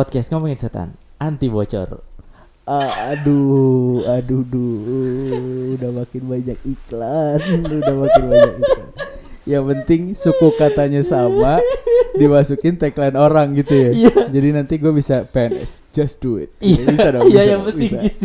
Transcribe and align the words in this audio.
podcast 0.00 0.32
ngomongin 0.32 0.56
setan 0.56 0.96
anti 1.20 1.52
bocor. 1.52 2.00
Ah, 2.64 3.12
aduh, 3.12 4.00
aduh, 4.08 4.40
duh, 4.48 5.76
udah 5.76 5.90
makin 5.92 6.24
banyak 6.24 6.56
iklan, 6.64 7.36
udah 7.68 7.96
makin 8.08 8.22
banyak 8.32 8.54
iklan. 8.64 8.88
Yang 9.44 9.64
penting 9.68 10.00
suku 10.16 10.56
katanya 10.56 11.04
sama, 11.04 11.60
dimasukin 12.16 12.80
tagline 12.80 13.12
orang 13.12 13.52
gitu 13.60 13.76
ya. 13.76 13.90
Iya. 13.92 14.32
Jadi 14.32 14.48
nanti 14.56 14.80
gue 14.80 14.88
bisa 14.88 15.28
PNS, 15.28 15.84
just 15.92 16.16
do 16.16 16.40
it. 16.40 16.48
Iya, 16.64 16.80
bisa 16.88 17.08
dong. 17.12 17.28
iya 17.28 17.42
bisa 17.44 17.52
yang 17.52 17.62
penting 17.68 17.90
bisa. 17.92 18.00
gitu. 18.00 18.24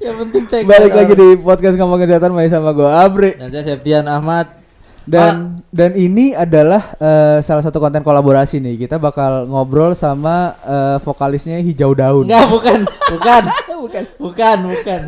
yang 0.00 0.16
penting 0.16 0.42
tag 0.48 0.64
Balik 0.64 0.92
lagi 0.96 1.12
di 1.12 1.28
podcast 1.44 1.76
ngomongin 1.76 2.08
kesehatan 2.08 2.32
masih 2.32 2.56
sama 2.56 2.72
gue 2.72 2.88
Abre 2.88 3.36
Dan 3.36 3.52
saya 3.52 3.76
Septian 3.76 4.08
Ahmad. 4.08 4.59
Dan 5.08 5.60
dan 5.72 5.92
ini 5.96 6.36
adalah 6.36 6.92
eh, 7.00 7.38
salah 7.40 7.64
satu 7.64 7.80
konten 7.80 8.04
kolaborasi 8.04 8.60
nih. 8.60 8.86
Kita 8.86 9.00
bakal 9.00 9.48
ngobrol 9.48 9.96
sama 9.96 10.56
eh, 10.64 10.96
vokalisnya 11.00 11.60
Hijau 11.60 11.92
Daun. 11.96 12.24
Enggak, 12.28 12.46
bukan, 12.54 12.78
bukan, 12.84 13.42
bukan. 13.80 14.04
bukan, 14.20 14.56
bukan. 14.68 15.00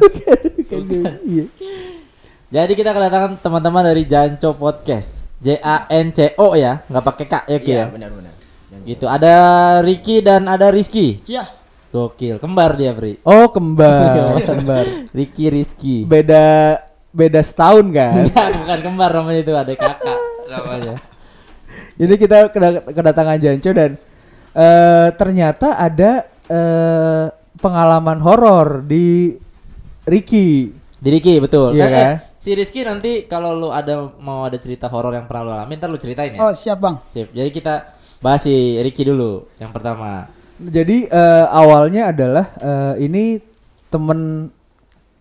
Bukan. 0.73 1.13
Iya. 1.29 1.45
Jadi 2.53 2.73
kita 2.77 2.93
kedatangan 2.93 3.41
teman-teman 3.41 3.83
dari 3.84 4.05
Janco 4.05 4.53
Podcast. 4.57 5.25
J 5.43 5.59
A 5.59 5.91
N 5.91 6.15
C 6.15 6.39
O 6.39 6.55
ya, 6.55 6.87
nggak 6.87 7.03
pakai 7.03 7.27
K 7.27 7.34
ya 7.51 7.59
Ki 7.59 7.73
ya. 7.75 7.84
benar-benar. 7.91 8.31
Gitu. 8.87 9.05
Ada 9.11 9.34
Ricky 9.83 10.23
dan 10.23 10.47
ada 10.47 10.71
Rizky. 10.71 11.19
Iya. 11.27 11.49
Gokil, 11.93 12.41
kembar 12.41 12.73
dia, 12.81 12.97
Pri. 12.97 13.21
Oh 13.21 13.53
kembar, 13.53 14.39
kembar. 14.49 14.87
Ricky 15.12 15.53
Rizky. 15.53 16.09
Beda 16.09 16.79
beda 17.13 17.41
setahun 17.41 17.87
kan. 17.89 18.25
Enggak, 18.27 18.49
bukan 18.59 18.79
kembar 18.83 19.11
namanya 19.13 19.41
itu, 19.41 19.53
ada 19.53 19.73
kakak 19.73 20.19
namanya. 20.49 20.95
Jadi 21.97 22.15
kita 22.17 22.37
keda- 22.49 22.85
kedatangan 22.85 23.39
Janco 23.39 23.71
dan 23.73 23.91
eh 24.53 25.09
ternyata 25.17 25.77
ada 25.77 26.25
eh 26.45 27.25
pengalaman 27.57 28.19
horor 28.21 28.83
di 28.83 29.33
Ricky. 30.05 30.73
Di 30.99 31.09
Ricky 31.09 31.39
betul. 31.39 31.73
Iya 31.73 31.85
Eh, 31.85 31.89
eh, 31.89 31.95
kan? 31.95 32.15
si 32.37 32.51
Rizky 32.53 32.83
nanti 32.83 33.25
kalau 33.25 33.55
lu 33.55 33.69
ada 33.71 34.11
mau 34.19 34.45
ada 34.45 34.59
cerita 34.59 34.91
horor 34.91 35.15
yang 35.15 35.25
pernah 35.25 35.43
lu 35.47 35.53
alami, 35.55 35.79
ntar 35.79 35.89
lu 35.89 35.97
ceritain 35.97 36.35
ya. 36.35 36.41
Oh, 36.43 36.53
siap, 36.53 36.79
Bang. 36.79 36.99
Sip. 37.09 37.31
Jadi 37.31 37.49
kita 37.49 37.95
bahas 38.19 38.43
si 38.43 38.53
Ricky 38.79 39.03
dulu 39.03 39.47
yang 39.57 39.71
pertama. 39.71 40.27
Jadi 40.59 41.07
eh, 41.07 41.47
awalnya 41.49 42.11
adalah 42.11 42.47
eh, 42.59 42.95
ini 43.03 43.39
temen 43.89 44.51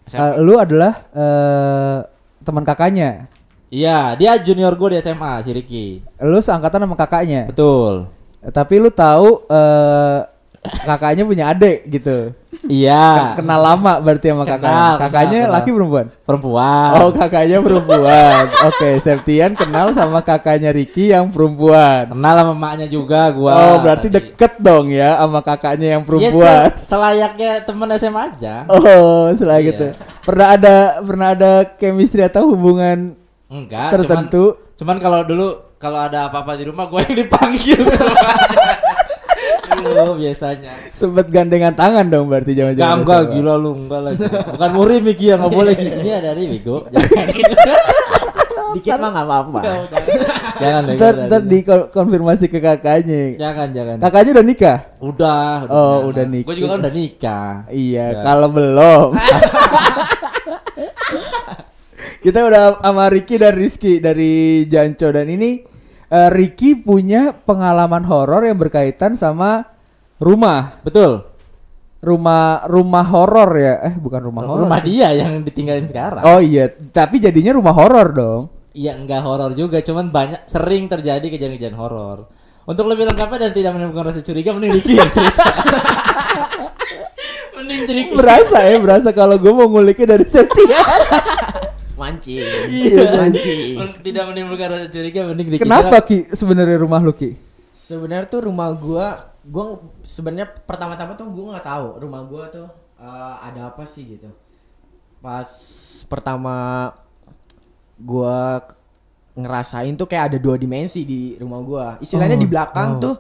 SMA. 0.08 0.18
eh, 0.18 0.34
lu 0.40 0.58
adalah 0.58 0.94
eh 1.12 1.98
teman 2.42 2.64
kakaknya. 2.64 3.30
Iya, 3.72 4.20
dia 4.20 4.36
junior 4.36 4.76
gue 4.76 4.92
di 4.92 4.98
SMA 5.00 5.40
si 5.42 5.50
Ricky. 5.52 5.86
Lu 6.20 6.40
seangkatan 6.40 6.84
sama 6.84 6.96
kakaknya. 6.96 7.48
Betul. 7.48 8.10
Eh, 8.42 8.50
Tapi 8.50 8.74
lu 8.78 8.90
tahu 8.90 9.46
eh 9.48 10.20
kakaknya 10.62 11.24
punya 11.24 11.50
adik 11.50 11.90
gitu. 11.90 12.38
Iya. 12.64 13.34
Kenal 13.34 13.58
lama 13.60 13.98
berarti 13.98 14.30
sama 14.30 14.44
Kenal, 14.44 14.54
kakaknya. 14.54 14.70
kenal, 14.70 14.96
Kakaknya 15.00 15.40
kenal. 15.40 15.54
laki 15.56 15.70
perempuan? 15.72 16.06
Perempuan. 16.22 16.90
Oh 16.96 17.10
kakaknya 17.10 17.58
perempuan. 17.60 18.44
Oke, 18.64 18.90
Septian 19.00 19.52
kenal 19.54 19.90
sama 19.92 20.22
kakaknya 20.22 20.70
Ricky 20.70 21.10
yang 21.10 21.28
perempuan. 21.28 22.06
Kenal 22.08 22.34
sama 22.36 22.54
emaknya 22.54 22.86
juga 22.86 23.32
gua. 23.32 23.52
Oh 23.52 23.76
berarti 23.80 24.08
tadi. 24.08 24.18
deket 24.22 24.54
dong 24.58 24.88
ya 24.88 25.18
sama 25.18 25.42
kakaknya 25.42 25.88
yang 25.92 26.02
Iya, 26.02 26.08
perempuan. 26.08 26.66
se- 26.70 26.86
selayaknya 26.86 27.52
temen 27.62 27.90
SMA 27.92 28.22
aja. 28.28 28.56
Oh 28.68 29.34
selain 29.34 29.60
Iya. 29.60 29.70
gitu. 29.72 29.88
Pernah 30.22 30.48
ada 30.54 30.76
pernah 31.02 31.28
ada 31.32 31.52
chemistry 31.74 32.22
atau 32.22 32.46
hubungan 32.48 33.18
Enggak, 33.48 33.98
tertentu? 33.98 34.54
Cuman, 34.78 34.78
cuman 34.78 34.98
kalau 35.00 35.20
dulu 35.24 35.48
kalau 35.76 35.98
ada 35.98 36.30
apa-apa 36.30 36.54
di 36.54 36.70
rumah 36.70 36.86
gue 36.86 37.02
yang 37.02 37.18
dipanggil. 37.18 37.82
Dulu 39.92 40.14
biasanya. 40.18 40.72
Sempet 40.92 41.28
gandengan 41.28 41.74
tangan 41.74 42.08
dong 42.08 42.26
berarti 42.26 42.52
Enggak, 42.52 42.76
zaman-zaman. 42.80 42.98
enggak, 43.04 43.22
gila 43.36 43.54
lu, 43.56 43.72
enggak 43.78 44.02
lagi. 44.02 44.22
Bukan 44.24 44.70
murim 44.72 45.02
Miki 45.04 45.26
ya, 45.28 45.36
enggak 45.36 45.52
boleh 45.52 45.74
gini. 45.76 45.92
Ini 46.00 46.12
ada 46.14 46.30
dari 46.32 46.44
Bego. 46.48 46.78
Jangan 46.88 47.26
gitu. 47.30 47.54
Dikit 48.72 48.96
mah 48.98 49.10
enggak 49.12 49.26
apa-apa. 49.28 49.60
Jangan 50.62 50.82
deh, 50.86 50.96
Ntar, 50.96 51.14
jangan, 51.28 51.42
dikonfirmasi 51.44 52.46
ke 52.48 52.60
kakaknya. 52.60 53.36
Jangan, 53.36 53.68
jangan. 53.74 53.96
Kakaknya 54.00 54.32
udah 54.32 54.46
nikah? 54.46 54.78
Udah, 55.02 55.54
Oh, 55.68 55.98
udah 56.08 56.24
nikah. 56.24 56.48
Gue 56.48 56.56
juga 56.56 56.68
kan 56.72 56.80
udah 56.86 56.94
nikah. 56.94 57.52
Iya, 57.68 58.06
Ya. 58.14 58.22
kalau 58.24 58.48
belum. 58.48 59.10
Kita 62.22 62.46
udah 62.46 62.78
sama 62.80 63.10
Ricky 63.10 63.36
dan 63.36 63.58
Rizky 63.58 63.98
dari 63.98 64.64
Janco 64.70 65.10
dan 65.10 65.26
ini 65.26 65.66
eh, 66.08 66.30
Ricky 66.30 66.78
punya 66.78 67.34
pengalaman 67.34 68.06
horor 68.06 68.46
yang 68.46 68.62
berkaitan 68.62 69.18
sama 69.18 69.66
rumah. 70.22 70.78
Betul. 70.86 71.26
Rumah 72.02 72.66
rumah 72.70 73.06
horor 73.10 73.50
ya. 73.58 73.76
Eh, 73.90 73.94
bukan 73.98 74.22
rumah 74.22 74.46
horor. 74.46 74.70
Rumah 74.70 74.80
dia 74.86 75.10
yang 75.18 75.42
ditinggalin 75.42 75.90
sekarang. 75.90 76.22
Oh 76.22 76.38
iya, 76.38 76.70
tapi 76.70 77.18
jadinya 77.18 77.58
rumah 77.58 77.74
horor 77.74 78.08
dong. 78.14 78.44
Iya 78.72 78.96
enggak 78.96 79.22
horor 79.28 79.52
juga, 79.52 79.84
cuman 79.84 80.14
banyak 80.14 80.48
sering 80.48 80.88
terjadi 80.88 81.26
kejadian-kejadian 81.28 81.76
horor. 81.76 82.30
Untuk 82.64 82.88
lebih 82.88 83.10
lengkapnya 83.10 83.50
dan 83.50 83.52
tidak 83.52 83.72
menimbulkan 83.76 84.14
rasa 84.14 84.22
curiga, 84.24 84.56
mending 84.56 84.80
Ricky 84.80 84.96
yang 84.96 85.12
cerita. 85.12 85.44
mending 87.58 87.82
cerita. 87.84 88.12
Berasa 88.16 88.58
ya, 88.64 88.78
berasa 88.80 89.10
kalau 89.12 89.36
gue 89.36 89.52
mau 89.52 89.68
nguliknya 89.68 90.16
dari 90.16 90.26
Septian. 90.30 90.70
Mancing. 92.00 92.70
Iya, 92.70 93.18
Mancing. 93.18 93.76
Tidak 94.00 94.24
menimbulkan 94.30 94.68
rasa 94.72 94.88
curiga, 94.88 95.28
mending 95.28 95.58
Ricky. 95.58 95.68
Kenapa 95.68 96.00
Ki 96.06 96.32
sebenarnya 96.32 96.80
rumah 96.80 97.04
lu 97.04 97.12
Ki? 97.12 97.36
Sebenarnya 97.76 98.30
tuh 98.30 98.48
rumah 98.48 98.72
gua 98.72 99.31
gua 99.46 99.82
sebenarnya 100.06 100.50
pertama-tama 100.66 101.18
tuh 101.18 101.28
gua 101.34 101.58
nggak 101.58 101.66
tahu 101.66 101.88
rumah 102.04 102.22
gua 102.26 102.44
tuh 102.54 102.68
eh, 103.02 103.36
ada 103.42 103.70
apa 103.74 103.84
sih 103.90 104.06
gitu. 104.18 104.30
Pas 105.22 105.50
pertama 106.10 106.90
gua 108.02 108.62
k- 108.66 108.78
ngerasain 109.38 109.94
tuh 109.96 110.08
kayak 110.10 110.34
ada 110.34 110.38
dua 110.42 110.56
dimensi 110.60 111.06
di 111.06 111.38
rumah 111.40 111.62
gua. 111.64 111.86
Istilahnya 112.02 112.38
Oh, 112.38 112.42
di 112.42 112.48
belakang 112.50 112.90
oh. 112.98 113.02
tuh 113.02 113.16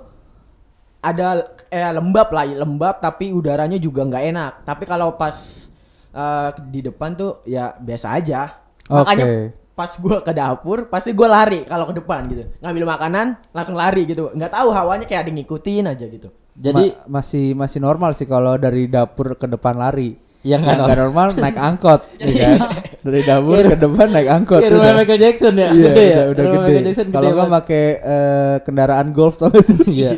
ada 1.01 1.49
eh 1.73 1.91
lembab 1.97 2.29
lah, 2.29 2.45
lembab 2.45 3.01
tapi 3.01 3.33
udaranya 3.33 3.77
juga 3.81 4.05
nggak 4.05 4.23
enak. 4.33 4.53
Tapi 4.65 4.83
kalau 4.85 5.17
pas 5.17 5.69
eh, 6.13 6.49
di 6.69 6.81
depan 6.85 7.13
tuh 7.17 7.41
ya 7.45 7.73
biasa 7.77 8.07
aja. 8.17 8.61
Makanya 8.91 9.25
Oke. 9.25 9.33
Pas 9.81 9.97
gua 9.97 10.21
ke 10.21 10.29
dapur 10.31 10.85
pasti 10.85 11.09
gua 11.11 11.27
lari 11.33 11.65
kalau 11.65 11.85
ke 11.85 11.97
depan 11.97 12.29
gitu. 12.29 12.45
Ngambil 12.59 12.83
makanan 12.87 13.25
langsung 13.49 13.73
lari 13.73 14.05
gitu. 14.05 14.29
nggak 14.29 14.51
tahu 14.51 14.69
hawanya 14.69 15.03
kayak 15.03 15.25
ada 15.25 15.31
ngikutin 15.31 15.83
aja 15.87 16.05
gitu. 16.05 16.29
Jadi 16.53 16.85
Ma- 16.93 17.17
masih 17.17 17.57
masih 17.57 17.79
normal 17.79 18.13
sih 18.13 18.25
kalau 18.25 18.53
dari 18.55 18.85
dapur 18.85 19.33
ke 19.33 19.47
depan 19.47 19.73
lari. 19.73 20.13
Yang 20.41 20.57
Yang 20.57 20.61
nggak 20.63 20.77
nggak 20.79 20.99
normal 20.99 21.27
naik 21.35 21.57
angkot, 21.59 22.01
ya 22.19 22.33
kan? 22.33 22.57
Dari 22.99 23.21
dapur 23.23 23.61
ke 23.63 23.77
depan 23.79 24.07
naik 24.09 24.29
angkot. 24.31 24.57
Kayak 24.59 24.73
rumah. 24.73 24.93
Michael 24.95 25.19
Jackson 25.19 25.53
ya, 25.55 25.69
Iya, 25.69 25.85
gede 25.87 26.01
ya. 26.01 26.09
udah, 26.11 26.25
udah 26.27 26.43
Rumah 26.43 26.51
gede. 26.51 26.65
Michael 26.67 26.85
Jackson 26.87 27.07
Kalau 27.07 27.21
nggak 27.23 27.37
banget. 27.39 27.55
pakai 27.55 27.83
eh, 28.03 28.55
kendaraan 28.61 29.07
golf 29.11 29.35
tau 29.37 29.47
gak 29.47 29.61
sih? 29.63 29.77
Iya. 29.97 30.09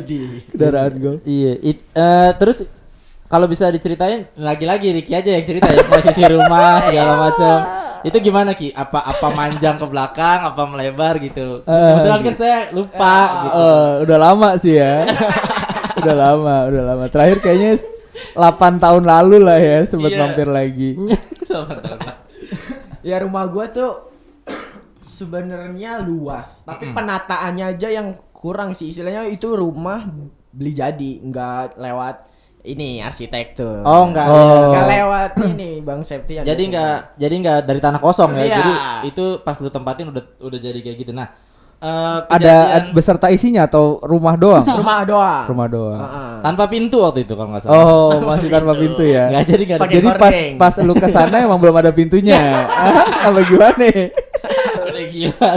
kendaraan 0.48 0.94
golf. 0.96 1.20
Iya, 1.24 1.52
it- 1.62 1.88
eh, 1.90 2.30
terus 2.34 2.58
kalau 3.26 3.44
bisa 3.44 3.68
diceritain 3.68 4.24
lagi-lagi 4.34 4.92
Ricky 4.92 5.12
aja 5.12 5.28
yang 5.28 5.44
cerita 5.44 5.68
ya 5.68 5.84
posisi 5.84 6.20
rumah 6.24 6.80
segala 6.82 7.12
macam. 7.20 7.56
Itu 8.04 8.16
gimana 8.20 8.52
Ki? 8.52 8.68
Apa 8.70 9.00
apa 9.00 9.26
manjang 9.32 9.80
ke 9.80 9.86
belakang, 9.88 10.44
apa 10.44 10.62
melebar 10.68 11.16
gitu? 11.18 11.64
Kebetulan 11.64 12.20
kan 12.20 12.34
saya 12.36 12.58
lupa 12.70 13.16
gitu. 13.48 13.56
Eh, 13.56 13.92
udah 14.04 14.18
lama 14.20 14.48
sih 14.60 14.74
ya. 14.76 15.08
udah 16.04 16.14
lama, 16.14 16.56
udah 16.68 16.82
lama. 16.84 17.04
Terakhir 17.08 17.40
kayaknya 17.40 17.80
8 18.36 18.78
tahun 18.78 19.02
lalu 19.02 19.36
lah 19.40 19.56
ya 19.56 19.78
sempat 19.88 20.12
Iya. 20.12 20.20
mampir 20.20 20.46
lagi. 20.46 20.90
Tahun. 21.48 21.66
Ya 23.00 23.20
rumah 23.20 23.48
gua 23.48 23.68
tuh 23.68 24.12
sebenarnya 25.02 26.00
luas, 26.00 26.64
tapi 26.64 26.92
penataannya 26.92 27.76
aja 27.76 27.88
yang 27.88 28.16
kurang 28.32 28.72
sih. 28.72 28.90
Istilahnya 28.90 29.28
itu 29.28 29.52
rumah 29.52 30.04
beli 30.50 30.72
jadi, 30.72 31.20
nggak 31.20 31.76
lewat 31.76 32.16
ini 32.64 33.04
arsitektur. 33.04 33.84
Oh, 33.84 34.08
nggak. 34.08 34.26
Oh. 34.26 34.72
Nggak 34.72 34.86
lewat 34.88 35.30
ini 35.52 35.70
Bang 35.84 36.00
Septian. 36.00 36.48
Jadi 36.48 36.62
nggak 36.72 37.20
jadi 37.20 37.34
nggak 37.44 37.58
dari 37.68 37.80
tanah 37.80 38.00
kosong 38.00 38.32
ya. 38.40 38.44
Iya. 38.44 38.56
Jadi 38.56 38.72
itu 39.12 39.24
pas 39.44 39.56
lu 39.60 39.68
tempatin 39.68 40.08
udah 40.08 40.24
udah 40.40 40.58
jadi 40.58 40.80
kayak 40.80 40.96
gitu. 41.04 41.12
Nah, 41.12 41.28
eh, 41.84 42.18
Ada 42.24 42.88
beserta 42.96 43.28
isinya 43.28 43.68
atau 43.68 44.00
rumah 44.00 44.40
doang? 44.40 44.64
rumah 44.80 45.04
doang. 45.04 45.44
rumah 45.44 45.68
doang. 45.68 46.00
Heeh. 46.00 46.32
tanpa 46.40 46.64
pintu 46.72 47.04
waktu 47.04 47.28
itu 47.28 47.36
kalau 47.36 47.52
nggak 47.52 47.62
salah. 47.68 47.84
Oh, 47.84 48.16
masih 48.32 48.48
tanpa 48.48 48.72
pintu 48.72 49.04
ya. 49.04 49.28
Nggak 49.28 49.44
jadi 49.44 49.62
nggak 49.68 49.78
ada. 49.78 49.84
Pakai 49.84 49.96
Jadi 50.00 50.08
pas 50.16 50.34
pas 50.56 50.74
lu 50.80 50.92
ke 50.96 51.08
sana 51.12 51.36
emang 51.44 51.60
belum 51.60 51.76
ada 51.76 51.92
pintunya. 51.92 52.64
Apa 53.28 53.40
gimana? 53.44 53.88
Udah 54.88 55.04
gila. 55.12 55.50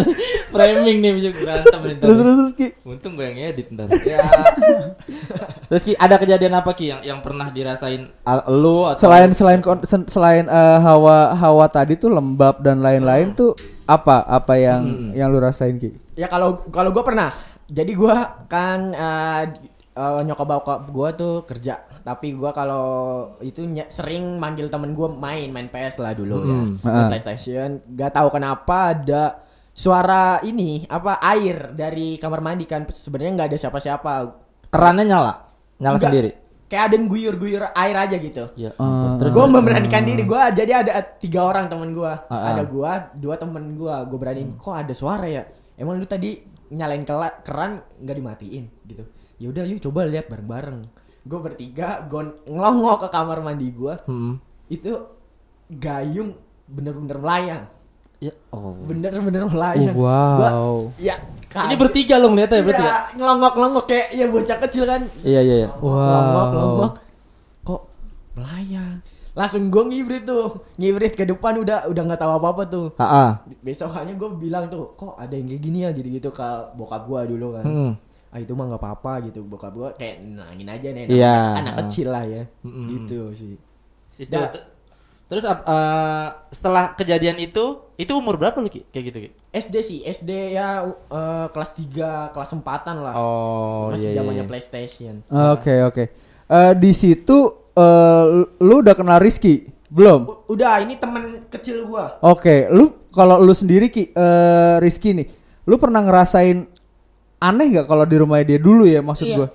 Framing 0.58 0.98
nih 0.98 1.12
bisa 1.14 1.30
berantem 1.36 1.80
nih. 1.84 1.96
Terus 1.98 2.16
terus 2.16 2.36
terus 2.36 2.54
Ki. 2.54 2.68
Untung 2.84 3.14
gue 3.14 3.26
yang 3.26 3.40
edit 3.46 3.68
ntar. 3.70 3.88
Ya. 4.04 4.18
Terus 5.68 5.84
Ki, 5.84 5.94
ada 5.96 6.16
kejadian 6.16 6.54
apa 6.54 6.72
Ki 6.72 6.86
yang 6.88 7.02
yang 7.02 7.20
pernah 7.20 7.48
dirasain 7.48 8.08
lu 8.50 8.86
atau 8.86 9.00
Selain 9.00 9.30
selain 9.32 9.60
selain 10.08 10.46
eh, 10.46 10.78
hawa 10.80 11.34
hawa 11.34 11.66
tadi 11.68 11.96
tuh 11.96 12.10
lembab 12.10 12.60
dan 12.60 12.80
lain-lain 12.80 13.32
tuh 13.32 13.54
apa 13.84 14.24
apa 14.24 14.54
yang 14.56 14.82
yang 15.12 15.28
lu 15.28 15.38
rasain 15.38 15.76
Ki? 15.76 15.92
Ya 16.16 16.26
kalau 16.26 16.66
kalau 16.68 16.90
gua 16.90 17.04
pernah. 17.04 17.30
Jadi 17.68 17.92
gua 17.94 18.16
kan 18.48 18.80
eh, 18.90 19.44
eh, 19.94 20.22
nyokap 20.24 20.48
bokap 20.48 20.80
gua 20.88 21.12
tuh 21.12 21.44
kerja, 21.44 21.78
tapi 22.02 22.32
gua 22.32 22.52
kalau 22.52 22.86
itu 23.42 23.62
ny- 23.62 23.88
sering 23.88 24.38
manggil 24.38 24.68
temen 24.68 24.92
gua 24.92 25.10
main 25.10 25.52
main 25.52 25.68
PS 25.68 26.00
lah 26.00 26.12
dulu 26.12 26.40
ya, 26.40 26.56
Hmm. 26.56 26.72
main 26.80 26.96
Ah. 26.98 27.10
PlayStation. 27.10 27.84
Gak 27.92 28.12
tahu 28.14 28.32
kenapa 28.32 28.96
ada 28.96 29.24
suara 29.78 30.42
ini 30.42 30.90
apa 30.90 31.22
air 31.24 31.70
dari 31.72 32.18
kamar 32.18 32.42
mandi 32.42 32.66
kan 32.66 32.82
sebenarnya 32.84 33.32
nggak 33.36 33.48
ada 33.48 33.58
siapa-siapa. 33.60 34.12
Kerannya 34.68 35.06
nyala, 35.06 35.34
nyala 35.78 35.96
Nggak, 35.96 36.02
sendiri. 36.04 36.32
Kayak 36.68 36.84
ada 36.84 36.94
yang 36.98 37.08
guyur-guyur 37.08 37.64
air 37.72 37.96
aja 37.96 38.16
gitu. 38.18 38.44
Ya. 38.56 38.74
Ah. 38.76 39.16
Terus 39.16 39.32
Gue 39.32 39.48
memberanikan 39.48 40.04
diri 40.04 40.26
gue 40.26 40.42
jadi 40.52 40.72
ada 40.78 41.00
tiga 41.00 41.46
orang 41.46 41.70
temen 41.70 41.94
gue 41.94 42.10
Ah, 42.10 42.28
ah. 42.28 42.52
ada 42.52 42.66
gue 42.66 42.92
dua 43.16 43.38
temen 43.38 43.72
gue 43.74 43.96
gue 44.04 44.18
beraniin 44.18 44.58
kok 44.58 44.76
ada 44.76 44.92
suara 44.92 45.24
ya 45.24 45.48
emang 45.74 45.96
lu 45.96 46.04
tadi 46.04 46.36
nyalain 46.68 47.02
kela- 47.02 47.40
keran 47.40 47.80
nggak 47.96 48.12
dimatiin 48.14 48.66
gitu 48.84 49.04
ya 49.38 49.48
udah 49.48 49.64
yuk 49.64 49.80
coba 49.80 50.04
lihat 50.04 50.28
bareng-bareng 50.28 50.84
gue 51.24 51.40
bertiga 51.40 52.04
gue 52.04 52.20
ngelongok 52.44 52.98
ke 53.00 53.10
kamar 53.10 53.40
mandi 53.40 53.72
gue 53.72 53.94
Hmm. 54.04 54.36
itu 54.68 54.92
gayung 55.70 56.36
bener-bener 56.66 57.16
melayang 57.16 57.64
Ya. 58.18 58.34
Oh. 58.50 58.74
bener-bener 58.84 59.46
melayang 59.46 59.94
Oh, 59.94 60.04
wow. 60.04 60.36
Gua- 60.36 60.90
ya 60.98 61.16
Ini 61.48 61.74
bertiga 61.74 62.18
lo 62.18 62.30
ngeliatnya 62.30 62.60
berarti 62.60 62.74
ya? 62.76 62.86
Iya, 62.86 62.98
ngelongok-ngelongok 63.16 63.86
kayak 63.86 64.08
ya 64.12 64.26
bocah 64.28 64.58
kecil 64.60 64.84
kan 64.86 65.02
Iya 65.22 65.40
iya 65.40 65.56
iya. 65.64 65.70
Wow. 65.76 65.94
Ngelongok. 66.48 66.94
Kok 67.64 67.82
melayang? 68.36 68.96
Langsung 69.32 69.66
gue 69.68 69.84
ngibrit 69.84 70.24
tuh, 70.24 70.50
ngibrit 70.76 71.14
ke 71.14 71.24
depan 71.24 71.58
udah 71.58 71.86
udah 71.86 72.04
nggak 72.04 72.18
tahu 72.18 72.32
apa 72.36 72.48
apa 72.52 72.64
tuh. 72.66 72.88
Heeh. 72.96 73.30
Besokannya 73.62 74.14
gue 74.14 74.30
bilang 74.36 74.66
tuh, 74.66 74.94
kok 74.94 75.14
ada 75.14 75.30
yang 75.32 75.46
kayak 75.48 75.62
gini 75.62 75.80
ya 75.80 75.90
gitu-gitu 75.92 76.30
ke 76.32 76.48
bokap 76.74 77.06
gue 77.06 77.22
dulu 77.32 77.54
kan. 77.54 77.64
Hmm. 77.64 77.92
Ah 78.28 78.40
itu 78.40 78.52
mah 78.52 78.66
nggak 78.66 78.78
apa-apa 78.80 79.14
gitu 79.24 79.40
bokap 79.44 79.72
gue 79.72 79.90
kayak 79.96 80.16
nangin 80.22 80.68
aja 80.68 80.88
nih, 80.90 81.04
Iya. 81.08 81.34
anak, 81.54 81.58
anak 81.60 81.74
kecil 81.80 82.08
lah 82.10 82.24
ya, 82.24 82.44
Mm-mm. 82.60 82.86
gitu 82.92 83.20
sih. 83.32 83.54
Itu. 84.16 84.30
Da- 84.32 84.52
Terus 85.28 85.44
eh, 85.44 86.28
setelah 86.50 86.96
kejadian 86.96 87.36
itu, 87.38 87.84
itu 87.96 88.12
umur 88.16 88.40
berapa 88.40 88.56
lu 88.58 88.72
Ki? 88.72 88.88
Kayak 88.90 89.04
gitu 89.12 89.18
Ki? 89.28 89.30
SD 89.52 89.76
sih, 89.82 90.00
SD 90.06 90.54
ya 90.54 90.86
uh, 90.86 91.48
kelas 91.50 91.74
3, 91.74 92.32
kelas 92.32 92.52
4-an 92.54 92.98
lah. 93.02 93.14
Oh, 93.18 93.90
Masih 93.90 94.14
iya, 94.14 94.22
zamannya 94.22 94.46
iya. 94.46 94.50
PlayStation. 94.50 95.26
Oke 95.28 95.82
oke. 95.82 96.04
Eh, 96.48 96.74
di 96.78 96.92
situ 96.94 97.38
eh, 97.74 98.24
lu 98.62 98.76
udah 98.80 98.94
kenal 98.94 99.18
Rizky 99.18 99.66
belum? 99.90 100.30
U- 100.30 100.54
udah, 100.54 100.80
ini 100.80 100.94
temen 100.96 101.44
kecil 101.50 101.84
gua. 101.84 102.22
Oke, 102.22 102.70
lu 102.70 102.96
kalau 103.10 103.42
lu 103.42 103.52
sendiri 103.52 103.90
Ki, 103.90 104.14
eh, 104.14 104.76
Rizky 104.78 105.12
nih, 105.12 105.28
lu 105.66 105.76
pernah 105.76 106.06
ngerasain 106.06 106.70
aneh 107.38 107.68
gak 107.74 107.88
kalau 107.90 108.06
di 108.06 108.16
rumahnya 108.16 108.46
dia 108.46 108.60
dulu 108.62 108.86
ya 108.86 109.02
maksud 109.02 109.26
Iya. 109.26 109.36
gua? 109.36 109.48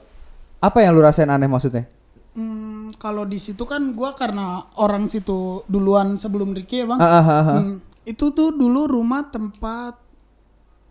Apa 0.59 0.83
yang 0.83 0.93
lu 0.93 1.01
rasain 1.01 1.31
aneh 1.31 1.47
maksudnya? 1.47 1.87
Hmm, 2.35 2.82
kalau 3.03 3.27
di 3.27 3.43
situ 3.43 3.67
kan 3.67 3.91
gua 3.99 4.15
karena 4.15 4.63
orang 4.79 5.11
situ 5.11 5.67
duluan 5.67 6.15
sebelum 6.15 6.55
Ricky 6.55 6.87
ya 6.87 6.87
bang. 6.87 7.03
Ah, 7.03 7.19
ah, 7.19 7.25
ah, 7.27 7.43
ah. 7.43 7.59
Hmm, 7.59 7.77
itu 8.07 8.31
tuh 8.31 8.55
dulu 8.55 8.87
rumah 8.87 9.27
tempat 9.27 9.99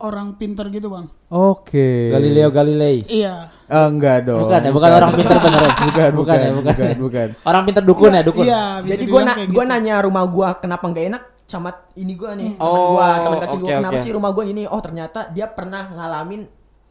orang 0.04 0.36
pinter 0.36 0.68
gitu 0.68 0.92
bang. 0.92 1.08
Oke. 1.32 2.12
Galileo 2.12 2.52
Galilei. 2.52 3.08
Iya. 3.08 3.48
Eh, 3.72 3.86
enggak 3.88 4.28
dong. 4.28 4.44
Bukan 4.44 4.60
ya, 4.60 4.72
bukan 4.76 4.90
orang 4.92 5.12
pinter 5.16 5.38
beneran. 5.40 5.72
Bukan, 5.88 6.12
bukan, 6.20 6.38
ya, 6.38 6.52
bukan. 6.52 6.76
bukan, 6.76 6.96
bukan. 7.00 7.28
Orang 7.48 7.64
pinter 7.64 7.84
dukun 7.88 8.12
ya, 8.12 8.22
dukun. 8.28 8.44
Iya. 8.44 8.64
Jadi 8.84 9.04
gua 9.08 9.22
na 9.24 9.34
gua 9.48 9.64
gitu. 9.64 9.72
nanya 9.72 9.96
rumah 10.04 10.24
gua 10.28 10.50
kenapa 10.60 10.84
nggak 10.92 11.06
enak 11.16 11.24
sama 11.48 11.72
ini 11.96 12.14
gua 12.20 12.36
nih. 12.36 12.60
Oh, 12.60 13.00
gua, 13.00 13.40
kecil 13.48 13.60
gua 13.64 13.70
oke, 13.72 13.78
kenapa 13.80 13.96
oke. 13.96 14.04
sih 14.04 14.12
rumah 14.12 14.30
gua 14.36 14.44
gini? 14.44 14.64
Oh, 14.68 14.82
ternyata 14.84 15.32
dia 15.32 15.48
pernah 15.48 15.88
ngalamin 15.88 16.44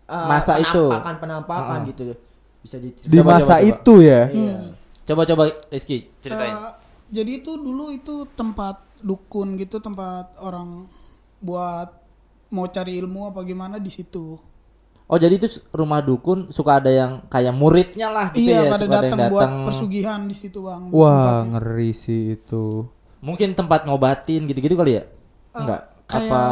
uh, 0.08 0.28
Masa 0.32 0.56
itu. 0.56 0.88
penampakan 0.88 1.14
penampakan 1.20 1.78
Ah. 1.84 1.88
gitu. 1.92 2.02
Bisa 2.64 2.76
Di 2.80 3.20
masa 3.20 3.60
coba, 3.60 3.60
coba. 3.60 3.68
itu 3.68 3.94
ya. 4.00 4.22
Iya. 4.32 4.79
Coba 5.10 5.26
coba 5.26 5.50
Rizky 5.74 6.06
ceritain. 6.22 6.54
Eh, 6.54 6.72
jadi 7.10 7.42
itu 7.42 7.58
dulu 7.58 7.90
itu 7.90 8.30
tempat 8.38 8.78
dukun 9.02 9.58
gitu, 9.58 9.82
tempat 9.82 10.38
orang 10.38 10.86
buat 11.42 11.90
mau 12.54 12.70
cari 12.70 12.94
ilmu 13.02 13.34
apa 13.34 13.42
gimana 13.42 13.82
di 13.82 13.90
situ. 13.90 14.38
Oh, 15.10 15.18
jadi 15.18 15.34
itu 15.34 15.58
rumah 15.74 15.98
dukun 15.98 16.54
suka 16.54 16.78
ada 16.78 16.86
yang 16.86 17.26
kayak 17.26 17.50
muridnya 17.50 18.06
lah 18.14 18.30
gitu 18.30 18.46
iya, 18.46 18.70
ya, 18.70 18.70
pada 18.70 18.86
suka 18.86 18.94
ada 18.94 18.94
yang 18.94 19.18
datang 19.18 19.32
buat 19.34 19.42
datang. 19.42 19.66
persugihan 19.66 20.20
di 20.30 20.34
situ 20.38 20.58
bang. 20.62 20.82
Wah, 20.94 21.10
tempatnya. 21.10 21.50
ngeri 21.58 21.90
sih 21.90 22.22
itu. 22.38 22.86
Mungkin 23.18 23.58
tempat 23.58 23.90
ngobatin 23.90 24.46
gitu-gitu 24.46 24.78
kali 24.78 25.02
ya? 25.02 25.10
Enggak. 25.50 25.90
kayak- 26.06 26.30
Apa 26.30 26.46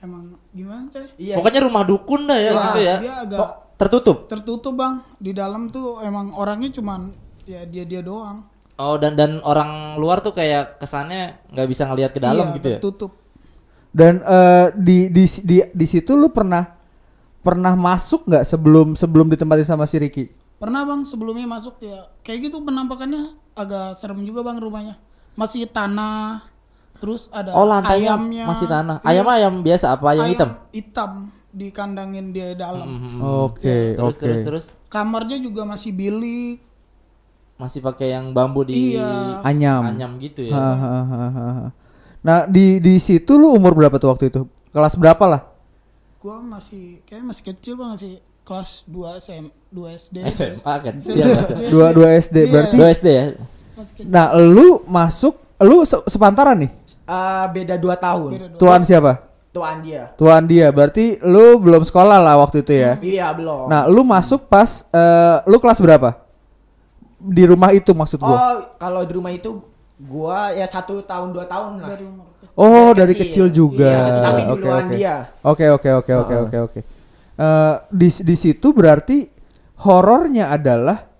Emang 0.00 0.39
gimana 0.50 0.90
coy? 0.90 1.06
Iya. 1.16 1.34
Pokoknya 1.38 1.60
rumah 1.62 1.82
dukun 1.86 2.26
dah 2.26 2.38
ya 2.38 2.50
Wah, 2.52 2.62
gitu 2.70 2.80
ya. 2.82 2.96
Dia 2.98 3.14
agak 3.22 3.48
Tertutup. 3.80 4.28
tertutup 4.28 4.74
bang. 4.76 5.00
Di 5.16 5.32
dalam 5.32 5.72
tuh 5.72 6.04
emang 6.04 6.36
orangnya 6.36 6.68
cuman 6.68 7.16
ya 7.48 7.64
dia 7.64 7.88
dia 7.88 8.04
doang. 8.04 8.44
Oh, 8.80 8.96
dan 8.96 9.16
dan 9.16 9.40
orang 9.44 9.96
luar 10.00 10.20
tuh 10.20 10.32
kayak 10.32 10.80
kesannya 10.80 11.36
nggak 11.52 11.68
bisa 11.68 11.84
ngelihat 11.84 12.12
ke 12.16 12.20
dalam 12.20 12.52
iya, 12.52 12.56
gitu 12.56 12.68
ya. 12.68 12.78
tertutup. 12.80 13.12
Dan 13.90 14.20
eh, 14.20 14.66
di, 14.76 15.08
di 15.08 15.24
di 15.44 15.56
di 15.64 15.86
situ 15.88 16.12
lu 16.16 16.28
pernah 16.28 16.76
pernah 17.40 17.72
masuk 17.72 18.28
nggak 18.28 18.44
sebelum 18.44 18.92
sebelum 18.96 19.32
ditempatin 19.32 19.64
sama 19.64 19.88
si 19.88 19.96
Ricky? 19.96 20.28
Pernah 20.60 20.84
bang 20.84 21.00
sebelumnya 21.08 21.48
masuk 21.48 21.80
ya 21.80 22.08
kayak 22.20 22.52
gitu 22.52 22.60
penampakannya 22.60 23.32
agak 23.56 23.96
serem 23.96 24.24
juga 24.28 24.44
bang 24.44 24.60
rumahnya. 24.60 25.00
Masih 25.36 25.64
tanah, 25.64 26.44
terus 27.00 27.26
ada 27.30 27.50
Oh, 27.50 27.64
lantainya 27.64 28.14
ayamnya. 28.14 28.44
masih 28.44 28.66
tanah. 28.66 28.96
Iya, 29.00 29.08
Ayam 29.10 29.26
ayam 29.26 29.54
biasa 29.60 29.86
apa 29.90 30.04
ayam 30.10 30.26
hitam? 30.28 30.50
Hitam 30.70 31.12
dikandangin 31.50 32.30
di 32.30 32.54
dalam. 32.54 32.88
Oke, 33.18 33.96
Terus 33.96 34.14
oke. 34.14 34.22
terus 34.22 34.40
terus 34.42 34.64
Kamarnya 34.86 35.38
juga 35.38 35.64
masih 35.64 35.90
bilik. 35.90 36.58
masih 37.56 37.78
pakai 37.78 38.10
yang 38.10 38.30
bambu 38.30 38.64
di 38.64 38.96
Iya. 38.96 39.40
Anyam. 39.42 39.84
anyam 39.86 40.16
gitu 40.16 40.40
ya. 40.42 40.52
Ha, 40.52 40.68
ha, 40.72 40.92
ha, 41.02 41.18
ha, 41.28 41.48
ha. 41.58 41.68
Nah, 42.20 42.44
di 42.44 42.76
di 42.78 42.96
situ 42.96 43.34
lu 43.34 43.52
umur 43.52 43.72
berapa 43.72 43.96
tuh 43.96 44.08
waktu 44.08 44.28
itu? 44.28 44.48
Kelas 44.70 44.92
berapa 44.94 45.20
lah? 45.22 45.42
Gua 46.16 46.36
masih 46.38 47.00
kayak 47.02 47.20
masih 47.22 47.44
kecil 47.46 47.76
bang 47.76 47.92
masih 47.92 48.12
kelas 48.42 48.82
2 48.84 49.12
SM 49.14 49.44
2 49.68 49.92
SD. 49.94 50.16
SMA 50.26 50.56
kan. 50.74 50.94
SMA. 50.98 51.16
Iya, 51.16 51.24
Mas. 51.34 51.48
Dua 51.68 51.86
dua 51.92 52.08
SD 52.14 52.36
Iya. 52.38 52.48
berarti. 52.48 52.74
Dua 52.74 52.88
SD 52.90 53.06
ya. 53.10 53.24
Masih 53.74 53.92
kecil. 53.94 54.08
Nah, 54.08 54.26
lu 54.34 54.68
masuk, 54.86 55.34
lu 55.60 55.84
se- 55.84 56.04
sepantaran 56.08 56.56
nih. 56.56 56.70
Uh, 57.04 57.44
beda 57.52 57.74
2 57.76 57.94
tahun. 57.96 58.30
Beda 58.32 58.46
dua. 58.50 58.60
Tuan 58.60 58.80
siapa? 58.82 59.12
Tuan 59.50 59.82
dia. 59.82 60.14
Tuan 60.14 60.42
dia. 60.46 60.70
Berarti 60.70 61.18
lu 61.26 61.58
belum 61.58 61.82
sekolah 61.82 62.22
lah 62.22 62.38
waktu 62.38 62.62
itu 62.62 62.70
ya. 62.70 62.94
Iya, 63.02 63.34
belum. 63.34 63.66
Nah, 63.66 63.82
lu 63.90 64.06
masuk 64.06 64.46
pas 64.46 64.86
eh, 64.94 65.36
lu 65.50 65.58
kelas 65.58 65.82
berapa? 65.82 66.22
Di 67.18 67.50
rumah 67.50 67.74
itu 67.74 67.90
maksud 67.90 68.22
gua. 68.22 68.30
oh, 68.30 68.56
kalau 68.78 69.02
di 69.02 69.12
rumah 69.12 69.34
itu 69.34 69.58
gua 69.98 70.54
ya 70.54 70.64
satu 70.70 71.02
tahun 71.02 71.34
dua 71.34 71.50
tahun 71.50 71.82
lah. 71.82 71.88
dari 71.92 72.04
umur 72.06 72.30
kecil. 72.38 72.48
Oh, 72.54 72.90
dari 72.94 72.98
dari 73.10 73.14
kecil. 73.18 73.26
kecil 73.26 73.46
juga. 73.50 73.90
Iya, 73.90 74.22
tapi 74.22 74.40
Oke, 74.40 74.50
duluan 74.54 74.84
oke. 74.86 74.94
dia. 74.94 75.14
Oke, 75.42 75.64
oke, 75.66 75.88
oke, 75.98 76.12
oke, 76.14 76.34
oke, 76.46 76.56
oke. 76.70 76.80
Eh, 77.36 77.74
di 77.90 78.08
di 78.22 78.36
situ 78.38 78.70
berarti 78.70 79.26
horornya 79.82 80.54
adalah 80.54 81.10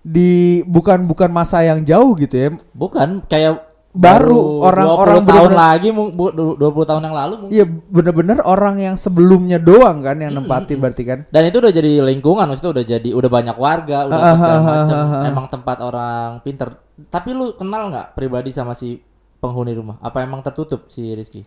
di 0.00 0.64
bukan 0.64 1.04
bukan 1.04 1.28
masa 1.28 1.60
yang 1.60 1.84
jauh 1.84 2.16
gitu 2.16 2.34
ya. 2.40 2.48
Bukan 2.72 3.20
kayak 3.28 3.75
Baru, 3.96 4.60
orang-orang 4.60 5.16
20 5.18 5.26
tahun 5.26 5.26
bener-bener- 5.48 5.56
lagi 5.58 5.88
mu- 5.88 6.10
bu- 6.10 6.30
du- 6.30 6.56
20 6.56 6.84
tahun 6.84 7.02
yang 7.02 7.16
lalu 7.16 7.34
mungkin. 7.38 7.52
Iya, 7.52 7.64
bener-bener 7.66 8.38
orang 8.42 8.76
yang 8.76 8.94
sebelumnya 8.94 9.56
doang 9.56 10.00
kan 10.00 10.16
yang 10.16 10.32
nempatin 10.32 10.76
berarti 10.76 11.02
kan. 11.02 11.18
Dan 11.26 11.42
itu 11.44 11.56
udah 11.56 11.70
jadi 11.70 11.90
lingkungan, 12.02 12.44
maksudnya 12.44 12.72
udah 12.72 12.84
jadi 12.86 13.08
udah 13.10 13.30
banyak 13.30 13.56
warga, 13.56 13.98
udah 14.04 14.14
Ah, 14.14 14.22
apa 14.22 14.36
segala 14.36 14.54
ah, 14.54 14.62
macam. 14.62 14.96
ah. 14.98 15.24
Emang 15.24 15.46
tempat 15.46 15.76
orang 15.80 16.28
pinter. 16.40 16.68
Tapi 17.02 17.28
lu 17.30 17.52
kenal 17.52 17.88
nggak 17.88 18.12
pribadi 18.12 18.50
sama 18.50 18.72
si 18.72 19.00
penghuni 19.36 19.72
rumah? 19.72 19.96
Apa 19.98 20.20
emang 20.20 20.40
tertutup 20.40 20.86
si 20.86 21.10
Rizky? 21.10 21.44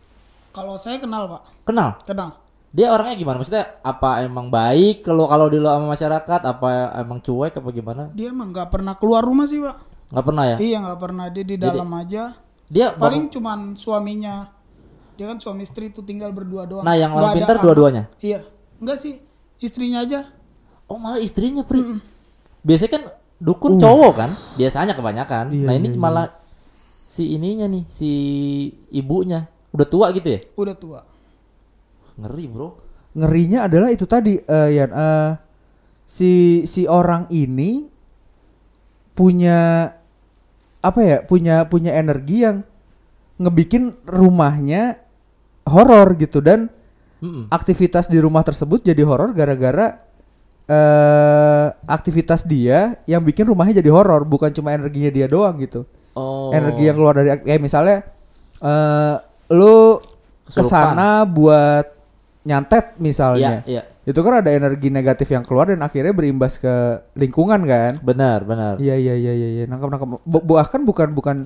Kalau 0.49 0.75
saya 0.75 0.97
kenal 0.97 1.25
pak, 1.27 1.41
Kenal. 1.63 1.93
kenal. 2.03 2.41
Dia 2.69 2.89
orangnya 2.89 3.13
gimana? 3.15 3.37
Maksudnya 3.37 3.81
apa 3.81 4.21
emang 4.21 4.45
baik 4.47 5.01
kalau 5.01 5.25
kalau 5.25 5.49
di 5.49 5.57
sama 5.57 5.89
masyarakat? 5.89 6.41
Apa 6.43 6.69
emang 6.95 7.17
cuek 7.17 7.53
apa 7.55 7.69
gimana? 7.69 8.03
Dia 8.11 8.29
emang 8.29 8.49
nggak 8.49 8.69
pernah 8.69 8.93
keluar 8.93 9.21
rumah 9.21 9.45
sih 9.45 9.57
pak. 9.57 9.88
Nggak 10.09 10.25
pernah 10.25 10.43
ya? 10.45 10.57
Iya 10.57 10.77
nggak 10.81 10.99
pernah 10.99 11.25
dia 11.29 11.43
di 11.45 11.55
Jadi- 11.55 11.65
dalam 11.65 11.89
aja. 11.93 12.23
Dia 12.69 12.93
Paling 12.93 13.33
cuman 13.33 13.73
suaminya. 13.73 14.53
Dia 15.17 15.25
kan 15.25 15.41
suami 15.41 15.65
istri 15.65 15.89
tuh 15.89 16.05
tinggal 16.05 16.31
berdua 16.31 16.63
doang. 16.69 16.85
Nah, 16.85 16.95
yang 16.95 17.11
orang 17.11 17.35
pintar 17.35 17.59
dua-duanya? 17.59 18.07
Iya. 18.21 18.45
Enggak 18.77 18.97
sih. 19.01 19.19
Istrinya 19.59 20.05
aja. 20.05 20.29
Oh 20.87 20.95
malah 20.97 21.19
istrinya 21.19 21.65
pri. 21.65 21.99
Biasanya 22.65 22.91
kan 22.93 23.03
dukun 23.39 23.77
cowok 23.77 24.13
kan, 24.15 24.31
biasanya 24.55 24.93
kebanyakan. 24.95 25.51
Uh. 25.51 25.55
Iya, 25.55 25.65
nah 25.67 25.73
ini 25.75 25.87
iya, 25.91 25.95
iya. 25.95 26.01
malah 26.01 26.25
si 27.03 27.23
ininya 27.35 27.67
nih, 27.67 27.83
si 27.89 28.11
ibunya 28.93 29.49
udah 29.75 29.87
tua 29.87 30.09
gitu 30.15 30.33
ya? 30.33 30.39
Udah 30.55 30.75
tua. 30.77 31.01
Ngeri 32.17 32.45
bro. 32.49 32.69
Ngerinya 33.17 33.65
adalah 33.65 33.89
itu 33.89 34.05
tadi 34.05 34.37
eh, 34.37 34.69
Yan 34.77 34.91
eh, 34.93 35.31
si 36.05 36.63
si 36.65 36.85
orang 36.85 37.27
ini 37.33 37.85
punya 39.13 39.91
apa 40.79 40.99
ya? 41.03 41.17
Punya 41.23 41.67
punya 41.67 41.95
energi 41.95 42.47
yang 42.47 42.63
ngebikin 43.39 43.95
rumahnya 44.03 44.99
horor 45.63 46.15
gitu 46.19 46.43
dan 46.43 46.67
Mm-mm. 47.19 47.51
aktivitas 47.51 48.07
di 48.07 48.19
rumah 48.19 48.43
tersebut 48.43 48.83
jadi 48.83 49.03
horor 49.03 49.35
gara-gara 49.35 50.07
eh 50.69 51.67
aktivitas 51.89 52.45
dia 52.45 52.95
yang 53.09 53.25
bikin 53.25 53.49
rumahnya 53.49 53.81
jadi 53.81 53.89
horor, 53.89 54.21
bukan 54.21 54.53
cuma 54.53 54.69
energinya 54.71 55.09
dia 55.09 55.25
doang 55.25 55.57
gitu. 55.59 55.83
Oh. 56.13 56.53
Energi 56.53 56.87
yang 56.87 56.95
keluar 56.95 57.17
dari 57.17 57.33
kayak 57.41 57.61
misalnya 57.61 58.05
eh 58.61 59.15
lu 59.49 59.97
ke 60.45 60.61
sana 60.65 61.25
buat 61.25 61.98
nyantet 62.47 62.95
misalnya. 63.01 63.63
iya. 63.67 63.83
Itu 64.07 64.23
kan 64.25 64.41
ada 64.41 64.49
energi 64.49 64.89
negatif 64.89 65.29
yang 65.29 65.43
keluar 65.43 65.69
dan 65.69 65.83
akhirnya 65.83 66.15
berimbas 66.15 66.57
ke 66.57 67.03
lingkungan 67.13 67.61
kan. 67.67 67.99
Benar, 67.99 68.47
benar. 68.47 68.73
Iya 68.79 68.95
iya 68.95 69.13
iya 69.13 69.33
iya 69.35 69.49
iya 69.61 69.63
nangkap 69.67 69.91
nangkap. 69.91 70.09
Bahkan 70.25 70.81
bukan 70.87 71.09
bukan 71.13 71.37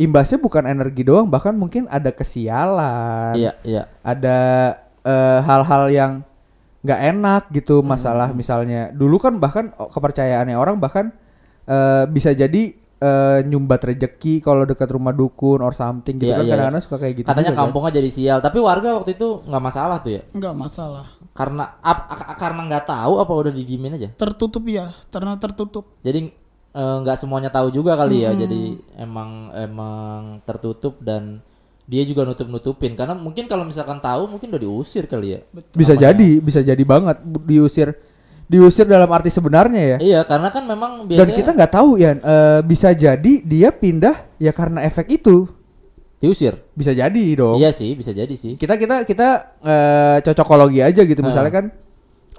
imbasnya 0.00 0.40
bukan 0.40 0.64
energi 0.64 1.04
doang, 1.04 1.28
bahkan 1.28 1.52
mungkin 1.52 1.84
ada 1.92 2.08
kesialan. 2.08 3.36
Iya, 3.36 3.52
iya. 3.62 3.82
Ada 4.00 4.38
eh, 5.04 5.38
hal-hal 5.44 5.84
yang 5.92 6.12
nggak 6.80 7.00
enak 7.12 7.42
gitu 7.52 7.84
masalah 7.84 8.32
misalnya. 8.32 8.88
Dulu 8.96 9.20
kan 9.20 9.36
bahkan 9.36 9.76
oh, 9.76 9.92
kepercayaannya 9.92 10.56
orang 10.56 10.80
bahkan 10.80 11.12
eh, 11.68 12.08
bisa 12.08 12.32
jadi 12.32 12.79
eh, 13.00 13.40
nyumbat 13.42 13.80
rejeki 13.82 14.38
kalau 14.38 14.62
dekat 14.62 14.92
rumah 14.92 15.10
dukun 15.10 15.58
or 15.58 15.72
something 15.72 16.20
gitu 16.20 16.28
Iya, 16.28 16.36
kan 16.36 16.44
iya. 16.44 16.52
kadang-kadang 16.52 16.84
suka 16.84 16.96
kayak 17.00 17.14
gitu. 17.16 17.26
Katanya 17.26 17.48
juga 17.48 17.56
kan. 17.56 17.62
kampungnya 17.66 17.92
jadi 17.96 18.10
sial, 18.12 18.38
tapi 18.38 18.58
warga 18.60 18.88
waktu 18.94 19.16
itu 19.16 19.28
nggak 19.42 19.62
masalah 19.64 19.96
tuh 19.98 20.12
ya. 20.14 20.22
Enggak 20.30 20.54
masalah. 20.54 21.06
Karena 21.32 21.64
ap- 21.80 22.06
a- 22.06 22.36
karena 22.36 22.60
nggak 22.68 22.84
tahu 22.86 23.12
apa 23.16 23.32
udah 23.32 23.52
didimin 23.52 23.96
aja. 23.96 24.12
Tertutup 24.12 24.64
ya, 24.68 24.92
karena 25.08 25.32
tertutup. 25.40 25.84
Jadi 26.04 26.28
eh, 26.70 26.96
nggak 27.00 27.16
semuanya 27.16 27.48
tahu 27.48 27.72
juga 27.72 27.96
kali 27.96 28.22
ya. 28.22 28.36
Jadi 28.36 28.76
emang 28.94 29.48
emang 29.56 30.44
tertutup 30.44 31.00
dan 31.00 31.40
dia 31.90 32.06
juga 32.06 32.22
nutup-nutupin 32.22 32.94
karena 32.94 33.18
mungkin 33.18 33.50
kalau 33.50 33.66
misalkan 33.66 33.98
tahu 33.98 34.30
mungkin 34.30 34.46
udah 34.54 34.62
diusir 34.62 35.10
kali 35.10 35.34
ya. 35.34 35.40
Bisa 35.74 35.98
jadi, 35.98 36.38
bisa 36.38 36.60
jadi 36.60 36.78
banget 36.86 37.18
diusir 37.42 37.96
diusir 38.50 38.82
dalam 38.90 39.06
arti 39.14 39.30
sebenarnya 39.30 39.82
ya. 39.94 39.98
Iya, 40.02 40.20
karena 40.26 40.50
kan 40.50 40.66
memang 40.66 41.06
Dan 41.06 41.30
biasanya 41.30 41.38
kita 41.38 41.50
nggak 41.54 41.72
tahu 41.72 41.90
ya, 42.02 42.18
eh, 42.18 42.60
bisa 42.66 42.90
jadi 42.90 43.32
dia 43.46 43.70
pindah 43.70 44.26
ya 44.42 44.50
karena 44.50 44.82
efek 44.82 45.06
itu. 45.22 45.46
diusir. 46.20 46.52
Bisa 46.76 46.92
jadi 46.92 47.24
dong. 47.32 47.56
Iya 47.56 47.72
sih, 47.72 47.96
bisa 47.96 48.12
jadi 48.12 48.36
sih. 48.36 48.60
Kita 48.60 48.76
kita 48.76 49.08
kita 49.08 49.56
eh, 49.64 50.16
cocokologi 50.20 50.84
aja 50.84 51.00
gitu. 51.00 51.24
Misalnya 51.24 51.48
kan 51.48 51.72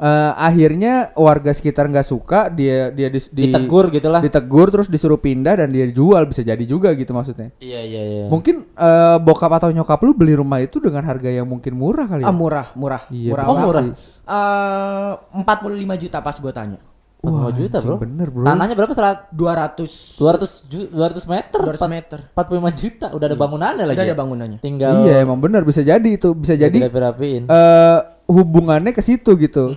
eh, 0.02 0.32
akhirnya 0.36 0.94
warga 1.14 1.54
sekitar 1.54 1.86
nggak 1.86 2.04
suka, 2.04 2.50
dia 2.50 2.90
dia 2.90 3.08
dis- 3.08 3.30
di, 3.30 3.48
Ditegur 3.48 3.88
gitu 3.88 4.10
lah. 4.10 4.18
ditegur 4.20 4.68
terus 4.68 4.90
disuruh 4.90 5.16
pindah 5.16 5.54
dan 5.56 5.70
dia 5.70 5.86
jual 5.88 6.26
bisa 6.26 6.42
jadi 6.42 6.66
juga 6.66 6.90
gitu 6.92 7.14
maksudnya. 7.14 7.54
Iya, 7.58 7.80
iya, 7.80 8.02
iya. 8.02 8.24
Mungkin 8.26 8.66
eh, 8.68 9.18
bokap 9.22 9.54
atau 9.56 9.70
nyokap 9.70 10.02
lu 10.02 10.12
beli 10.12 10.34
rumah 10.34 10.58
itu 10.58 10.82
dengan 10.82 11.06
harga 11.06 11.30
yang 11.30 11.46
mungkin 11.46 11.78
murah 11.78 12.10
kali 12.10 12.26
ya. 12.26 12.28
Ah 12.28 12.34
murah, 12.34 12.68
murah. 12.74 13.06
Iya, 13.08 13.30
murah. 13.32 13.46
Oh, 13.46 13.56
murah. 13.56 13.84
Eh, 14.26 15.12
45 15.38 16.02
juta 16.02 16.18
pas 16.20 16.34
gue 16.36 16.50
tanya. 16.52 16.80
45 17.22 17.54
juta, 17.54 17.78
Bro. 17.78 18.02
bener, 18.02 18.28
bro. 18.34 18.42
Tanahnya 18.42 18.74
berapa? 18.74 18.94
Serat 18.98 19.30
200 19.30 20.18
200 20.18 20.66
ju 20.66 20.90
200 20.90 21.30
meter. 21.30 21.60
200 21.62 21.78
Empat- 21.78 21.94
meter. 21.94 22.20
45 22.34 22.74
juta. 22.74 23.08
Udah 23.14 23.26
ada 23.30 23.38
bangunannya 23.38 23.86
lagi. 23.86 23.94
Udah 23.94 24.06
ya? 24.06 24.10
ada 24.10 24.18
bangunannya. 24.18 24.58
Tinggal 24.58 25.06
Iya 25.06 25.16
emang 25.22 25.38
benar 25.38 25.62
bisa 25.62 25.86
jadi 25.86 26.10
itu 26.10 26.34
bisa 26.34 26.58
jadi 26.58 26.82
eh 26.82 27.98
hubungannya 28.32 28.92
ke 28.92 29.04
situ 29.04 29.36
gitu. 29.36 29.76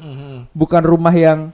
Bukan 0.54 0.82
rumah 0.82 1.10
yang 1.10 1.50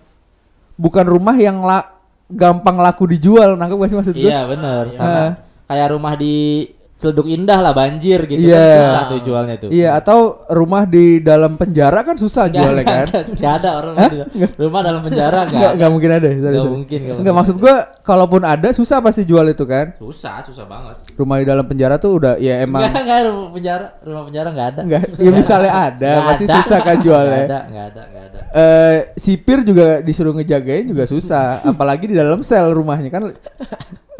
bukan 0.76 1.04
rumah 1.04 1.36
yang 1.36 1.60
la- 1.60 1.96
gampang 2.30 2.78
laku 2.78 3.10
dijual. 3.10 3.58
Nangkep 3.58 3.76
gak 3.76 3.90
sih 3.90 3.98
maksud 3.98 4.14
gue? 4.14 4.30
Iya, 4.30 4.46
bener. 4.46 4.94
Sama 4.94 5.24
kayak 5.66 5.88
rumah 5.90 6.14
di 6.14 6.66
Celeduk 7.00 7.26
Indah 7.26 7.58
lah 7.58 7.72
banjir 7.72 8.20
gitu 8.24 8.44
Iya. 8.44 8.60
kan 8.60 8.76
susah 8.78 9.02
tuh 9.06 9.18
jualnya 9.22 9.54
tuh. 9.56 9.68
Iya 9.68 9.96
atau 9.96 10.18
rumah 10.46 10.84
di 10.84 11.18
dalam 11.18 11.56
penjara 11.56 12.00
kan 12.02 12.14
susah 12.14 12.44
Nggak, 12.44 12.54
jualnya 12.54 12.84
kan? 12.84 13.06
nggak, 13.06 13.24
nggak 13.34 13.52
ada 13.56 13.70
orang 13.74 13.94
di- 13.96 14.20
rumah 14.54 14.80
dalam 14.80 15.00
penjara 15.00 15.38
Nggak 15.40 15.48
enggak. 15.50 15.72
nggak 15.74 15.90
mungkin 15.90 16.10
ada. 16.10 16.28
Sorry, 16.28 16.36
Nggak 16.36 16.52
sorry. 16.54 16.70
mungkin, 16.70 16.98
nggak 17.00 17.16
Nggak, 17.18 17.34
maksud 17.34 17.56
gue 17.56 17.74
kalaupun 18.02 18.42
ada 18.42 18.68
susah 18.70 18.98
pasti 18.98 19.22
jual 19.24 19.46
itu 19.46 19.64
kan. 19.64 19.86
Susah, 19.96 20.38
susah 20.40 20.64
banget. 20.64 20.96
Rumah 21.10 21.36
di 21.36 21.46
dalam 21.46 21.64
penjara 21.64 21.96
tuh 21.96 22.12
udah 22.14 22.36
ya 22.36 22.60
emang 22.60 22.84
Enggak, 22.84 23.00
enggak 23.00 23.18
rumah 23.26 23.50
penjara, 23.50 23.86
rumah 24.00 24.22
penjara 24.26 24.48
enggak 24.50 24.68
ada. 24.68 24.80
enggak. 24.82 25.02
Ya 25.16 25.30
misalnya 25.30 25.72
ada 25.88 26.12
Nggak 26.12 26.28
pasti 26.28 26.44
ada. 26.44 26.54
susah 26.54 26.78
kan 26.80 26.96
jualnya. 26.98 27.42
ada, 27.42 27.58
enggak 27.64 27.86
ada, 27.86 28.02
enggak 28.04 28.24
ada. 28.26 28.38
eh 28.52 28.96
sipir 29.16 29.58
juga 29.62 30.00
disuruh 30.00 30.34
ngejagain 30.34 30.84
juga 30.84 31.04
susah 31.04 31.60
apalagi 31.70 32.04
di 32.04 32.14
dalam 32.14 32.40
sel 32.40 32.68
rumahnya 32.68 33.08
kan 33.08 33.30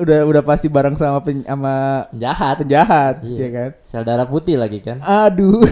udah 0.00 0.19
udah 0.25 0.42
pasti 0.42 0.66
bareng 0.66 0.95
sama 0.95 1.21
pen, 1.21 1.42
sama 1.42 2.07
Penjahat. 2.09 2.57
penjahat 2.59 3.14
Iya. 3.23 3.37
ya 3.37 3.49
kan 3.50 3.71
Sel 3.80 4.02
darah 4.02 4.25
putih 4.25 4.57
lagi 4.57 4.78
kan. 4.78 4.99
aduh 4.99 5.61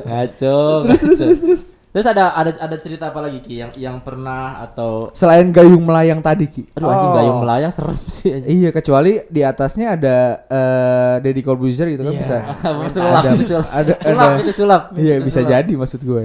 Ngaco. 0.00 0.58
terus 0.84 1.00
terus 1.00 1.18
terus 1.18 1.40
terus 1.40 1.62
Terus 1.88 2.04
ada 2.04 2.36
ada 2.36 2.52
ada 2.52 2.76
cerita 2.76 3.08
apa 3.08 3.16
lagi 3.18 3.40
Ki 3.40 3.58
yang 3.58 3.72
yang 3.74 3.96
pernah 3.98 4.60
atau 4.60 5.08
selain 5.10 5.48
gayung 5.48 5.80
melayang 5.82 6.20
tadi 6.20 6.44
ki 6.44 6.68
aduh 6.70 6.84
anjing 6.86 7.10
Oh. 7.10 7.16
gayung 7.16 7.38
melayang 7.40 7.72
serem 7.72 7.96
sih 7.96 8.28
anjing. 8.30 8.44
iya 8.54 8.70
kecuali 8.70 9.24
di 9.24 9.40
atasnya 9.40 9.96
ada 9.96 10.16
eh 10.44 11.14
Deddy 11.18 11.40
Corbuzier 11.40 11.88
gitu 11.88 12.04
kan 12.04 12.12
Iya. 12.12 12.20
bisa 12.20 12.36
sulap, 12.94 13.22
Ada- 13.24 13.40
sulap. 13.40 13.66
ada- 13.72 13.98
sulap 14.04 14.28
ada- 14.28 14.38
itu 14.38 14.52
sulap. 14.54 14.82
iya 14.94 15.14
Itu 15.16 15.24
bisa 15.24 15.40
sulap. 15.40 15.50
jadi 15.50 15.72
maksud 15.74 16.00
gue 16.02 16.24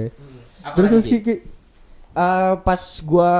Apa 0.62 0.74
terus 0.76 0.88
terus 0.90 1.06
Ki? 1.06 1.18
ki. 1.18 1.34
Eh, 2.14 2.52
pas 2.60 2.80
gua 3.02 3.32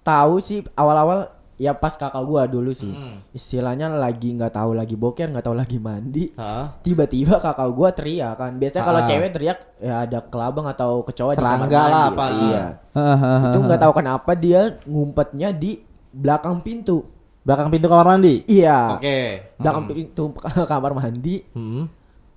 tahu 0.00 0.34
sih 0.38 0.62
awal-awal 0.72 1.28
ya 1.62 1.72
pas 1.72 1.94
kakak 1.94 2.18
gua 2.22 2.42
dulu 2.44 2.74
sih. 2.74 2.90
Hmm. 2.90 3.22
Istilahnya 3.30 3.86
lagi 3.88 4.34
nggak 4.34 4.50
tahu 4.50 4.74
lagi 4.74 4.98
boker, 4.98 5.30
nggak 5.30 5.46
tahu 5.46 5.54
lagi 5.54 5.78
mandi. 5.78 6.34
Tiba-tiba 6.82 7.38
kakak 7.38 7.70
gua 7.70 7.88
teriak 7.88 8.34
kan. 8.34 8.58
Biasanya 8.58 8.82
kalau 8.82 8.98
Ah. 8.98 9.06
cewek 9.06 9.30
teriak 9.30 9.58
ya 9.78 9.94
ada 10.02 10.18
kelabang 10.20 10.66
atau 10.66 11.06
kecoa 11.06 11.32
di 11.32 11.38
Serangga 11.38 11.70
kamar 11.70 11.86
lah 11.88 12.04
apa. 12.10 12.26
Iya. 12.32 12.64
Hahaha. 12.92 13.46
Itu 13.46 13.58
nggak 13.62 13.80
tahu 13.80 13.92
kenapa 13.94 14.30
dia 14.34 14.60
ngumpetnya 14.84 15.48
di 15.52 15.78
belakang 16.10 16.58
pintu. 16.60 17.06
Belakang 17.42 17.70
pintu 17.70 17.86
kamar 17.86 18.06
mandi. 18.08 18.42
Iya. 18.44 18.98
Oke. 18.98 19.18
Belakang 19.56 19.84
Hmm. 19.86 19.94
pintu 19.94 20.24
kamar 20.72 20.92
mandi. 20.92 21.46
Hmm. 21.54 21.86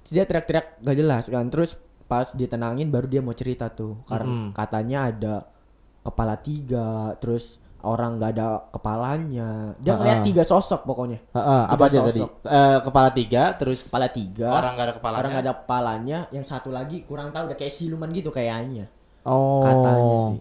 Dia 0.05 0.21
teriak-teriak 0.23 0.85
gak 0.85 0.95
jelas 0.95 1.25
kan. 1.27 1.49
Terus 1.49 1.73
pas 2.05 2.29
ditenangin 2.29 2.93
baru 2.93 3.05
dia 3.05 3.21
mau 3.21 3.33
cerita 3.33 3.65
tuh. 3.67 3.97
Karena 4.05 4.53
katanya 4.53 5.09
ada 5.09 5.35
kepala 6.01 6.37
tiga, 6.37 7.17
terus 7.17 7.57
orang 7.85 8.17
nggak 8.17 8.31
ada 8.33 8.47
kepalanya. 8.69 9.49
Dia 9.77 9.93
Ah, 9.93 9.97
ngeliat 9.97 10.19
tiga 10.21 10.41
sosok 10.41 10.81
pokoknya. 10.83 11.21
Heeh, 11.29 11.61
apa 11.65 11.83
Tiga 11.85 11.93
aja 11.95 11.99
tadi? 12.03 12.19
sosok. 12.19 12.31
Eh, 12.43 12.77
kepala 12.81 13.09
tiga 13.09 13.43
terus 13.53 13.79
Kepala 13.85 14.07
tiga. 14.09 14.49
orang 14.51 14.71
nggak 14.73 14.85
ada 14.85 14.95
kepalanya. 14.95 15.19
Orang 15.19 15.31
nggak 15.31 15.45
ada 15.45 15.55
kepalanya. 15.55 16.19
Yang 16.29 16.45
satu 16.47 16.69
lagi 16.69 16.97
kurang 17.01 17.29
tahu 17.29 17.47
udah 17.47 17.55
kayak 17.55 17.71
siluman 17.71 18.09
gitu 18.09 18.29
kayaknya. 18.29 18.89
Oh. 19.21 19.61
Katanya 19.61 20.13
sih. 20.27 20.39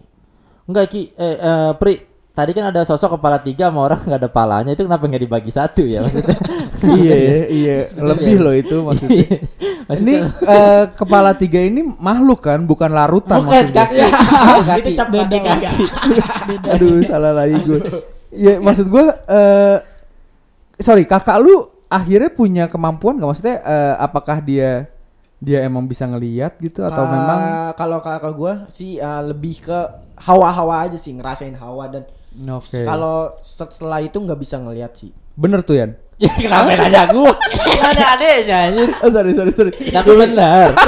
Enggak 0.65 0.85
Ki, 0.89 1.01
eh, 1.13 1.37
eh, 1.37 1.71
Pri, 1.75 1.93
tadi 2.31 2.51
kan 2.51 2.65
ada 2.67 2.81
sosok 2.81 3.15
kepala 3.15 3.37
tiga 3.37 3.69
sama 3.69 3.85
orang 3.85 4.01
nggak 4.01 4.19
ada 4.19 4.27
palanya 4.27 4.71
itu 4.73 4.81
kenapa 4.81 5.05
nggak 5.05 5.23
dibagi 5.23 5.49
satu 5.49 5.85
ya 5.85 6.01
maksudnya? 6.01 6.35
iya 6.97 7.15
ya, 7.15 7.37
iya 7.47 7.75
lebih 7.95 8.35
loh 8.41 8.51
itu 8.51 8.75
maksudnya 8.81 9.25
ini 9.93 10.13
eh, 10.25 10.83
kepala 10.97 11.37
tiga 11.37 11.61
ini 11.61 11.85
makhluk 11.85 12.41
kan 12.41 12.65
bukan 12.65 12.89
larutan 12.89 13.45
bukan 13.45 13.69
maksudnya. 13.69 13.85
kaki, 13.85 13.99
kaki. 14.65 14.79
Itu 14.81 14.89
cap 14.97 15.07
Beda. 15.13 15.37
kaki 15.37 15.61
kaki. 15.61 15.85
Aduh, 16.73 16.99
salah 17.05 17.33
lagi 17.37 17.57
gue. 17.61 17.79
Ya, 18.33 18.57
maksud 18.57 18.89
gue 18.89 19.05
eh 19.29 19.77
sorry, 20.81 21.05
kakak 21.05 21.37
lu 21.39 21.69
akhirnya 21.87 22.33
punya 22.33 22.65
kemampuan 22.65 23.21
gak 23.21 23.29
maksudnya 23.29 23.57
eh, 23.61 23.95
apakah 24.01 24.41
dia 24.41 24.89
dia 25.37 25.61
emang 25.61 25.85
bisa 25.85 26.07
ngelihat 26.09 26.57
gitu 26.57 26.81
atau 26.81 27.05
Ah, 27.05 27.11
memang 27.11 27.39
kalau 27.77 27.99
kakak 28.01 28.33
gua 28.33 28.53
sih 28.71 28.97
ah, 28.97 29.21
lebih 29.21 29.61
ke 29.61 29.79
hawa-hawa 30.17 30.87
aja 30.89 30.97
sih 30.97 31.13
ngerasain 31.13 31.53
hawa 31.59 31.91
dan 31.91 32.03
oke. 32.49 32.81
kalau 32.81 33.35
setelah 33.43 34.01
itu 34.01 34.17
nggak 34.17 34.39
bisa 34.41 34.57
ngelihat 34.57 34.95
sih. 34.95 35.11
Bener 35.35 35.59
tuh 35.61 35.75
Yan. 35.75 35.91
Ya 36.15 36.31
kenapa 36.31 36.71
nanya 36.71 37.11
gua? 37.11 37.35
Ada 37.91 38.15
adeknya 38.15 38.57
anjir. 38.65 38.87
Oh, 38.97 39.09
sorry 39.09 39.31
sorry 39.31 39.51
sorry. 39.51 39.71
Tapi 39.75 40.11
benar. 40.15 40.71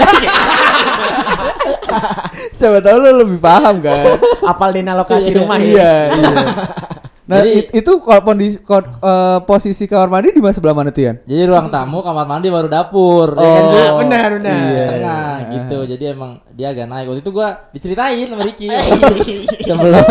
Siapa 2.54 2.80
tahu 2.80 2.98
lu 2.98 3.12
lebih 3.22 3.38
paham 3.38 3.80
kan. 3.80 4.18
Apalin 4.42 4.88
lokasi 4.90 5.30
rumah 5.34 5.58
ya. 5.58 5.68
iya, 5.68 5.92
iya. 6.10 6.32
Nah, 7.28 7.44
Jadi- 7.44 7.60
it- 7.60 7.84
itu 7.84 7.92
kalau 8.00 8.24
kondisi 8.24 8.56
ko- 8.58 8.80
eh, 8.80 9.40
posisi 9.44 9.84
kamar 9.84 10.08
mandi 10.08 10.32
di 10.32 10.40
mana 10.40 10.56
sebelah 10.56 10.72
mana 10.72 10.96
tuh 10.96 11.04
Yan? 11.04 11.20
Jadi 11.28 11.44
ruang 11.44 11.68
tamu, 11.68 12.00
kamar 12.00 12.24
mandi 12.24 12.48
baru 12.48 12.72
dapur. 12.72 13.36
ya 13.36 13.44
kan 13.44 13.64
Oh, 13.68 13.68
gua? 13.68 13.88
benar, 14.00 14.30
benar. 14.32 14.56
Iya. 14.64 14.86
Tengah 14.88 15.28
gitu. 15.52 15.78
Jadi 15.92 16.04
emang 16.08 16.32
dia 16.50 16.72
agak 16.72 16.88
naik. 16.88 17.12
Waktu 17.12 17.20
itu 17.20 17.32
gua 17.36 17.68
diceritain 17.76 18.32
sama 18.32 18.48
Ricky. 18.48 18.72
sebelum 19.60 20.08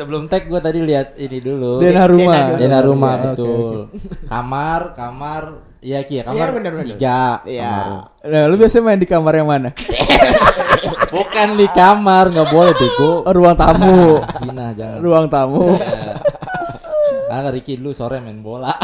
sebelum 0.00 0.32
tag 0.32 0.48
gua 0.48 0.64
tadi 0.64 0.80
lihat 0.80 1.12
ini 1.20 1.44
dulu. 1.44 1.76
Denah 1.76 2.08
rumah. 2.08 2.56
Denah 2.56 2.80
rumah 2.80 3.12
oke, 3.20 3.24
betul. 3.36 3.76
Kamar, 4.32 4.96
kamar 4.96 5.42
Iya 5.80 6.04
Ki 6.04 6.20
ya, 6.20 6.22
kamar 6.28 6.36
Iya, 6.36 6.46
bener, 6.56 6.72
bener. 6.76 6.86
tiga. 6.96 7.20
Iya. 7.44 7.72
Nah, 8.24 8.42
lu 8.48 8.56
biasanya 8.56 8.84
main 8.84 9.00
di 9.00 9.08
kamar 9.08 9.32
yang 9.36 9.48
mana? 9.48 9.68
Bukan 11.14 11.48
di 11.56 11.66
kamar, 11.72 12.32
nggak 12.32 12.48
boleh 12.52 12.72
bego. 12.76 13.24
Oh, 13.24 13.32
ruang 13.32 13.56
tamu. 13.56 14.20
Zina 14.40 14.72
jangan. 14.76 14.98
ruang 15.00 15.26
tamu. 15.32 15.76
Karena 17.30 17.48
Ricky 17.52 17.80
dulu 17.80 17.96
sore 17.96 18.20
main 18.20 18.40
bola. 18.44 18.72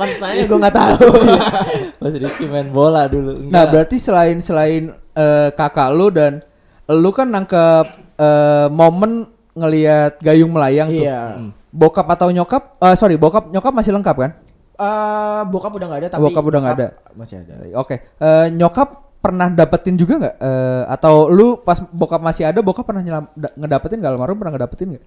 Masalahnya 0.00 0.44
gue 0.48 0.58
nggak 0.64 0.76
tahu. 0.76 1.08
Pas 2.00 2.12
Ricky 2.16 2.44
main 2.48 2.68
bola 2.72 3.04
dulu. 3.04 3.44
Nah, 3.44 3.64
Enggak. 3.64 3.66
berarti 3.68 3.96
selain 4.00 4.40
selain 4.40 4.92
eh, 4.96 5.48
kakak 5.52 5.92
lu 5.92 6.08
dan 6.08 6.40
lu 6.88 7.12
kan 7.12 7.28
nangkep 7.28 8.03
eh, 8.16 8.66
momen 8.68 9.26
ngelihat 9.52 10.18
gayung 10.18 10.50
melayang 10.50 10.90
tuh. 10.90 11.04
Iya. 11.04 11.20
Hmm. 11.38 11.50
Bokap 11.70 12.06
atau 12.08 12.30
nyokap? 12.30 12.78
eh 12.78 12.94
sorry, 12.94 13.14
bokap 13.14 13.48
nyokap 13.48 13.70
masih 13.70 13.90
lengkap 13.90 14.16
kan? 14.16 14.30
Eh, 14.74 15.42
bokap 15.46 15.72
udah 15.72 15.86
nggak 15.86 16.00
ada 16.00 16.08
tapi 16.10 16.22
Bokap 16.22 16.44
udah 16.44 16.60
nggak 16.60 16.76
ada. 16.76 16.88
masih 17.14 17.38
ada. 17.38 17.54
Oke, 17.74 18.02
Eh, 18.16 18.46
nyokap 18.50 18.88
pernah 19.18 19.46
dapetin 19.48 19.94
juga 19.94 20.18
nggak? 20.18 20.36
Eh, 20.36 20.82
atau 20.88 21.26
lu 21.26 21.56
pas 21.58 21.78
bokap 21.80 22.20
masih 22.20 22.44
ada, 22.44 22.58
bokap 22.60 22.84
pernah 22.84 23.00
nyelam, 23.00 23.30
da- 23.32 23.54
ngedapetin 23.54 23.98
nggak 23.98 24.12
almarhum 24.12 24.36
pernah 24.36 24.52
ngedapetin 24.52 24.86
nggak? 24.92 25.04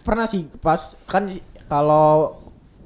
Pernah 0.00 0.24
sih 0.24 0.48
pas 0.58 0.80
kan 1.04 1.28
kalau 1.66 2.40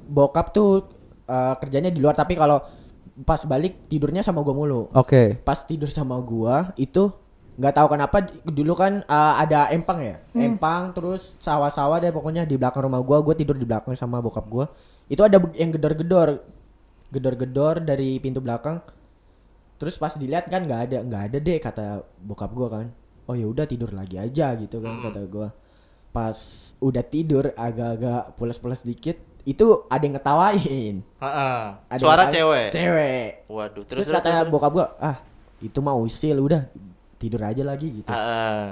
bokap 0.05 0.51
tuh 0.51 0.83
eh, 1.25 1.53
kerjanya 1.57 1.89
di 1.89 1.97
luar 1.97 2.13
tapi 2.13 2.35
kalau 2.35 2.59
pas 3.23 3.39
balik 3.41 3.87
tidurnya 3.87 4.19
sama 4.19 4.43
gua 4.43 4.53
mulu. 4.53 4.91
Oke. 4.91 5.39
Pas 5.41 5.57
tidur 5.57 5.87
sama 5.87 6.19
gua 6.19 6.75
itu 6.75 7.07
nggak 7.55 7.71
tahu 7.71 7.87
kenapa 7.87 8.17
dulu 8.43 8.73
kan 8.75 8.99
eh, 9.01 9.33
ada 9.39 9.71
empang 9.71 9.99
ya. 9.99 10.15
Empang 10.33 10.91
terus 10.91 11.39
sawah-sawah 11.39 11.97
deh 11.97 12.11
pokoknya 12.11 12.43
di 12.43 12.59
belakang 12.59 12.85
rumah 12.85 12.99
gua 12.99 13.23
gua 13.23 13.31
tidur 13.31 13.55
di 13.55 13.63
belakang 13.63 13.95
sama 13.95 14.19
bokap 14.19 14.45
gua. 14.45 14.65
Itu 15.07 15.23
ada 15.23 15.39
yang 15.55 15.71
gedor-gedor. 15.71 16.43
Gedor-gedor 17.09 17.79
dari 17.79 18.19
pintu 18.19 18.43
belakang. 18.43 18.83
Terus 19.75 19.95
pas 19.95 20.11
dilihat 20.13 20.47
kan 20.47 20.63
nggak 20.63 20.81
ada 20.91 20.97
nggak 21.01 21.21
ada 21.31 21.37
deh 21.37 21.57
kata 21.59 21.85
bokap 22.19 22.51
gua 22.51 22.67
kan. 22.69 22.85
Oh 23.25 23.33
ya 23.33 23.47
udah 23.47 23.63
tidur 23.63 23.89
lagi 23.89 24.19
aja 24.19 24.51
gitu 24.55 24.83
kan 24.83 24.99
kata 25.01 25.23
gua. 25.25 25.49
Pas 26.11 26.35
udah 26.79 27.03
tidur 27.03 27.51
agak-agak 27.55 28.35
pulas-pulas 28.35 28.79
dikit 28.79 29.15
itu 29.45 29.85
ada 29.87 30.01
yang 30.01 30.15
ngetawain. 30.15 30.95
Ada 31.21 32.01
Suara 32.01 32.23
yang- 32.25 32.33
cewek. 32.33 32.67
Cewek. 32.71 33.27
Waduh, 33.45 33.83
Terus, 33.85 34.09
terus, 34.09 34.15
kata 34.17 34.43
bokap 34.49 34.71
gua, 34.73 34.87
"Ah, 34.97 35.21
itu 35.61 35.77
mah 35.79 35.93
usil 35.93 36.35
udah 36.35 36.65
tidur 37.25 37.41
aja 37.41 37.65
lagi 37.65 37.87
gitu." 37.91 38.07
Heeh. 38.07 38.65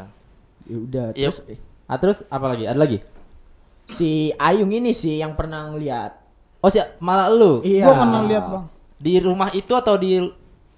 Ya 0.64 0.78
udah 0.80 1.06
Iya. 1.12 1.28
terus 1.28 1.40
eh, 1.50 1.60
Ah, 1.84 1.98
terus 1.98 2.24
apa 2.28 2.46
lagi? 2.48 2.64
Ada 2.64 2.80
lagi? 2.80 2.98
si 3.84 4.32
Ayung 4.40 4.72
ini 4.72 4.96
sih 4.96 5.20
yang 5.20 5.36
pernah 5.36 5.68
ngeliat. 5.68 6.16
Oh, 6.64 6.72
sih 6.72 6.80
malah 6.98 7.28
lu. 7.28 7.60
Iya. 7.60 7.84
Gua 7.84 7.96
pernah 8.00 8.22
lihat 8.24 8.46
bang. 8.48 8.66
Di 8.96 9.14
rumah 9.20 9.52
itu 9.52 9.76
atau 9.76 10.00
di 10.00 10.24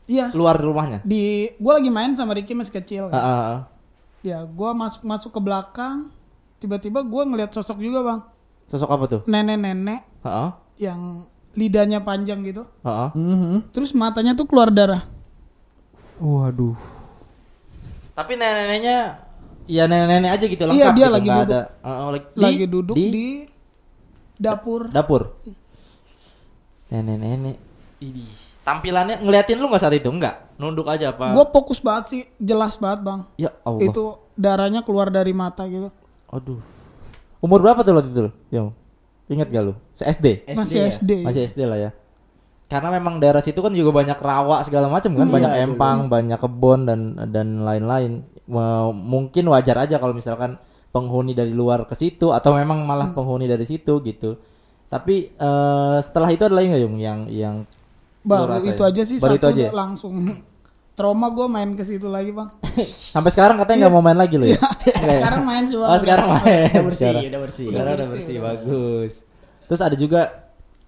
Iya. 0.06 0.34
luar 0.34 0.58
rumahnya? 0.58 1.06
Di 1.06 1.54
gua 1.62 1.78
lagi 1.78 1.94
main 1.94 2.18
sama 2.18 2.34
Ricky 2.34 2.58
masih 2.58 2.74
kecil. 2.74 3.04
Kan? 3.08 3.22
Heeh. 3.22 3.56
Ya, 4.26 4.42
gua 4.44 4.74
masuk 4.74 5.06
masuk 5.06 5.30
ke 5.30 5.40
belakang. 5.40 6.10
Tiba-tiba 6.58 7.06
gua 7.06 7.22
ngeliat 7.24 7.54
sosok 7.54 7.78
juga 7.78 8.02
bang. 8.02 8.20
Sosok 8.66 8.90
apa 8.90 9.04
tuh? 9.06 9.22
Nenek-nenek 9.30 10.02
Heeh. 10.26 10.50
yang 10.82 11.30
lidahnya 11.54 12.02
panjang 12.02 12.42
gitu. 12.42 12.66
Heeh. 12.82 13.10
Mhm. 13.14 13.70
Terus 13.70 13.94
matanya 13.94 14.34
tuh 14.34 14.50
keluar 14.50 14.74
darah. 14.74 15.06
Waduh. 16.18 16.74
Tapi 18.16 18.32
nenek-neneknya 18.34 18.98
ya 19.66 19.84
nenek-nenek 19.86 20.32
aja 20.32 20.46
gitu 20.48 20.64
lengkap 20.64 20.80
Iya, 20.80 20.88
dia 20.90 21.04
gitu, 21.04 21.14
lagi 21.14 21.28
nggak 21.28 21.40
duduk. 21.42 21.52
ada. 21.52 21.62
Heeh, 21.84 22.08
lagi, 22.08 22.26
di- 22.26 22.42
lagi 22.42 22.66
duduk 22.66 22.96
di, 22.96 23.06
di, 23.12 23.28
dapur. 24.38 24.82
dapur. 24.90 25.22
Nenek-nenek. 26.88 27.58
Idih. 28.00 28.30
Tampilannya 28.66 29.22
ngeliatin 29.22 29.58
lu 29.60 29.70
nggak 29.70 29.84
saat 29.84 29.94
itu? 29.94 30.10
Enggak. 30.10 30.42
Nunduk 30.56 30.88
aja 30.88 31.12
apa? 31.12 31.36
Gua 31.36 31.46
fokus 31.46 31.78
banget 31.78 32.06
sih, 32.08 32.22
jelas 32.40 32.80
banget 32.80 33.04
bang. 33.04 33.20
Ya 33.36 33.52
Allah. 33.62 33.84
Itu 33.84 34.04
darahnya 34.34 34.82
keluar 34.82 35.12
dari 35.12 35.36
mata 35.36 35.68
gitu. 35.68 35.92
Aduh. 36.32 36.64
Umur 37.44 37.62
berapa 37.62 37.84
tuh 37.84 37.94
waktu 37.94 38.10
itu? 38.10 38.32
Yang 38.50 38.74
ingat 39.28 39.48
gak 39.52 39.64
lu? 39.66 39.74
Se-SD? 39.94 40.50
Masih 40.56 40.78
ya? 40.82 40.88
SD. 40.90 41.12
Masih 41.22 41.42
SD 41.46 41.60
lah 41.68 41.78
ya. 41.78 41.90
Karena 42.66 42.90
memang 42.90 43.22
daerah 43.22 43.46
situ 43.46 43.62
kan 43.62 43.70
juga 43.72 43.94
banyak 43.94 44.18
rawa 44.18 44.66
segala 44.66 44.90
macam 44.90 45.14
kan, 45.14 45.30
banyak 45.30 45.54
empang, 45.70 46.10
banyak 46.10 46.40
kebun 46.42 46.90
dan 46.90 47.00
dan 47.30 47.62
lain-lain. 47.62 48.26
Mungkin 48.94 49.46
wajar 49.54 49.86
aja 49.86 50.02
kalau 50.02 50.18
misalkan 50.18 50.58
penghuni 50.90 51.38
dari 51.38 51.54
luar 51.54 51.86
ke 51.86 51.94
situ 51.94 52.34
atau 52.34 52.58
memang 52.58 52.82
malah 52.88 53.14
penghuni 53.14 53.46
dari 53.46 53.68
situ 53.70 54.02
gitu. 54.02 54.40
Tapi 54.90 55.30
eh, 55.36 55.98
setelah 56.02 56.30
itu 56.32 56.48
ada 56.48 56.56
lagi 56.56 56.72
nggak 56.72 56.84
Yung 56.88 56.98
yang 56.98 57.20
yang 57.30 57.56
Baru 58.26 58.50
rasain? 58.50 58.74
itu 58.74 58.82
aja 58.82 59.02
sih 59.06 59.18
Baru 59.22 59.38
itu 59.38 59.46
aja. 59.46 59.64
udah 59.70 59.76
langsung 59.76 60.14
trauma 60.96 61.28
gue 61.30 61.46
main 61.52 61.70
ke 61.76 61.84
situ 61.86 62.08
lagi 62.10 62.32
bang. 62.32 62.50
Sampai 63.14 63.30
sekarang 63.30 63.60
katanya 63.62 63.86
nggak 63.86 63.94
mau 63.94 64.02
main 64.02 64.18
lagi 64.18 64.40
lo 64.40 64.48
ya? 64.48 64.58
Nggak 65.04 65.06
ya? 65.06 65.20
Sekarang 65.22 65.44
main 65.46 65.64
sih 65.70 65.78
bang. 65.78 65.90
Oh 65.92 65.98
sekarang 66.02 66.28
main. 66.34 66.70
Udah 66.72 66.86
bersih, 66.88 67.14
udah 67.14 67.42
bersih. 67.44 67.66
Sekarang 67.70 67.94
udah 67.94 68.08
bersih, 68.08 68.18
bersih, 68.18 68.34
udah 68.34 68.44
bagus. 68.50 69.14
Terus 69.68 69.82
ada 69.84 69.96
juga 70.00 70.22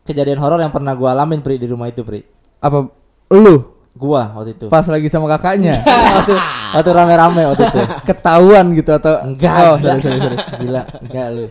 kejadian 0.07 0.39
horor 0.39 0.57
yang 0.57 0.71
pernah 0.71 0.95
gua 0.95 1.11
alamin 1.11 1.43
Pri 1.43 1.59
di 1.59 1.67
rumah 1.67 1.85
itu 1.85 2.01
Pri. 2.01 2.23
Apa 2.57 2.87
lu 3.29 3.75
Gua 3.91 4.29
waktu 4.31 4.53
itu. 4.53 4.65
pas 4.69 4.85
lagi 4.85 5.09
sama 5.09 5.25
kakaknya 5.27 5.81
waktu, 6.15 6.37
waktu 6.71 6.89
rame-rame 6.91 7.41
waktu 7.45 7.65
itu. 7.65 7.79
ketahuan 8.09 8.65
gitu 8.71 8.93
atau 8.93 9.25
Enggak, 9.25 9.53
Oh, 9.65 9.75
sorry, 9.75 9.99
sorry, 9.99 10.17
sorry. 10.21 10.37
Gila, 10.61 10.81
enggak 11.01 11.27
lu. 11.33 11.45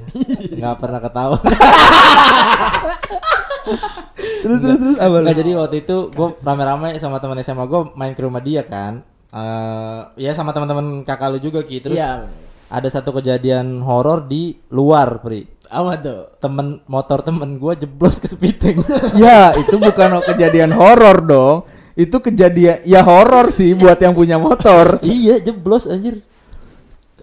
Enggak 0.55 0.75
pernah 0.79 1.01
ketahuan. 1.03 1.43
terus 4.43 4.59
terus 4.63 4.79
terus 4.79 4.97
apa? 4.97 5.17
Enggak 5.21 5.37
jadi 5.37 5.51
waktu 5.59 5.77
itu 5.83 5.97
gua 6.13 6.29
rame-rame 6.39 6.95
sama 6.97 7.19
teman 7.19 7.39
SMA 7.41 7.67
gua 7.67 7.91
main 7.93 8.15
ke 8.15 8.23
rumah 8.23 8.39
dia 8.39 8.63
kan. 8.63 9.03
Eh 9.29 10.01
ya 10.23 10.31
sama 10.31 10.55
teman-teman 10.55 11.03
kakak 11.03 11.29
lu 11.29 11.39
juga 11.43 11.61
Ki. 11.61 11.83
Terus 11.83 11.99
Iya. 11.99 12.31
ada 12.67 12.89
satu 12.89 13.11
kejadian 13.13 13.83
horor 13.83 14.23
di 14.23 14.55
luar, 14.71 15.19
Pri. 15.19 15.47
Apa 15.67 15.93
tuh? 15.97 16.21
Temen 16.39 16.67
motor 16.87 17.21
temen 17.21 17.57
gua 17.57 17.75
jeblos 17.75 18.17
ke 18.17 18.27
Spiteng. 18.27 18.81
ya 19.23 19.53
itu 19.53 19.77
bukan 19.77 20.23
kejadian 20.25 20.73
horor 20.73 21.21
dong 21.21 21.57
itu 21.97 22.13
kejadian 22.21 22.85
ya 22.85 23.01
horor 23.01 23.49
sih 23.49 23.73
buat 23.73 23.97
yang 23.97 24.13
punya 24.13 24.37
motor 24.37 25.01
iya, 25.03 25.41
jeblos 25.41 25.89
anjir. 25.89 26.21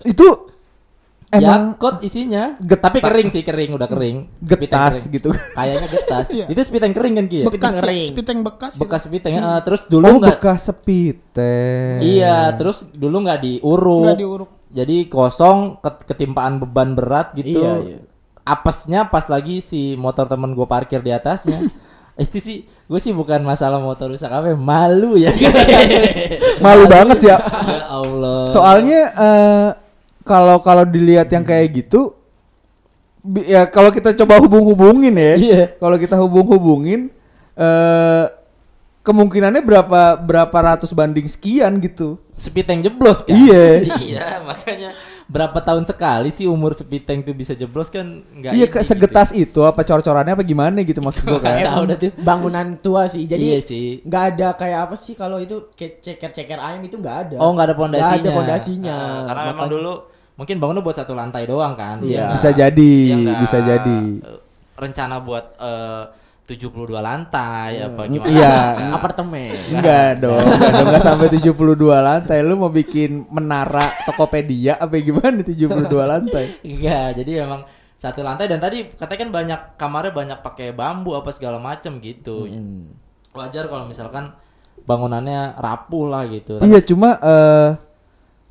itu 0.01 0.25
emang 1.29 1.77
Yakot 1.77 2.01
isinya. 2.01 2.53
Get- 2.57 2.81
Tapi 2.81 3.01
kering 3.01 3.29
sih, 3.29 3.41
kering 3.41 3.73
udah 3.73 3.89
kering. 3.89 4.29
Spiteng 4.37 4.49
getas 4.49 4.93
kering. 4.99 5.13
gitu 5.13 5.29
Kayaknya 5.53 5.87
getas. 5.89 6.25
Iya. 6.35 6.45
Itu 6.49 6.61
spiteng 6.61 6.93
kering 6.93 7.13
kan 7.17 7.25
ya? 7.29 7.43
bekas 7.47 7.73
kering. 7.79 8.03
spiteng 8.03 8.39
bekas. 8.41 8.71
gitu. 8.73 8.81
Bekas 8.85 9.01
spiteng. 9.05 9.33
eh, 9.33 9.59
terus 9.61 9.81
dulu 9.85 10.05
oh 10.05 10.13
enggak 10.17 10.37
bekas 10.37 10.59
sepiteng 10.63 11.97
Iya, 12.01 12.37
terus 12.53 12.77
dulu 12.89 13.15
nggak 13.23 13.39
diuruk. 13.41 14.03
Nggak 14.03 14.19
diuruk. 14.19 14.49
Jadi 14.73 14.97
kosong 15.05 15.57
ket- 15.79 16.03
ketimpaan 16.03 16.57
beban 16.57 16.97
berat 16.97 17.33
gitu. 17.33 17.61
Iya, 17.61 17.73
iya. 17.81 17.97
Apesnya 18.43 19.07
pas 19.07 19.23
lagi 19.31 19.63
si 19.63 19.95
motor 19.95 20.27
temen 20.27 20.51
gue 20.51 20.67
parkir 20.67 20.99
di 20.99 21.11
atasnya. 21.11 21.63
itu 22.13 22.37
sih 22.37 22.57
gue 22.85 22.99
sih 23.01 23.09
bukan 23.09 23.41
masalah 23.41 23.81
motor 23.81 24.13
rusak 24.13 24.29
apa 24.29 24.53
ya, 24.53 24.57
malu 24.57 25.17
ya 25.17 25.33
malu 26.65 26.85
banget 26.85 27.25
sih 27.25 27.29
ya 27.33 27.41
ya 27.41 27.89
Allah 27.89 28.45
soalnya 28.53 29.01
eh, 29.17 29.69
kalau 30.21 30.61
kalau 30.61 30.85
dilihat 30.85 31.25
yang 31.33 31.41
kayak 31.41 31.73
gitu 31.73 32.13
ya 33.49 33.65
kalau 33.65 33.89
kita 33.89 34.13
coba 34.13 34.37
hubung-hubungin 34.45 35.09
ya 35.17 35.33
Iya. 35.41 35.63
kalau 35.81 35.97
kita 35.97 36.13
hubung-hubungin 36.21 37.09
eh 37.57 38.25
kemungkinannya 39.03 39.65
berapa 39.65 40.15
berapa 40.15 40.57
ratus 40.69 40.93
banding 40.93 41.25
sekian 41.25 41.81
gitu 41.81 42.21
sepiteng 42.37 42.85
jeblos 42.85 43.25
kan 43.25 43.33
Iya. 43.33 43.65
iya 44.05 44.27
makanya 44.45 44.93
berapa 45.33 45.57
tahun 45.57 45.81
sekali 45.83 46.29
sih 46.29 46.45
umur 46.45 46.77
sepiteng 46.77 47.25
tuh 47.25 47.33
bisa 47.33 47.57
jeblos 47.57 47.89
kan 47.89 48.05
nggak 48.21 48.53
iya 48.53 48.69
ini 48.69 48.69
ke 48.69 48.79
gitu. 48.79 48.89
segetas 48.93 49.33
itu 49.33 49.65
apa 49.65 49.81
cor-corannya 49.81 50.37
apa 50.37 50.45
gimana 50.45 50.77
gitu 50.79 51.01
maksud 51.01 51.25
gua 51.25 51.41
kan 51.45 51.57
tahu 51.57 51.83
dah 51.89 51.97
tuh. 51.97 52.11
bangunan 52.21 52.67
tua 52.77 53.09
sih. 53.09 53.25
Jadi 53.25 53.41
Iya 53.41 53.59
sih. 53.59 53.85
nggak 54.05 54.23
ada 54.29 54.47
kayak 54.53 54.79
apa 54.85 54.95
sih 54.95 55.17
kalau 55.17 55.41
itu 55.41 55.73
kayak 55.73 55.99
ceker-ceker 55.99 56.61
ayam 56.61 56.85
itu 56.85 56.95
nggak 56.95 57.17
ada. 57.27 57.35
oh 57.41 57.49
nggak 57.49 57.65
ada 57.65 57.75
pondasinya 57.75 58.13
Nggak 58.13 58.21
ada 58.21 58.37
pondasinya. 58.37 58.95
Ah, 58.95 59.21
karena 59.25 59.41
memang 59.49 59.67
dulu 59.67 59.93
mungkin 60.33 60.55
bangunnya 60.57 60.81
buat 60.81 60.97
satu 60.97 61.13
lantai 61.13 61.43
doang 61.43 61.73
kan 61.73 61.97
Iya. 61.99 62.29
bisa 62.29 62.49
jadi 62.49 62.93
nggak, 63.15 63.37
bisa 63.41 63.57
jadi 63.59 63.97
eh, 64.21 64.39
rencana 64.75 65.17
buat 65.17 65.45
eh, 65.57 66.03
72 66.43 66.99
lantai 66.99 67.79
apa 67.79 68.03
gimana 68.03 68.27
Iya. 68.27 68.55
apartemen. 68.91 69.55
Enggak 69.71 70.19
dong, 70.19 70.43
enggak 70.43 70.71
dong, 70.75 70.87
enggak 70.91 71.03
sampai 71.07 71.27
72 71.31 71.97
lantai. 72.03 72.37
Lu 72.43 72.59
mau 72.59 72.67
bikin 72.67 73.31
menara 73.31 73.95
Tokopedia 74.03 74.75
apa 74.75 74.99
gimana 74.99 75.39
72 75.39 76.03
lantai? 76.03 76.59
Enggak, 76.67 77.23
jadi 77.23 77.47
memang 77.47 77.63
satu 77.95 78.19
lantai 78.19 78.51
dan 78.51 78.59
tadi 78.59 78.91
katanya 78.91 79.19
kan 79.23 79.31
banyak 79.31 79.59
kamarnya 79.79 80.11
banyak 80.11 80.37
pakai 80.43 80.75
bambu 80.75 81.15
apa 81.15 81.31
segala 81.31 81.63
macam 81.63 82.03
gitu. 82.03 82.43
Wajar 83.31 83.71
kalau 83.71 83.87
misalkan 83.87 84.35
bangunannya 84.83 85.55
rapuh 85.55 86.11
lah 86.11 86.27
gitu. 86.27 86.59
Iya, 86.59 86.83
cuma 86.83 87.15
eh 87.23 87.69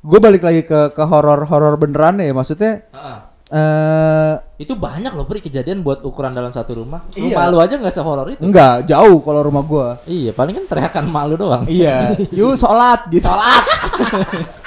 gue 0.03 0.19
balik 0.19 0.41
lagi 0.43 0.65
ke 0.65 0.91
ke 0.91 1.03
horor-horor 1.05 1.77
beneran 1.77 2.17
ya, 2.19 2.33
maksudnya 2.33 2.89
Heeh. 2.89 3.17
Eh 3.53 4.33
Itu 4.57 4.73
banyak 4.73 5.13
loh 5.13 5.23
Pri 5.23 5.37
kejadian 5.37 5.81
buat 5.81 6.01
ukuran 6.01 6.33
dalam 6.33 6.49
satu 6.49 6.81
rumah. 6.81 7.05
Iya. 7.13 7.37
Rumah 7.37 7.43
lu 7.47 7.57
aja 7.61 7.73
nggak 7.77 7.93
sehoror 7.93 8.25
itu. 8.27 8.41
enggak 8.41 8.83
jauh 8.85 9.17
kalau 9.21 9.39
rumah 9.43 9.61
gua. 9.61 9.87
Iya, 10.03 10.33
paling 10.33 10.57
kan 10.57 10.65
teriakan 10.65 11.05
malu 11.05 11.33
doang. 11.37 11.63
Iya, 11.65 12.11
yuk 12.37 12.57
sholat 12.57 13.07
gitu. 13.07 13.23
Sholat. 13.23 13.63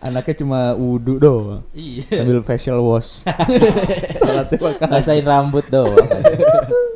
Anaknya 0.00 0.34
cuma 0.36 0.60
wudhu 0.76 1.16
doang 1.16 1.64
Iya. 1.72 2.20
sambil 2.20 2.40
facial 2.44 2.78
wash. 2.80 3.24
Sholatnya 4.20 4.56
pakai 4.60 4.86
Basahin 4.86 5.24
rambut 5.24 5.64
doang. 5.68 5.96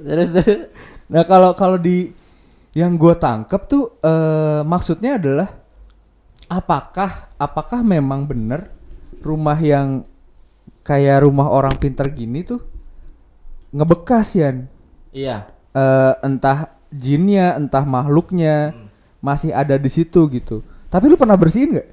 terus 0.05 0.29
terus. 0.31 0.69
Nah 1.09 1.25
kalau 1.25 1.53
kalau 1.55 1.77
di 1.77 2.13
Yang 2.77 2.93
gue 3.01 3.15
tangkep 3.17 3.63
tuh 3.65 3.97
eh, 3.99 4.61
maksudnya 4.63 5.17
adalah 5.17 5.49
apakah 6.47 7.33
apakah 7.35 7.81
memang 7.81 8.23
benar 8.23 8.71
rumah 9.21 9.57
yang 9.57 10.05
kayak 10.83 11.23
rumah 11.23 11.49
orang 11.49 11.77
pinter 11.77 12.09
gini 12.09 12.43
tuh 12.43 12.61
ngebekas 13.71 14.29
ya 14.33 14.51
Iya. 15.11 15.37
entah 16.21 16.73
jinnya 16.89 17.55
entah 17.55 17.85
makhluknya 17.85 18.73
Hmm. 18.73 18.87
masih 19.21 19.51
ada 19.53 19.77
di 19.77 19.89
situ 19.89 20.25
gitu. 20.29 20.63
Tapi 20.89 21.05
lu 21.07 21.15
pernah 21.15 21.37
bersihin 21.37 21.77
nggak? 21.77 21.89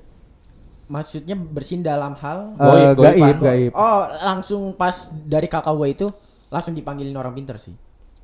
Maksudnya 0.85 1.33
bersin 1.33 1.81
dalam 1.81 2.13
hal 2.15 2.53
Eh, 2.55 2.93
Goib, 2.93 2.95
goiban. 2.95 3.17
gaib, 3.17 3.37
gaib. 3.41 3.71
Oh, 3.73 4.01
langsung 4.15 4.71
pas 4.71 4.93
dari 5.11 5.49
kakak 5.49 5.73
gue 5.73 5.87
itu 5.89 6.07
langsung 6.47 6.71
dipanggilin 6.71 7.17
orang 7.17 7.33
pinter 7.33 7.57
sih. 7.57 7.73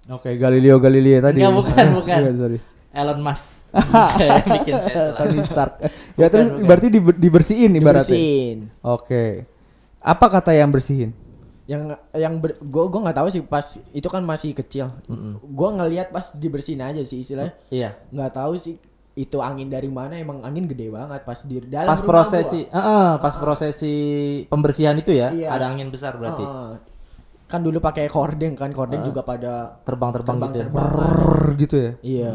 Oke, 0.08 0.38
Galileo 0.38 0.78
Galilei 0.78 1.18
tadi. 1.20 1.42
Enggak, 1.42 1.58
bukan, 1.58 1.86
bukan. 2.00 2.20
sorry. 2.38 2.58
Elon 2.92 3.20
Musk. 3.20 3.72
Yang 4.20 4.46
bikin 4.52 4.74
Tesla. 4.78 5.12
Tony 5.16 5.40
Stark. 5.42 5.74
ya 6.14 6.28
terus 6.28 6.46
Bukan, 6.46 6.56
bukan. 6.56 6.68
berarti 6.68 6.88
diber- 6.90 7.18
dibersihin 7.18 7.72
ibaratnya. 7.74 8.04
Dibersihin. 8.06 8.58
Oke. 8.82 9.26
Apa 9.98 10.26
kata 10.30 10.52
yang 10.52 10.68
bersihin? 10.68 11.16
Yang 11.64 11.82
yang 12.12 12.34
ber, 12.38 12.58
gue 12.58 12.84
gue 12.86 13.00
nggak 13.00 13.16
tahu 13.16 13.28
sih 13.30 13.42
pas 13.42 13.64
itu 13.88 14.08
kan 14.08 14.20
masih 14.22 14.52
kecil. 14.52 14.92
Gue 15.42 15.70
ngelihat 15.72 16.10
pas 16.10 16.34
dibersihin 16.34 16.82
aja 16.82 17.00
sih 17.02 17.22
istilahnya. 17.22 17.56
Iya. 17.70 17.96
Nggak 18.10 18.32
tahu 18.34 18.54
sih 18.56 18.76
itu 19.14 19.38
angin 19.38 19.68
dari 19.68 19.88
mana 19.88 20.16
emang 20.16 20.40
angin 20.42 20.66
gede 20.66 20.88
banget 20.88 21.22
pas 21.22 21.40
di 21.42 21.60
dalam 21.62 21.86
Pas 21.86 22.00
prosesi, 22.02 22.64
gua. 22.66 22.76
Heeh, 22.76 23.10
pas 23.18 23.36
prosesi 23.36 23.96
pembersihan 24.46 24.96
itu 24.96 25.12
ya, 25.12 25.30
Iya. 25.30 25.48
ada 25.50 25.68
angin 25.68 25.88
besar 25.88 26.16
berarti. 26.16 26.42
Heeh. 26.42 26.72
kan 27.46 27.60
dulu 27.60 27.78
pakai 27.78 28.08
korden 28.08 28.56
kan 28.56 28.72
korden 28.72 29.04
juga 29.04 29.22
pada 29.22 29.76
Terbang-terbang 29.84 30.40
gitu 30.42 30.58
ya. 30.58 30.66
terbang-terbang. 30.66 30.88
Brrrr, 30.88 31.44
gitu 31.60 31.76
ya. 31.78 31.92
Iya. 32.02 32.32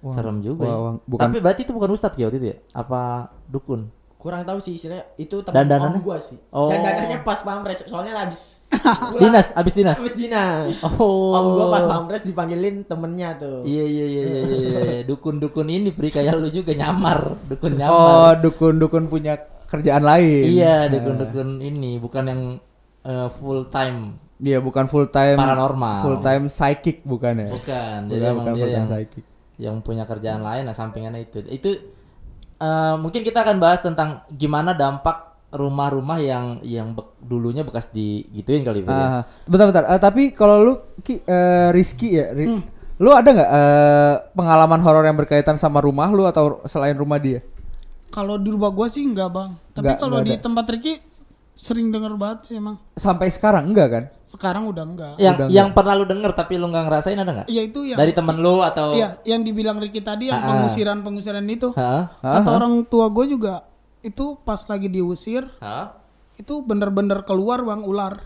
Wah, 0.00 0.14
Serem 0.16 0.40
juga. 0.40 0.64
wah, 0.64 0.72
ya. 0.72 0.76
wah, 0.80 0.92
bukan 1.04 1.24
Tapi 1.28 1.36
berarti 1.44 1.60
itu 1.68 1.72
bukan 1.76 1.90
ustadz 1.92 2.16
ya 2.16 2.26
waktu 2.28 2.38
itu 2.40 2.48
ya? 2.52 2.56
Apa 2.72 3.00
dukun? 3.46 3.92
Kurang 4.20 4.44
tahu 4.44 4.60
sih 4.60 4.76
istilahnya 4.76 5.08
itu 5.16 5.40
teman 5.40 5.64
om 5.64 5.96
gua 6.00 6.20
sih. 6.20 6.36
Oh. 6.52 6.68
Dandanannya 6.68 7.24
pas 7.24 7.40
pamres 7.40 7.80
soalnya 7.88 8.16
habis 8.16 8.60
Dinas, 9.20 9.50
abis 9.56 9.74
dinas. 9.74 9.96
Habis 9.96 10.16
dinas. 10.16 10.76
Oh. 10.84 11.32
Om 11.32 11.46
gua 11.56 11.66
pas 11.72 11.84
pamres 11.88 12.22
dipanggilin 12.24 12.84
temennya 12.84 13.36
tuh. 13.40 13.64
Iya 13.64 13.84
iya 13.84 14.04
iya 14.06 14.22
iya 14.24 14.40
iya, 14.40 14.58
iya. 14.60 15.00
dukun-dukun 15.08 15.68
ini 15.68 15.88
pri 15.92 16.12
kayak 16.12 16.36
lu 16.36 16.48
juga 16.48 16.72
nyamar, 16.72 17.36
dukun 17.48 17.72
Oh, 17.72 17.78
nyamar. 17.80 18.40
dukun-dukun 18.40 19.04
punya 19.08 19.36
kerjaan 19.68 20.04
lain. 20.04 20.44
iya, 20.44 20.88
dukun-dukun 20.88 21.60
ini 21.60 21.96
bukan 21.96 22.24
yang 22.28 22.42
eh, 23.04 23.28
full 23.40 23.68
time, 23.72 24.16
Iya, 24.40 24.56
bukan 24.64 24.88
full 24.88 25.08
time 25.08 25.36
Paranormal. 25.36 26.00
Full 26.00 26.18
time 26.20 26.44
psychic 26.48 27.04
bukan 27.04 27.44
ya? 27.44 27.48
bukan. 27.52 27.56
Bukan, 27.56 27.98
Jadi 28.08 28.24
emang 28.24 28.36
bukan 28.40 28.52
dia 28.52 28.60
full 28.60 28.68
time 28.68 28.76
yang 28.76 28.88
psychic. 28.88 29.24
Yang 29.60 29.84
punya 29.84 30.08
kerjaan 30.08 30.40
lain 30.40 30.64
nah 30.64 30.72
sampingannya 30.72 31.28
itu. 31.28 31.44
Itu 31.44 31.70
eh, 32.56 32.94
mungkin 32.96 33.20
kita 33.20 33.44
akan 33.44 33.56
bahas 33.60 33.84
tentang 33.84 34.24
gimana 34.32 34.72
dampak 34.72 35.30
rumah-rumah 35.50 36.18
yang 36.22 36.62
yang 36.62 36.94
bek- 36.94 37.18
dulunya 37.20 37.66
bekas 37.66 37.90
digituin 37.90 38.62
kali 38.62 38.80
Pri, 38.86 38.94
ya. 38.94 39.06
Ah, 39.20 39.22
bentar 39.50 39.66
bentar. 39.68 39.84
Eh, 39.90 40.00
tapi 40.00 40.30
kalau 40.30 40.56
lu 40.62 40.72
Ki, 41.02 41.20
eh, 41.26 41.68
Rizky 41.74 42.16
ya, 42.16 42.30
Ri- 42.30 42.62
lu 43.02 43.10
ada 43.10 43.28
nggak 43.28 43.50
eh, 43.50 44.14
pengalaman 44.32 44.80
horor 44.80 45.02
yang 45.04 45.18
berkaitan 45.18 45.58
sama 45.58 45.82
rumah 45.82 46.08
lu 46.08 46.24
atau 46.24 46.62
selain 46.64 46.94
rumah 46.94 47.18
dia? 47.18 47.42
Kalau 48.10 48.38
di 48.38 48.50
rumah 48.50 48.70
gua 48.70 48.86
sih 48.90 49.02
enggak 49.06 49.30
bang. 49.30 49.50
Tapi 49.74 49.92
kalau 49.98 50.18
di 50.22 50.34
tempat 50.38 50.66
Ricky 50.70 50.98
sering 51.60 51.92
denger 51.92 52.16
banget 52.16 52.38
sih 52.42 52.54
emang. 52.56 52.80
Sampai 52.96 53.28
sekarang 53.28 53.68
enggak 53.68 53.88
kan? 53.92 54.04
Sekarang 54.24 54.64
udah 54.64 54.80
enggak. 54.80 55.12
Yang 55.14 55.36
Udah 55.36 55.46
yang 55.52 55.68
pernah 55.70 55.92
lu 55.92 56.08
denger 56.08 56.32
tapi 56.32 56.56
lu 56.56 56.66
nggak 56.66 56.84
ngerasain 56.88 57.14
ada 57.14 57.32
nggak? 57.34 57.46
Iya 57.46 57.62
itu 57.62 57.80
ya. 57.84 57.96
Dari 58.00 58.16
temen 58.16 58.40
lu 58.40 58.64
atau 58.64 58.96
Iya, 58.96 59.20
yang 59.28 59.44
dibilang 59.44 59.76
Ricky 59.76 60.00
tadi 60.00 60.32
yang 60.32 60.40
pengusiran 60.40 61.04
pengusiran 61.04 61.44
itu. 61.44 61.76
Hah? 61.76 62.16
Kata 62.16 62.48
orang 62.50 62.80
tua 62.86 63.12
gue 63.12 63.28
juga 63.28 63.68
itu 64.00 64.40
pas 64.40 64.56
lagi 64.64 64.88
diusir 64.88 65.44
Hah? 65.60 65.92
itu 66.34 66.64
bener-bener 66.64 67.20
keluar 67.20 67.60
bang 67.60 67.84
ular 67.84 68.16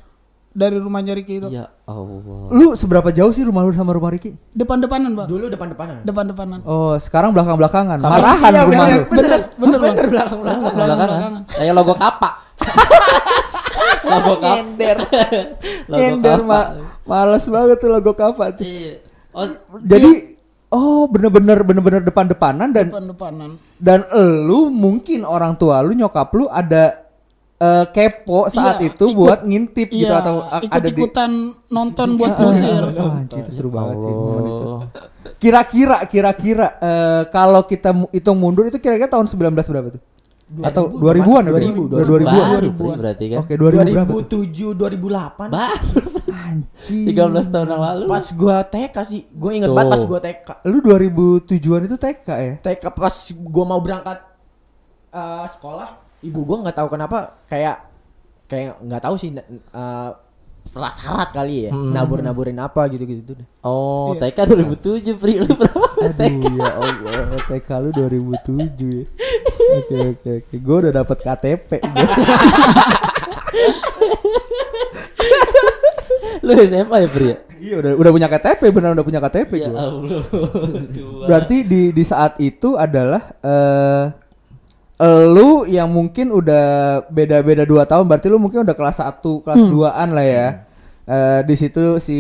dari 0.54 0.78
rumahnya 0.78 1.18
Ricky 1.18 1.42
itu. 1.42 1.50
Ya 1.50 1.66
Allah. 1.84 2.46
Lu 2.48 2.78
seberapa 2.78 3.10
jauh 3.10 3.34
sih 3.34 3.42
rumah 3.42 3.66
lu 3.66 3.74
sama 3.74 3.90
rumah 3.90 4.14
Ricky? 4.14 4.38
Depan-depanan 4.54 5.10
bang. 5.12 5.26
Dulu 5.26 5.50
depan-depanan. 5.50 6.06
Depan-depanan. 6.06 6.62
Oh, 6.62 6.94
sekarang 6.96 7.34
belakang-belakangan. 7.34 7.98
Sama- 7.98 8.22
Marahan 8.22 8.38
Iya, 8.46 8.62
rumah 8.62 8.86
bener, 8.86 8.94
lu. 8.94 9.04
Bener, 9.10 9.30
bener 9.58 9.78
bang. 9.82 9.94
belakang-belakang. 10.06 10.74
Belakangan. 10.78 11.42
Kayak 11.50 11.74
logo 11.74 11.94
kapak. 11.98 12.33
Logo 14.16 14.32
kapak. 14.36 14.48
Nyender. 14.48 14.96
Logo 15.84 15.96
Nyender. 15.96 16.38
Males 17.04 17.44
banget 17.46 17.76
tuh 17.76 17.90
logo 17.90 18.12
kapak 18.12 18.48
tuh. 18.56 18.64
Iya. 18.64 18.92
Oh, 19.30 19.46
Jadi 19.80 20.10
oh 20.70 21.04
bener-bener 21.04 21.58
bener-bener 21.60 22.02
depan-depanan 22.02 22.68
dan 22.68 22.86
Depan-depanan. 22.88 23.50
dan 23.76 24.00
elu 24.08 24.68
mungkin 24.68 25.22
orang 25.22 25.54
tua 25.54 25.78
lu 25.80 25.92
nyokap 25.92 26.30
lu 26.32 26.46
ada 26.46 27.02
eh, 27.56 27.86
kepo 27.88 28.46
saat 28.48 28.78
Iya, 28.78 28.88
itu 28.88 29.04
ikut- 29.04 29.14
buat 29.16 29.40
ngintip 29.40 29.88
gitu 29.88 30.06
Iya, 30.06 30.18
atau 30.18 30.34
a- 30.40 30.58
ada 30.58 30.80
di 30.80 30.90
ikut-ikutan 30.90 31.30
nonton 31.68 32.08
buat 32.14 32.34
diusir. 32.36 32.82
Ah, 32.90 33.18
anjir, 33.18 33.38
itu 33.40 33.50
seru 33.52 33.70
banget 33.70 33.96
sih 34.00 34.10
momen 34.10 34.44
itu. 34.44 34.66
Kira-kira 35.36 35.96
kira-kira 36.04 36.66
eh, 36.76 37.22
kalau 37.28 37.62
kita 37.62 37.90
hitung 38.10 38.36
mundur 38.36 38.64
itu 38.64 38.78
kira-kira 38.78 39.06
tahun 39.08 39.26
19 39.26 39.50
berapa 39.50 39.88
tuh? 39.90 40.02
Atau 40.60 40.92
2000-an 40.92 41.42
ya? 41.48 41.52
2000, 41.56 41.88
Udah 41.88 42.04
2000-an. 42.04 42.48
Baru 42.52 42.70
Pri, 42.76 42.88
berarti 43.00 43.24
kan. 43.32 43.38
Oke, 43.40 43.52
2000 43.56 43.94
berapa? 43.96 44.10
tuh? 44.28 44.42
2007 44.44 44.76
2008. 44.76 45.48
Baru 45.50 46.02
Anjir. 46.34 47.14
13 47.14 47.52
tahun 47.52 47.66
yang 47.72 47.82
lalu. 47.82 48.04
Pas 48.10 48.26
gua 48.36 48.56
TK 48.66 48.96
sih, 49.08 49.20
gua 49.32 49.50
inget 49.56 49.70
Tuh. 49.72 49.76
banget 49.78 49.92
pas 49.96 50.02
gua 50.04 50.18
TK. 50.20 50.48
Lu 50.68 50.78
2007-an 50.84 51.82
itu 51.88 51.96
TK 51.96 52.28
ya? 52.28 52.54
TK 52.60 52.84
pas 52.92 53.16
gua 53.32 53.64
mau 53.64 53.80
berangkat 53.80 54.18
eh, 55.14 55.46
sekolah, 55.48 55.88
ibu 56.20 56.40
gua 56.44 56.56
nggak 56.68 56.76
tahu 56.76 56.88
kenapa 56.92 57.18
kayak 57.48 57.76
kayak 58.44 58.76
nggak 58.84 59.02
tahu 59.02 59.14
sih 59.16 59.32
eh, 59.32 60.10
prasarat 60.66 61.28
kali 61.30 61.66
ya, 61.66 61.70
Hmm. 61.70 61.90
nabur-naburin 61.90 62.56
apa 62.56 62.88
gitu-gitu 62.88 63.32
tuh. 63.32 63.46
Oh, 63.60 64.12
Iya. 64.12 64.26
TK 64.26 64.38
2007 64.48 65.14
Pri 65.14 65.38
lu 65.38 65.52
berapa? 65.60 65.86
Aduh 66.00 66.54
ya 66.54 66.70
Allah, 66.72 67.38
TK 67.42 67.68
lu 67.78 67.90
2007 67.90 68.72
ya. 68.92 69.04
Oke 69.74 69.96
oke 70.12 70.30
oke, 70.40 70.54
gue 70.54 70.76
udah 70.78 70.92
dapet 70.94 71.18
KTP. 71.20 71.70
Lu 76.42 76.52
SMA 76.60 76.96
ya 76.98 77.08
Pri 77.08 77.26
ya? 77.26 77.36
Iya 77.56 77.74
udah 77.80 77.92
udah 77.96 78.10
punya 78.12 78.28
KTP, 78.28 78.60
benar 78.68 78.92
udah 78.92 79.00
punya 79.02 79.16
KTP 79.18 79.50
Ya 79.56 79.68
gua. 79.70 79.80
Allah. 79.80 80.20
Berarti 81.24 81.64
di 81.64 81.82
di 81.90 82.04
saat 82.04 82.36
itu 82.38 82.76
adalah 82.76 83.32
eh 83.40 84.04
lu 85.26 85.64
yang 85.64 85.86
mungkin 85.86 86.30
udah 86.30 86.64
beda-beda 87.08 87.62
dua 87.62 87.82
tahun, 87.82 88.04
berarti 88.04 88.26
lu 88.26 88.38
mungkin 88.38 88.62
udah 88.62 88.72
kelas 88.72 88.98
1, 89.00 89.20
kelas 89.40 89.62
2-an 89.66 90.08
lah 90.10 90.22
ya. 90.22 90.46
Eh 91.04 91.40
di 91.42 91.54
situ 91.54 91.98
si 91.98 92.18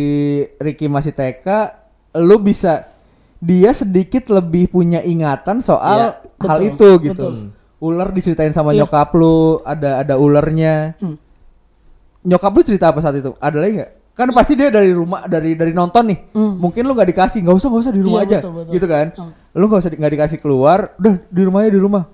Ricky 0.58 0.86
masih 0.86 1.10
TK, 1.10 1.46
lu 2.16 2.36
bisa 2.38 2.90
dia 3.38 3.70
sedikit 3.70 4.28
lebih 4.28 4.68
punya 4.68 5.00
ingatan 5.00 5.60
soal 5.60 6.16
Iya, 6.16 6.44
hal 6.44 6.58
itu 6.62 6.88
gitu. 7.00 7.12
betul. 7.14 7.34
Ular 7.78 8.08
diceritain 8.10 8.50
sama 8.50 8.72
Iya. 8.72 8.82
nyokap 8.82 9.12
lu, 9.12 9.60
ada 9.62 10.00
ada 10.00 10.14
ularnya. 10.16 10.96
Hmm. 10.98 11.16
Nyokap 12.24 12.50
lu 12.50 12.62
cerita 12.62 12.88
apa 12.88 12.98
saat 12.98 13.14
itu? 13.14 13.36
Ada 13.36 13.56
lagi 13.56 13.72
nggak? 13.78 13.92
Kan 14.14 14.30
pasti 14.30 14.54
dia 14.54 14.70
dari 14.70 14.90
rumah 14.90 15.26
dari 15.26 15.52
dari 15.52 15.70
nonton 15.70 16.06
nih. 16.06 16.18
Hmm. 16.32 16.56
Mungkin 16.56 16.82
lu 16.82 16.92
nggak 16.92 17.10
dikasih, 17.10 17.38
nggak 17.40 17.54
usah 17.54 17.68
nggak 17.68 17.82
usah 17.84 17.92
di 17.92 18.00
rumah 18.00 18.20
Iya, 18.20 18.26
aja, 18.26 18.38
betul, 18.40 18.52
betul. 18.54 18.72
gitu 18.72 18.86
kan? 18.88 19.06
Hmm. 19.12 19.32
Lu 19.52 19.64
nggak 19.68 19.80
usah 19.80 19.90
di- 19.92 19.98
nggak 20.00 20.12
dikasih 20.16 20.38
keluar, 20.40 20.78
udah 20.96 21.14
di 21.22 21.42
rumahnya 21.42 21.70
di 21.70 21.80
rumah. 21.80 22.04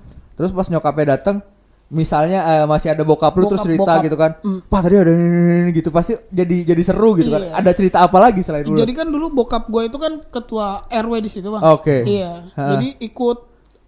Terus 0.41 0.51
pas 0.51 0.65
nyokapnya 0.67 1.07
datang, 1.15 1.45
misalnya 1.87 2.41
eh, 2.41 2.65
masih 2.65 2.89
ada 2.89 3.03
bokap 3.03 3.35
lu 3.35 3.45
terus 3.45 3.61
Bokap- 3.61 3.67
cerita 3.67 3.83
bokap. 3.93 4.05
gitu 4.07 4.17
kan, 4.17 4.31
Hmm. 4.41 4.61
pak 4.65 4.81
tadi 4.81 4.95
ada 4.97 5.11
ini, 5.11 5.21
ini, 5.21 5.55
ini," 5.61 5.71
gitu 5.75 5.91
pasti 5.91 6.17
jadi 6.31 6.57
jadi 6.65 6.83
seru 6.83 7.13
gitu 7.15 7.29
kan. 7.29 7.43
Iya. 7.43 7.53
Ada 7.53 7.71
cerita 7.75 7.99
apa 8.01 8.17
lagi 8.17 8.41
selain 8.41 8.65
ular? 8.65 8.79
Jadi 8.79 8.93
kan 8.95 9.07
dulu 9.07 9.27
bokap 9.29 9.69
gue 9.69 9.83
itu 9.85 9.99
kan 10.01 10.13
ketua 10.25 10.67
RW 10.89 11.13
di 11.21 11.29
situ 11.29 11.51
bang. 11.51 11.63
Oke. 11.69 11.97
Iya. 12.03 12.49
Ha. 12.51 12.65
Jadi 12.73 12.89
ikut 13.01 13.39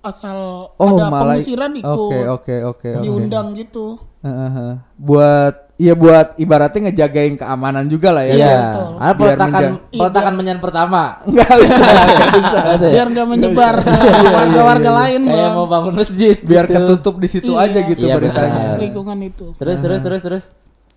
asal 0.03 0.37
Oh 0.75 0.88
ada 0.93 1.09
malah 1.09 1.38
pengusiran 1.38 1.73
ikut. 1.73 1.88
Oke 1.88 2.19
oke 2.21 2.55
oke. 2.69 2.88
oke. 2.93 3.01
Diundang 3.01 3.55
gitu. 3.55 3.97
Heeh. 4.23 4.79
Buat 4.97 5.55
iya 5.83 5.99
buat 5.99 6.39
ibaratnya 6.39 6.89
ngejagain 6.89 7.35
keamanan 7.35 7.91
juga 7.91 8.15
lah 8.15 8.23
ya. 8.23 8.35
Iya. 8.39 8.57
Ada 9.03 9.15
peletakan 9.19 9.63
peletakan 9.91 10.35
menyan 10.39 10.59
pertama. 10.63 11.19
Nggak 11.27 11.51
bisa, 11.59 11.85
bisa. 12.39 12.87
Biar 12.87 13.07
nggak 13.11 13.27
menyebar 13.27 13.75
ke 13.83 13.91
Iya, 13.99 14.15
iya, 14.15 14.31
warga-warga 14.31 14.91
iya. 14.91 14.99
lain 15.03 15.21
Kayak 15.27 15.51
mau 15.59 15.67
bangun 15.67 15.95
masjid. 15.99 16.37
Biar 16.39 16.65
gitu. 16.71 16.75
ketutup 16.79 17.15
di 17.19 17.29
situ 17.29 17.53
Iya. 17.59 17.67
aja 17.67 17.79
gitu 17.83 18.05
Iya, 18.07 18.15
beritanya. 18.15 18.63
Lingkungan 18.79 19.19
itu. 19.27 19.47
Terus 19.59 19.79
terus 19.83 20.01
terus 20.01 20.21
terus. 20.23 20.45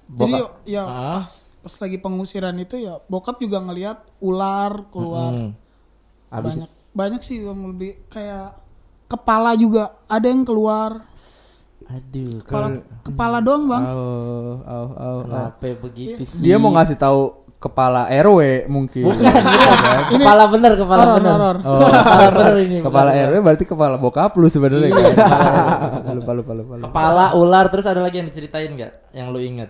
Jadi 0.05 0.33
ya 0.69 0.85
pas 0.85 1.49
pas 1.65 1.73
lagi 1.81 1.97
pengusiran 1.97 2.53
itu 2.61 2.77
ya 2.77 3.01
bokap 3.09 3.41
juga 3.41 3.57
ngelihat 3.57 4.05
ular 4.21 4.85
keluar. 4.93 5.33
Hmm. 5.33 5.51
Banyak 6.29 6.69
banyak 6.93 7.21
sih 7.25 7.41
yang 7.41 7.73
lebih 7.73 8.05
kayak 8.07 8.53
kepala 9.09 9.57
juga 9.57 9.97
ada 10.05 10.29
yang 10.29 10.45
keluar. 10.45 11.01
Aduh, 11.85 12.41
Kepala 12.41 12.67
kepala 13.01 13.37
doang 13.39 13.63
bang. 13.65 13.83
Oh, 13.85 14.57
oh, 14.57 14.57
oh, 14.65 14.87
oh. 14.91 15.17
kenapa 15.21 15.69
begitu 15.79 16.21
sih? 16.21 16.41
Dia 16.41 16.57
mau 16.57 16.73
ngasih 16.73 16.97
tahu 16.97 17.45
kepala 17.55 18.09
RW 18.09 18.65
mungkin. 18.67 19.05
Bukan, 19.05 19.21
bukan. 19.21 20.01
Kepala 20.11 20.43
bener, 20.47 20.71
kepala 20.75 21.03
Horor, 21.03 21.15
bener. 21.15 21.55
Oh, 21.61 21.79
Kepala 21.85 22.27
bener 22.31 22.55
ini. 22.59 22.77
kepala 22.81 23.09
bukan. 23.11 23.25
RW 23.27 23.35
berarti 23.39 23.65
kepala 23.65 23.95
bokap 23.95 24.31
lu 24.33 24.47
sebenarnya 24.47 24.87
Iya. 24.87 25.13
kan. 25.13 26.13
lupa 26.13 26.31
lupa 26.33 26.51
lupa. 26.53 26.73
lupa. 26.75 26.85
Kepala 26.89 27.25
ular 27.33 27.65
terus 27.69 27.85
ada 27.85 28.01
lagi 28.01 28.17
yang 28.17 28.27
diceritain 28.27 28.69
nggak? 28.71 28.91
Yang 29.11 29.27
lu 29.29 29.39
inget? 29.39 29.69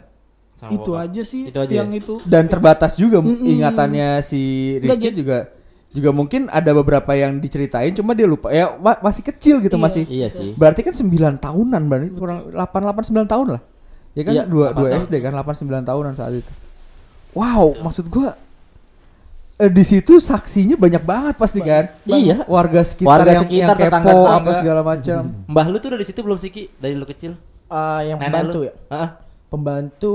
sama 0.55 0.71
itu 0.71 0.87
bokap? 0.87 1.03
aja 1.03 1.21
sih 1.21 1.41
Itu 1.51 1.59
aja 1.59 1.73
yang 1.75 1.91
ya? 1.91 1.99
itu 1.99 2.15
Dan 2.23 2.47
terbatas 2.47 2.95
juga 2.95 3.19
ingatannya 3.19 4.23
si 4.23 4.41
Rizky 4.79 5.11
juga 5.11 5.51
juga 5.95 6.11
mungkin 6.11 6.45
ada 6.49 6.71
beberapa 6.71 7.07
yang 7.11 7.39
diceritain 7.39 7.89
cuma 7.89 8.11
dia 8.11 8.25
lupa 8.25 8.51
ya 8.51 8.75
ma- 8.75 8.99
masih 8.99 9.23
kecil 9.23 9.57
gitu 9.57 9.73
Iya. 9.73 9.81
masih 9.81 10.03
Iya 10.05 10.27
sih. 10.27 10.51
berarti 10.53 10.81
kan 10.81 10.91
9 10.91 11.07
tahunan 11.37 11.81
berarti 11.81 12.07
kurang 12.11 12.51
8 12.51 12.59
8 12.83 13.15
9 13.15 13.23
tahun 13.25 13.47
lah 13.55 13.61
ya 14.11 14.21
kan 14.21 14.31
Iya, 14.31 14.43
dua 14.43 14.65
delapan 14.67 14.75
dua 14.75 14.87
tahun. 14.91 15.01
SD 15.01 15.13
kan 15.19 15.31
8 15.33 15.55
9 15.63 15.83
tahunan 15.85 16.13
saat 16.13 16.33
itu 16.35 16.51
wow 17.31 17.65
maksud 17.79 18.05
gua 18.07 18.35
eh, 19.55 19.67
di 19.69 19.83
situ 19.83 20.19
saksinya 20.19 20.75
banyak 20.75 20.99
banget 21.01 21.35
pasti 21.35 21.59
kan 21.59 21.87
Iya. 22.03 22.43
warga 22.45 22.83
sekitar 22.83 23.23
Warga 23.23 23.31
yang, 23.33 23.43
sekitar, 23.43 23.65
yang 23.71 23.79
kepo 23.87 23.87
tetangga-tetangga. 24.03 24.35
apa 24.37 24.51
segala 24.53 24.81
macam 24.83 25.21
Mbah 25.45 25.65
lu 25.65 25.77
tuh 25.77 25.87
udah 25.89 25.99
di 25.99 26.05
situ 26.05 26.19
belum 26.19 26.37
sih 26.37 26.49
Ki? 26.49 26.63
Dari 26.73 26.93
lu 26.93 27.03
kecil? 27.03 27.39
Eh, 27.65 28.01
yang 28.05 28.17
Nenek 28.17 28.27
pembantu 28.29 28.57
lu? 28.57 28.63
ya 28.63 28.73
Heeh. 28.89 29.09
pembantu 29.47 30.13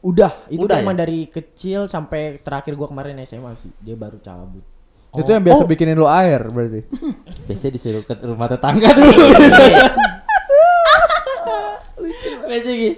udah 0.00 0.32
itu 0.48 0.60
Udah 0.60 0.76
emang 0.78 0.96
ya? 0.96 1.00
dari 1.00 1.20
kecil 1.24 1.86
sampai 1.86 2.20
terakhir 2.38 2.74
gua 2.74 2.86
kemarin 2.86 3.22
SMA 3.22 3.54
sih 3.54 3.70
dia 3.78 3.94
baru 3.94 4.18
cabut 4.18 4.66
itu 5.12 5.26
yang 5.28 5.42
biasa 5.42 5.62
Oh. 5.62 5.68
bikinin 5.68 5.96
lo 5.96 6.06
air 6.06 6.38
berarti 6.44 6.86
Biasanya 7.46 7.72
disuruh 7.74 8.02
ke 8.02 8.14
rumah 8.22 8.46
tetangga 8.46 8.94
dulu. 8.94 9.10
Ki. 12.50 12.90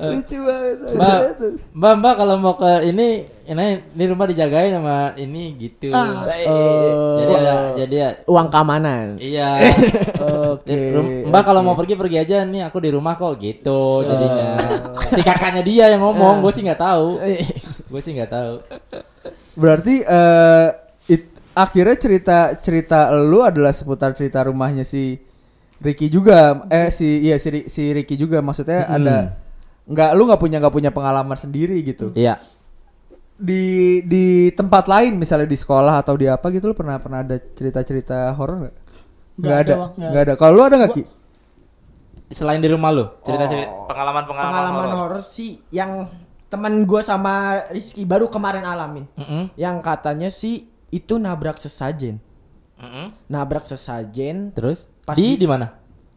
Eh, 0.00 0.10
lucu 0.10 0.36
banget 0.38 0.76
Mbak, 0.90 1.18
Mbak, 1.72 1.92
Mbak 1.96 2.14
kalau 2.14 2.34
mau 2.36 2.54
ke 2.54 2.72
ini, 2.84 3.24
ini, 3.44 3.66
ini 3.88 4.04
rumah 4.06 4.24
dijagain 4.24 4.72
sama 4.72 5.12
ini 5.14 5.56
gitu. 5.56 5.88
Ah. 5.90 6.24
Jadi 6.24 7.32
ada, 7.34 7.54
jadi 7.74 7.94
ya, 7.96 8.10
uang 8.24 8.48
keamanan 8.48 9.16
iya. 9.16 9.60
oke 10.52 10.72
Rum- 10.72 11.28
Mbak 11.28 11.42
kalau 11.42 11.60
mau 11.62 11.74
pergi 11.74 11.94
pergi 11.96 12.16
aja 12.18 12.44
nih, 12.44 12.64
aku 12.64 12.78
di 12.78 12.90
rumah 12.90 13.16
kok 13.16 13.36
gitu. 13.38 14.04
Jadinya 14.04 14.48
si 15.08 15.20
kakaknya 15.20 15.62
dia 15.62 15.84
yang 15.88 16.00
ngomong, 16.00 16.40
gue 16.40 16.52
sih 16.52 16.62
nggak 16.62 16.80
tahu. 16.80 17.20
Gue 17.86 18.00
sih 18.00 18.12
nggak 18.12 18.30
tahu. 18.30 18.54
Berarti 19.54 19.94
eh 20.00 20.66
it- 20.68 20.89
akhirnya 21.52 21.96
cerita 21.96 22.38
cerita 22.58 23.10
lu 23.10 23.42
adalah 23.42 23.74
seputar 23.74 24.14
cerita 24.14 24.46
rumahnya 24.46 24.82
si 24.82 25.18
Ricky 25.80 26.06
juga. 26.08 26.66
Eh 26.68 26.92
si 26.92 27.24
iya 27.24 27.40
si, 27.40 27.66
si 27.66 27.82
Ricky 27.90 28.14
juga. 28.14 28.38
Maksudnya 28.40 28.84
Hmm. 28.84 28.96
ada 29.00 29.16
nggak 29.90 30.10
lu 30.14 30.22
nggak 30.28 30.40
punya 30.40 30.56
nggak 30.60 30.74
punya 30.74 30.90
pengalaman 30.92 31.36
sendiri 31.36 31.80
gitu. 31.82 32.12
Iya. 32.14 32.38
di 33.40 34.04
di 34.04 34.52
tempat 34.52 34.84
lain 34.84 35.16
misalnya 35.16 35.48
di 35.48 35.56
sekolah 35.56 36.04
atau 36.04 36.12
di 36.12 36.28
apa 36.28 36.52
gitu 36.52 36.68
lu 36.68 36.76
pernah 36.76 37.00
pernah 37.00 37.24
ada 37.24 37.40
cerita 37.40 37.80
cerita 37.80 38.28
horor 38.36 38.68
nggak? 38.68 38.74
Nggak 39.40 39.56
ada, 39.56 39.72
ada. 39.72 39.74
nggak 39.96 40.08
nggak 40.12 40.22
ada. 40.28 40.34
Kalau 40.36 40.52
lu 40.52 40.62
ada 40.68 40.76
nggak 40.76 40.92
ki? 40.92 41.02
Selain 42.30 42.60
di 42.60 42.68
rumah 42.68 42.92
lu, 42.92 43.08
cerita 43.24 43.48
cerita 43.48 43.72
pengalaman 43.88 44.28
pengalaman, 44.28 44.60
pengalaman 44.60 44.88
horor. 44.92 45.24
sih 45.24 45.56
yang 45.72 46.12
temen 46.46 46.84
gua 46.84 47.00
sama 47.00 47.64
Rizky 47.72 48.04
baru 48.04 48.28
kemarin 48.28 48.60
alamin. 48.60 49.08
Mm-mm, 49.16 49.50
yang 49.56 49.80
katanya 49.80 50.28
sih 50.28 50.68
itu 50.90 51.14
nabrak 51.16 51.56
sesajen 51.56 52.18
mm-mm. 52.76 53.06
nabrak 53.26 53.62
sesajen 53.62 54.50
Terus 54.50 54.90
Pas 55.00 55.14
di 55.14 55.34
di- 55.34 55.38
di 55.38 55.46
mana? 55.46 55.70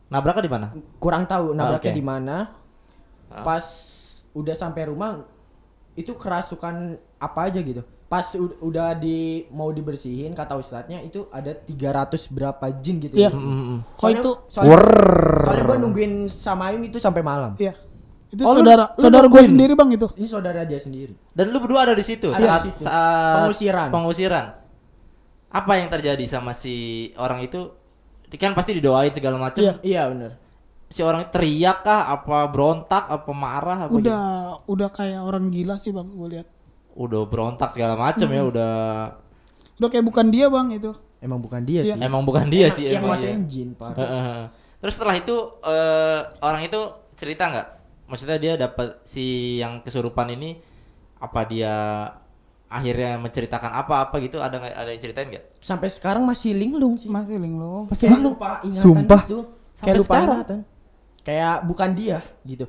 Nabraknya 0.05 0.41
di 0.41 0.51
mana? 0.51 0.67
kurang 0.97 1.23
tahu 1.23 1.51
nabraknya 1.51 1.89
oke. 1.89 1.97
di 1.97 2.05
mana 2.05 2.37
Ah. 3.27 3.41
pas 3.41 3.65
udah 4.31 4.53
sampai 4.53 4.85
rumah 4.85 5.25
itu 5.91 6.13
kerasukan 6.13 6.75
apa 7.17 7.39
aja 7.43 7.57
gitu 7.59 7.81
pas 8.03 8.29
u- 8.33 8.57
udah 8.61 8.93
di 8.93 9.17
mau 9.49 9.67
dibersihin 9.67 10.31
kata 10.31 10.53
ustadznya 10.55 11.01
itu 11.01 11.25
ada 11.27 11.49
300 11.49 12.29
berapa 12.29 12.61
jin 12.75 12.97
gitu 12.99 13.13
Iya. 13.15 13.29
Mm-mm. 13.29 13.81
kok 13.91 14.09
itu 14.11 14.29
soalnya, 14.47 14.85
soalnya 15.39 15.63
gue 15.65 15.77
nungguin 15.79 16.13
samain 16.27 16.77
itu 16.79 16.97
sampai 16.97 17.21
malam 17.21 17.57
iya 17.57 17.73
itu 18.29 18.41
Oh, 18.41 18.53
saudara 18.55 18.89
lu 18.91 19.01
saudara 19.01 19.25
gue 19.27 19.41
sendiri 19.43 19.73
bang 19.73 19.89
itu 19.91 20.07
ini 20.13 20.25
saudara 20.25 20.61
dia 20.61 20.77
sendiri 20.77 21.13
Dan 21.31 21.49
lu 21.49 21.57
berdua 21.57 21.85
ada 21.85 21.93
di 21.93 22.01
situ 22.01 22.29
Ada 22.29 22.37
di 22.37 22.45
saat 22.45 22.61
situ. 22.63 22.81
saat 22.83 23.33
Pengusiran. 23.39 23.89
pengusiran. 23.89 24.45
Apa 25.53 25.77
yang 25.77 25.87
terjadi 25.87 26.25
sama 26.25 26.51
si 26.51 26.75
orang 27.15 27.39
itu? 27.41 27.69
Kan 28.33 28.51
pasti 28.51 28.73
didoain 28.73 29.13
segala 29.13 29.37
macam. 29.37 29.61
Iya. 29.61 29.73
iya 29.85 30.09
bener 30.09 30.41
Si 30.89 31.01
orang 31.01 31.21
itu 31.21 31.31
teriak 31.31 31.81
kah? 31.81 32.09
Apa 32.11 32.49
berontak? 32.49 33.05
Apa 33.07 33.29
marah? 33.29 33.85
Apa 33.85 33.93
udah 33.93 34.23
udah 34.65 34.89
kayak 34.89 35.21
orang 35.21 35.49
gila 35.49 35.77
sih 35.77 35.89
bang 35.89 36.05
gue 36.07 36.27
lihat 36.33 36.47
gitu? 36.49 36.61
Udah 36.99 37.21
berontak 37.25 37.69
segala 37.69 37.93
macam 37.93 38.25
Hmm. 38.25 38.35
ya. 38.35 38.41
Udah. 38.43 38.73
udah 39.73 39.89
kayak 39.89 40.05
bukan 40.05 40.29
dia 40.29 40.45
bang 40.47 40.69
itu 40.71 40.93
emang 41.17 41.39
bukan 41.39 41.61
dia 41.61 41.81
Iya. 41.81 41.97
sih 41.97 41.99
Emang 41.99 42.21
bukan 42.23 42.45
dia 42.45 42.69
Emang- 42.69 42.77
sih. 42.77 42.83
yang 42.85 43.01
emang 43.01 43.11
masain 43.13 43.41
iya. 43.41 43.49
jin 43.49 43.69
pak 43.73 43.89
Heeh. 43.95 44.41
Terus 44.79 44.93
setelah 44.93 45.15
itu 45.15 45.35
eh, 45.61 46.19
orang 46.39 46.61
itu 46.61 46.79
cerita 47.13 47.43
nggak? 47.47 47.67
Maksudnya 48.05 48.37
dia 48.37 48.53
dapat 48.55 49.01
si 49.03 49.23
yang 49.57 49.81
kesurupan 49.81 50.29
ini 50.29 50.61
apa 51.17 51.41
dia 51.45 51.73
akhirnya 52.73 53.15
menceritakan 53.15 53.71
apa-apa 53.71 54.15
gitu? 54.19 54.37
Ada 54.37 54.57
ada 54.57 54.89
yang 54.89 54.99
ceritain 54.99 55.29
nggak? 55.29 55.45
sampai 55.59 55.87
sekarang 55.87 56.23
masih 56.23 56.51
linglung 56.51 56.97
sih 56.97 57.07
masih 57.07 57.37
linglung 57.37 57.85
kayak 57.87 58.19
lupa 58.19 58.59
ingatan 58.61 58.81
Sumpah. 58.81 59.21
gitu 59.23 59.39
Sampai 59.73 59.83
kayak 59.83 59.97
lupa 59.97 60.07
sekarang? 60.09 60.35
ingatan 60.35 60.59
kayak 61.21 61.55
bukan 61.63 61.89
dia 61.93 62.17
gitu 62.43 62.65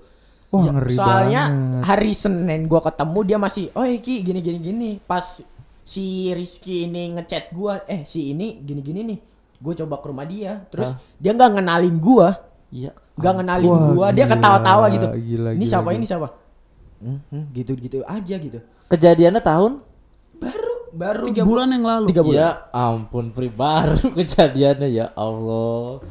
Wah, 0.46 0.62
Ya, 0.62 0.70
ngeri 0.70 0.94
soalnya 0.94 1.42
banget. 1.48 1.82
hari 1.84 2.12
Senin 2.12 2.60
gua 2.64 2.80
ketemu 2.80 3.18
dia 3.24 3.38
masih 3.38 3.64
oh 3.72 3.82
Ki 3.98 4.22
gini 4.22 4.38
gini 4.38 4.58
gini 4.60 4.90
pas 5.00 5.42
si 5.82 6.04
Rizky 6.30 6.86
ini 6.86 7.12
ngechat 7.12 7.50
gua 7.50 7.82
eh 7.84 8.04
si 8.04 8.30
ini 8.30 8.56
gini 8.58 8.78
gini 8.78 9.00
nih 9.04 9.18
gue 9.56 9.74
coba 9.76 9.96
ke 9.96 10.06
rumah 10.06 10.22
dia 10.22 10.62
terus 10.68 10.92
Hah? 10.92 11.00
dia 11.16 11.32
nggak 11.32 11.50
ngenalin 11.54 11.96
gua 11.96 12.28
Iya. 12.68 12.92
nggak 13.14 13.32
ngenalin 13.34 13.66
Wah, 13.66 13.82
gua 13.90 14.06
dia 14.10 14.26
ketawa-tawa 14.26 14.86
gitu 14.88 15.06
gila, 15.10 15.50
ini 15.50 15.58
gila, 15.60 15.70
siapa 15.70 15.88
gila. 15.88 15.96
ini 15.96 16.06
siapa 16.06 16.28
Hmm, 16.96 17.20
hmm, 17.26 17.44
gitu 17.52 17.72
gitu 17.74 17.98
aja 18.02 18.36
gitu 18.38 18.58
Kejadiannya 18.86 19.42
tahun? 19.42 19.72
Baru 20.36 20.74
baru 20.90 21.24
tiga 21.26 21.42
bu- 21.42 21.50
bulan 21.50 21.68
yang 21.70 21.82
lalu. 21.82 22.06
tiga 22.10 22.22
bulan. 22.22 22.38
Ya 22.38 22.50
ampun, 22.70 23.24
pri 23.30 23.48
baru 23.48 23.98
kejadiannya 24.16 24.88
ya 24.88 25.06
Allah. 25.14 26.02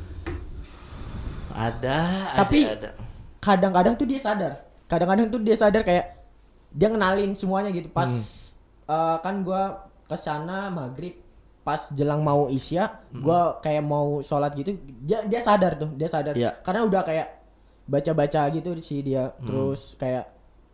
Ada, 1.53 1.99
Tapi- 2.36 2.65
ada, 2.65 2.73
ada. 2.73 2.89
kadang-kadang 3.38 3.93
tuh 3.93 4.03
dia 4.03 4.17
sadar. 4.17 4.65
Kadang-kadang 4.89 5.29
tuh 5.29 5.39
dia 5.39 5.53
sadar 5.53 5.81
kayak 5.81 6.17
dia 6.69 6.89
ngenalin 6.89 7.31
semuanya 7.33 7.69
gitu. 7.69 7.88
Pas 7.88 8.09
eh, 8.83 9.17
kan 9.21 9.36
gua 9.41 9.86
ke 10.03 10.17
sana 10.17 10.67
maghrib 10.67 11.21
pas 11.63 11.79
jelang 11.89 12.19
mau 12.19 12.51
isya 12.51 12.91
gua 13.13 13.55
kayak 13.59 13.79
mau 13.81 14.19
sholat 14.19 14.51
gitu 14.51 14.75
dia 14.99 15.23
dia 15.23 15.39
sadar 15.39 15.77
tuh 15.77 15.93
dia 15.93 16.12
sadar. 16.12 16.36
Iya. 16.36 16.59
karena 16.59 16.83
udah 16.83 17.01
kayak 17.01 17.27
baca-baca 17.86 18.41
gitu 18.49 18.73
sih 18.81 18.99
dia. 18.99 19.31
Terus 19.39 19.93
kayak 19.95 20.33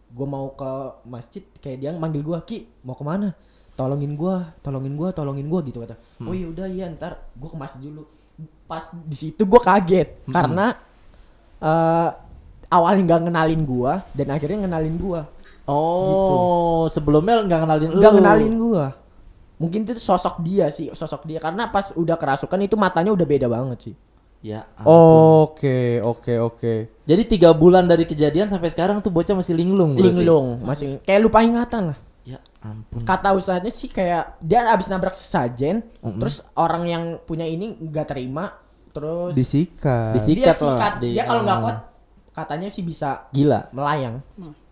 gua 0.09 0.27
mau 0.27 0.47
ke 0.57 0.71
masjid 1.05 1.43
kayak 1.61 1.77
dia 1.77 1.89
manggil 1.93 2.25
gua 2.25 2.41
ki 2.41 2.65
mau 2.81 2.97
ke 2.97 3.05
mana 3.05 3.37
tolongin 3.77 4.17
gua 4.17 4.51
tolongin 4.59 4.97
gua 4.97 5.13
tolongin 5.13 5.45
gua 5.45 5.61
gitu 5.63 5.79
kata. 5.79 5.95
Oh 6.25 6.33
iya 6.33 6.49
udah 6.49 6.67
iya 6.67 6.89
ntar 6.89 7.29
gua 7.37 7.49
ke 7.53 7.57
masjid 7.57 7.79
dulu. 7.85 8.03
Pas 8.65 8.89
di 8.93 9.17
situ 9.17 9.41
gua 9.45 9.61
kaget 9.61 10.25
karena 10.29 10.75
eh 11.61 12.09
awalnya 12.69 13.01
nggak 13.05 13.21
ngenalin 13.29 13.61
gua 13.65 14.05
dan 14.17 14.27
akhirnya 14.33 14.65
ngenalin 14.65 14.95
gua. 14.97 15.21
Oh, 15.69 16.89
sebelumnya 16.89 17.45
nggak 17.45 17.59
kenalin 17.61 17.89
nggak 17.93 18.11
ngenalin 18.17 18.53
gua. 18.57 18.85
Mungkin 19.61 19.85
itu 19.85 20.01
sosok 20.01 20.41
dia 20.41 20.73
sih 20.73 20.89
sosok 20.89 21.29
dia. 21.29 21.37
Karena 21.37 21.69
pas 21.69 21.93
udah 21.93 22.17
kerasukan 22.17 22.59
itu 22.65 22.73
matanya 22.73 23.13
udah 23.13 23.27
beda 23.29 23.45
banget 23.45 23.91
sih 23.91 23.95
Ya. 24.39 24.63
Oke, 24.87 25.99
oke, 25.99 26.33
oke. 26.39 26.73
Jadi 27.03 27.23
tiga 27.27 27.51
bulan 27.51 27.83
dari 27.83 28.07
kejadian 28.07 28.47
sampai 28.47 28.71
sekarang 28.71 29.03
tuh 29.03 29.11
bocah 29.11 29.35
masih 29.35 29.51
linglung. 29.51 29.99
berarti? 29.99 30.15
linglung 30.15 30.63
masih 30.63 31.03
kayak 31.03 31.19
lupa 31.19 31.43
ingatan 31.43 31.91
lah 31.91 31.99
Ya 32.23 32.37
ampun. 32.61 33.01
kata 33.03 33.33
ustadznya 33.33 33.67
sih 33.67 33.89
kayak 33.89 34.37
dia 34.37 34.63
abis 34.69 34.85
nabrak 34.85 35.11
sesajen 35.11 35.81
terus 36.21 36.45
orang 36.53 36.83
yang 36.85 37.03
punya 37.19 37.43
ini 37.43 37.73
nggak 37.75 38.05
terima 38.05 38.53
terus 38.93 39.33
Disikat. 39.33 40.13
Disikat 40.13 40.37
dia 40.37 40.53
lah, 40.53 40.55
sikat 40.55 40.93
dia 41.01 41.23
kalau 41.25 41.41
nggak 41.41 41.57
oh. 41.57 41.63
kuat 41.65 41.77
katanya 42.29 42.67
sih 42.69 42.85
bisa 42.85 43.25
Gila. 43.33 43.67
melayang 43.73 44.21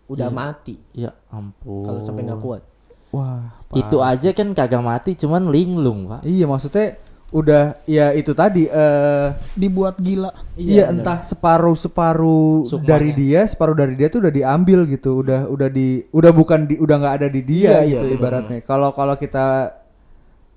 udah 0.06 0.30
Iya. 0.30 0.36
mati 0.38 0.74
Ya 0.94 1.10
ampun. 1.28 1.82
kalau 1.82 2.00
sampai 2.00 2.22
nggak 2.24 2.40
kuat 2.40 2.62
Wah. 3.08 3.56
Itu 3.72 4.04
aja 4.04 4.36
kan 4.36 4.52
kagak 4.52 4.84
mati, 4.84 5.16
cuman 5.16 5.48
linglung, 5.48 6.12
Pak. 6.12 6.28
Iya, 6.28 6.44
maksudnya 6.44 7.00
udah 7.28 7.76
ya 7.84 8.16
itu 8.16 8.32
tadi 8.32 8.64
eh 8.64 9.28
dibuat 9.52 10.00
gila 10.00 10.32
Iya, 10.56 10.88
bener. 10.88 11.04
entah 11.04 11.18
separuh-separuh 11.20 12.64
Sukmanya. 12.66 12.88
dari 12.88 13.10
dia, 13.12 13.44
separuh 13.44 13.76
dari 13.76 13.94
dia 14.00 14.08
tuh 14.08 14.24
udah 14.24 14.32
diambil 14.32 14.88
gitu, 14.88 15.20
udah 15.20 15.44
udah 15.46 15.68
di 15.68 16.08
udah 16.08 16.32
bukan 16.32 16.64
di 16.64 16.80
udah 16.80 16.96
nggak 16.98 17.14
ada 17.20 17.28
di 17.28 17.42
dia 17.44 17.84
Iya, 17.84 18.00
gitu 18.00 18.04
iya, 18.08 18.16
ibaratnya. 18.16 18.58
Kalau 18.64 18.90
kalau 18.96 19.12
kita 19.14 19.76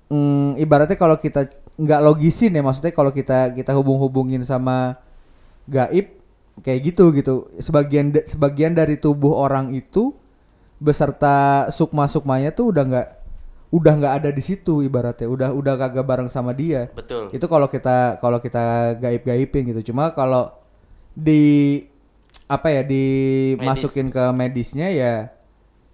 mm, 0.08 0.56
ibaratnya 0.58 0.96
kalau 0.96 1.16
kita 1.20 1.46
nggak 1.76 2.00
logisin 2.02 2.56
ya, 2.56 2.62
maksudnya 2.64 2.92
kalau 2.92 3.12
kita 3.12 3.52
kita 3.52 3.72
hubung-hubungin 3.76 4.40
sama 4.40 4.96
gaib 5.68 6.08
kayak 6.64 6.80
gitu 6.88 7.12
gitu. 7.12 7.52
Sebagian 7.60 8.16
sebagian 8.24 8.72
dari 8.72 8.96
tubuh 8.96 9.36
orang 9.36 9.76
itu 9.76 10.16
beserta 10.82 11.68
sukma-sukmanya 11.70 12.50
tuh 12.50 12.74
udah 12.74 12.82
nggak 12.88 13.08
udah 13.72 13.92
nggak 13.96 14.14
ada 14.20 14.28
di 14.28 14.42
situ 14.44 14.84
ibaratnya 14.84 15.26
udah 15.26 15.48
udah 15.50 15.74
kagak 15.80 16.04
bareng 16.04 16.28
sama 16.28 16.52
dia 16.52 16.92
Betul. 16.92 17.32
itu 17.32 17.46
kalau 17.48 17.64
kita 17.66 18.20
kalau 18.20 18.36
kita 18.36 18.94
gaib-gaibin 19.00 19.72
gitu 19.72 19.90
cuma 19.90 20.12
kalau 20.12 20.52
di 21.12 21.80
apa 22.44 22.68
ya 22.68 22.82
dimasukin 22.84 24.12
ke 24.12 24.24
medisnya 24.30 24.92
ya 24.92 25.32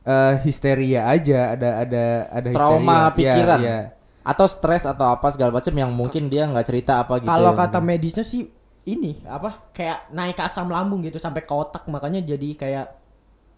eh, 0.02 0.34
histeria 0.42 1.06
aja 1.06 1.54
ada 1.54 1.86
ada 1.86 2.04
ada 2.28 2.48
Trauma 2.50 3.14
histeria. 3.14 3.14
pikiran. 3.14 3.58
Iya, 3.62 3.68
iya. 3.70 3.80
Atau 4.26 4.44
stres 4.44 4.84
atau 4.84 5.08
apa 5.08 5.30
segala 5.30 5.54
macam 5.54 5.72
yang 5.72 5.94
mungkin 5.94 6.26
dia 6.26 6.44
nggak 6.44 6.66
cerita 6.66 7.00
apa 7.00 7.22
gitu. 7.22 7.30
Kalau 7.30 7.54
kata 7.54 7.78
medisnya 7.78 8.26
sih 8.26 8.50
ini 8.84 9.22
apa 9.22 9.70
kayak 9.70 10.10
naik 10.10 10.36
asam 10.40 10.66
lambung 10.66 11.04
gitu 11.04 11.16
sampai 11.16 11.46
ke 11.46 11.52
otak 11.52 11.86
makanya 11.86 12.24
jadi 12.24 12.48
kayak 12.58 12.86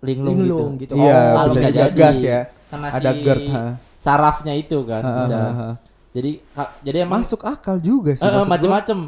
linglung, 0.05 0.37
linglung 0.45 0.73
gitu. 0.77 0.95
gitu. 0.95 1.03
Iya, 1.03 1.17
Oh, 1.17 1.35
kalau 1.41 1.53
bisa 1.55 1.69
jadi. 1.71 1.97
gas 1.97 2.19
ya. 2.21 2.41
Karena 2.71 2.87
Ada 2.89 3.11
si 3.11 3.19
GERD, 3.21 3.45
ha. 3.51 3.65
Sarafnya 4.01 4.57
itu 4.57 4.81
kan 4.83 4.99
Ha, 4.99 5.07
ha, 5.07 5.19
bisa. 5.21 5.37
ha, 5.37 5.51
ha. 5.53 5.71
Jadi 6.11 6.31
ka- 6.51 6.73
jadi 6.81 7.05
emang 7.05 7.21
Masuk 7.23 7.45
akal 7.45 7.77
juga 7.79 8.17
sih. 8.17 8.25
Gua. 8.25 8.49
macem-macem 8.49 8.99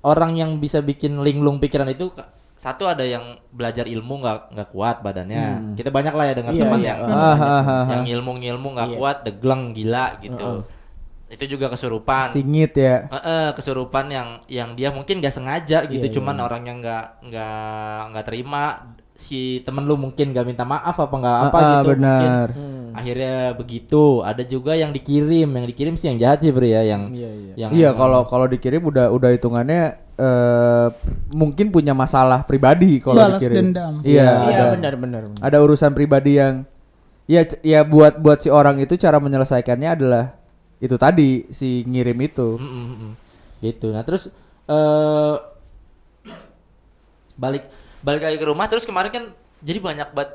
orang 0.00 0.32
yang 0.32 0.56
bisa 0.56 0.78
bikin 0.78 1.18
linglung 1.20 1.58
pikiran 1.58 1.90
itu 1.90 2.08
satu 2.56 2.88
ada 2.88 3.04
yang 3.04 3.36
belajar 3.52 3.84
ilmu 3.84 4.22
nggak 4.22 4.38
nggak 4.54 4.68
kuat 4.70 5.04
badannya. 5.04 5.76
Kita 5.76 5.92
banyak 5.92 6.14
lah 6.16 6.24
ya 6.24 6.34
dengar 6.34 6.52
Iya, 6.54 6.62
teman 6.62 6.78
iya. 6.80 6.88
yang 6.88 6.98
ah. 7.04 7.86
yang 7.92 8.04
ilmu-ilmu 8.08 8.68
nggak 8.72 8.88
Iya. 8.88 8.96
kuat, 8.96 9.16
degleng 9.26 9.76
gila 9.76 10.16
gitu. 10.22 10.64
Itu 11.26 11.44
juga 11.50 11.66
kesurupan. 11.68 12.30
Singit 12.32 12.72
ya. 12.72 13.10
Eh, 13.10 13.18
eh, 13.18 13.48
kesurupan 13.52 14.08
yang 14.08 14.28
yang 14.46 14.72
dia 14.72 14.88
mungkin 14.88 15.18
nggak 15.20 15.34
sengaja 15.34 15.84
gitu, 15.84 16.06
Iya, 16.06 16.14
cuman 16.16 16.38
orangnya 16.38 16.72
nggak 16.72 17.04
nggak 17.28 17.98
nggak 18.14 18.24
terima 18.24 18.62
si 19.16 19.40
temen 19.60 19.82
lu 19.82 19.96
mungkin 19.96 20.30
nggak 20.30 20.44
minta 20.44 20.62
maaf 20.62 20.92
apa 20.94 21.10
nggak 21.10 21.36
apa 21.42 21.48
Ah, 21.48 21.58
ah, 21.58 21.64
gitu 21.74 21.76
mungkin. 21.82 21.90
benar. 21.90 22.46
Akhirnya 22.92 23.36
begitu. 23.52 24.02
Ada 24.20 24.42
juga 24.42 24.72
yang 24.72 24.88
dikirim, 24.90 25.48
yang 25.50 25.66
dikirim 25.66 25.94
sih 25.94 26.08
yang 26.08 26.18
jahat 26.18 26.40
sih 26.40 26.48
Bri 26.48 26.70
ya, 26.70 26.82
yang 26.82 27.08
Iya, 27.10 27.30
iya. 27.30 27.52
yang 27.58 27.70
Iya 27.72 27.90
kalau 27.92 28.24
kalau 28.24 28.46
dikirim 28.46 28.80
udah 28.82 29.08
udah 29.08 29.30
hitungannya 29.30 29.82
eh 30.16 30.86
mungkin 31.30 31.68
punya 31.68 31.92
masalah 31.92 32.40
pribadi 32.42 32.98
kalau 32.98 33.16
Balas 33.18 33.36
dikirim. 33.38 33.72
dendam. 33.72 34.00
Iya, 34.00 34.24
Iya 34.24 34.30
ada 34.50 34.64
benar 34.72 34.92
benar. 34.96 35.22
ada 35.34 35.56
urusan 35.58 35.92
pribadi 35.92 36.36
yang 36.36 36.64
ya 37.26 37.42
ya 37.60 37.82
buat 37.82 38.16
buat 38.16 38.38
si 38.38 38.48
orang 38.48 38.78
itu 38.78 38.94
cara 38.94 39.18
menyelesaikannya 39.18 39.90
adalah 39.92 40.24
itu 40.76 40.96
tadi 40.96 41.48
si 41.50 41.84
ngirim 41.84 42.16
itu. 42.22 42.56
Mm, 42.56 42.64
mm, 42.64 42.96
mm. 42.96 43.12
gitu 43.58 43.88
nah 43.88 44.00
terus 44.00 44.28
eh 44.66 45.34
balik 47.34 47.68
balik 48.06 48.22
lagi 48.22 48.38
ke 48.38 48.46
rumah 48.46 48.66
terus 48.66 48.84
kemarin 48.84 49.10
kan 49.10 49.24
jadi 49.58 49.78
banyak 49.80 50.08
banget 50.12 50.30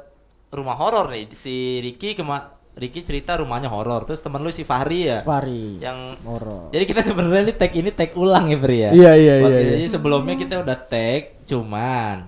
rumah 0.52 0.76
horor 0.76 1.08
nih 1.08 1.32
si 1.32 1.56
Ricky 1.80 2.12
kema 2.12 2.52
Ricky 2.74 3.00
cerita 3.02 3.36
rumahnya 3.36 3.68
horor 3.68 4.04
terus 4.04 4.20
temen 4.20 4.40
lu 4.40 4.48
si 4.50 4.64
Fahri 4.64 5.04
ya 5.06 5.20
Fari. 5.22 5.80
yang 5.80 6.20
horor. 6.22 6.68
jadi 6.70 6.84
kita 6.84 7.00
sebenarnya 7.02 7.44
nih 7.46 7.56
tag 7.58 7.72
ini 7.74 7.90
tag 7.90 8.12
ulang 8.14 8.48
ya 8.48 8.58
Bri 8.58 8.78
ya 8.78 8.90
Iya, 8.92 9.12
iya, 9.14 9.36
iya, 9.38 9.48
iya. 9.50 9.72
jadi 9.74 9.86
sebelumnya 9.90 10.36
kita 10.36 10.60
udah 10.60 10.78
tag 10.82 11.22
cuman 11.44 12.28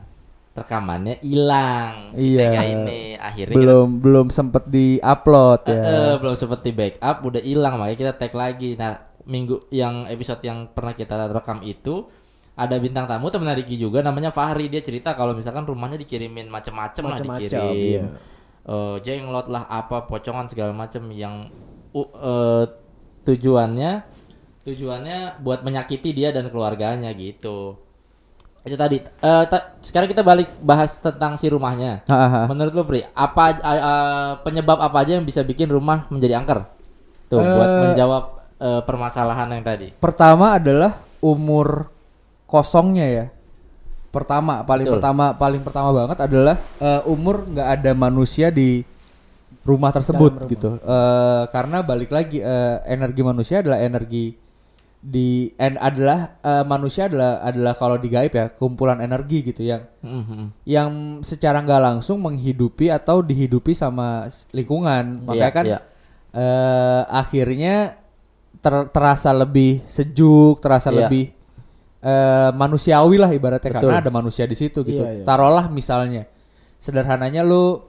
rekamannya 0.54 1.18
hilang 1.20 2.14
Iya. 2.14 2.48
Ini 2.62 3.18
akhirnya 3.18 3.52
kita- 3.52 3.60
Belum 3.60 3.88
belum 3.98 4.28
sempet 4.30 4.64
di-upload 4.68 5.62
Eh, 5.66 5.74
ya. 5.74 5.82
eh, 5.82 6.16
belum 6.16 6.36
seperti 6.36 6.70
backup 6.72 7.18
udah 7.24 7.42
hilang 7.42 7.74
makanya 7.76 7.98
kita 8.00 8.14
tag 8.18 8.34
lagi 8.34 8.76
nah 8.76 8.96
minggu 9.24 9.68
yang 9.70 10.06
episode 10.06 10.40
yang 10.42 10.68
pernah 10.70 10.92
kita 10.92 11.16
rekam 11.28 11.64
itu 11.64 12.04
ada 12.54 12.76
bintang 12.78 13.10
tamu 13.10 13.34
temen 13.34 13.50
Ricky 13.50 13.82
juga 13.82 14.06
namanya 14.06 14.30
Fahri 14.30 14.70
dia 14.70 14.78
cerita 14.86 15.18
kalau 15.18 15.34
misalkan 15.34 15.66
rumahnya 15.66 15.98
dikirimin 15.98 16.54
macem-macem 16.54 17.02
lah 17.02 17.18
dikirim 17.18 17.74
iya. 17.74 18.06
Eh, 18.64 18.96
jenglot 19.04 19.52
lah 19.52 19.68
apa 19.68 20.08
pocongan 20.08 20.48
segala 20.48 20.72
macem 20.72 21.04
yang 21.12 21.52
uh, 21.92 22.08
eh, 22.08 22.64
tujuannya 23.28 23.92
tujuannya 24.64 25.44
buat 25.44 25.68
menyakiti 25.68 26.16
dia 26.16 26.32
dan 26.32 26.48
keluarganya 26.48 27.12
gitu 27.12 27.76
itu 28.64 28.76
tadi 28.80 29.04
Eh, 29.04 29.44
ta- 29.52 29.76
sekarang 29.84 30.08
kita 30.08 30.24
balik 30.24 30.48
bahas 30.64 30.96
tentang 30.96 31.36
si 31.36 31.52
rumahnya 31.52 32.08
Ah, 32.08 32.16
ah, 32.16 32.32
ah. 32.32 32.46
Menurut 32.48 32.72
lu 32.72 32.84
Pri, 32.88 33.04
apa 33.12 33.60
a- 33.60 33.84
a- 33.84 34.34
penyebab 34.40 34.80
apa 34.80 35.04
aja 35.04 35.20
yang 35.20 35.28
bisa 35.28 35.44
bikin 35.44 35.68
rumah 35.68 36.08
menjadi 36.08 36.40
angker? 36.40 36.64
Tuh 37.28 37.44
buat 37.44 37.68
Eh. 37.68 37.82
menjawab 37.92 38.24
eh, 38.64 38.82
permasalahan 38.88 39.52
yang 39.52 39.64
tadi. 39.68 39.92
Pertama 40.00 40.56
adalah 40.56 41.04
umur 41.20 41.92
kosongnya 42.54 43.08
ya. 43.10 43.26
Pertama, 44.14 44.62
paling 44.62 44.86
Betul. 44.86 44.96
pertama 45.02 45.26
paling 45.34 45.62
pertama 45.66 45.90
banget 45.90 46.18
adalah 46.22 46.62
eh, 46.78 47.02
umur 47.10 47.50
nggak 47.50 47.70
ada 47.82 47.92
manusia 47.98 48.54
di 48.54 48.86
rumah 49.66 49.90
tersebut 49.90 50.38
rumah. 50.38 50.46
gitu. 50.46 50.70
Eh, 50.78 51.44
karena 51.50 51.82
balik 51.82 52.14
lagi 52.14 52.38
eh, 52.38 52.78
energi 52.86 53.22
manusia 53.26 53.66
adalah 53.66 53.82
energi 53.82 54.38
di 55.04 55.50
en 55.58 55.82
adalah 55.82 56.38
eh, 56.40 56.62
manusia 56.64 57.10
adalah 57.10 57.42
adalah 57.42 57.74
kalau 57.74 57.98
di 57.98 58.08
gaib 58.08 58.32
ya 58.32 58.54
kumpulan 58.54 59.02
energi 59.02 59.44
gitu 59.44 59.66
yang 59.66 59.82
Mhm. 60.00 60.62
yang 60.64 60.90
secara 61.20 61.60
nggak 61.60 61.82
langsung 61.82 62.22
menghidupi 62.22 62.88
atau 62.88 63.20
dihidupi 63.20 63.74
sama 63.74 64.30
lingkungan. 64.54 65.26
Makanya 65.26 65.42
Iya, 65.42 65.50
kan 65.50 65.66
iya. 65.66 65.80
eh, 66.32 67.02
akhirnya 67.10 67.76
ter- 68.62 68.88
terasa 68.94 69.34
lebih 69.34 69.82
sejuk, 69.90 70.62
terasa 70.62 70.88
Iya. 70.88 71.10
lebih 71.10 71.34
eh, 72.04 72.52
manusiawi 72.52 73.16
lah 73.16 73.32
ibaratnya 73.32 73.72
Betul. 73.72 73.88
karena 73.88 74.04
ada 74.04 74.12
manusia 74.12 74.44
di 74.44 74.54
situ 74.54 74.84
gitu. 74.84 75.02
Iya, 75.02 75.22
iya. 75.22 75.26
Taruhlah 75.26 75.72
misalnya 75.72 76.28
sederhananya 76.78 77.42
lu 77.42 77.80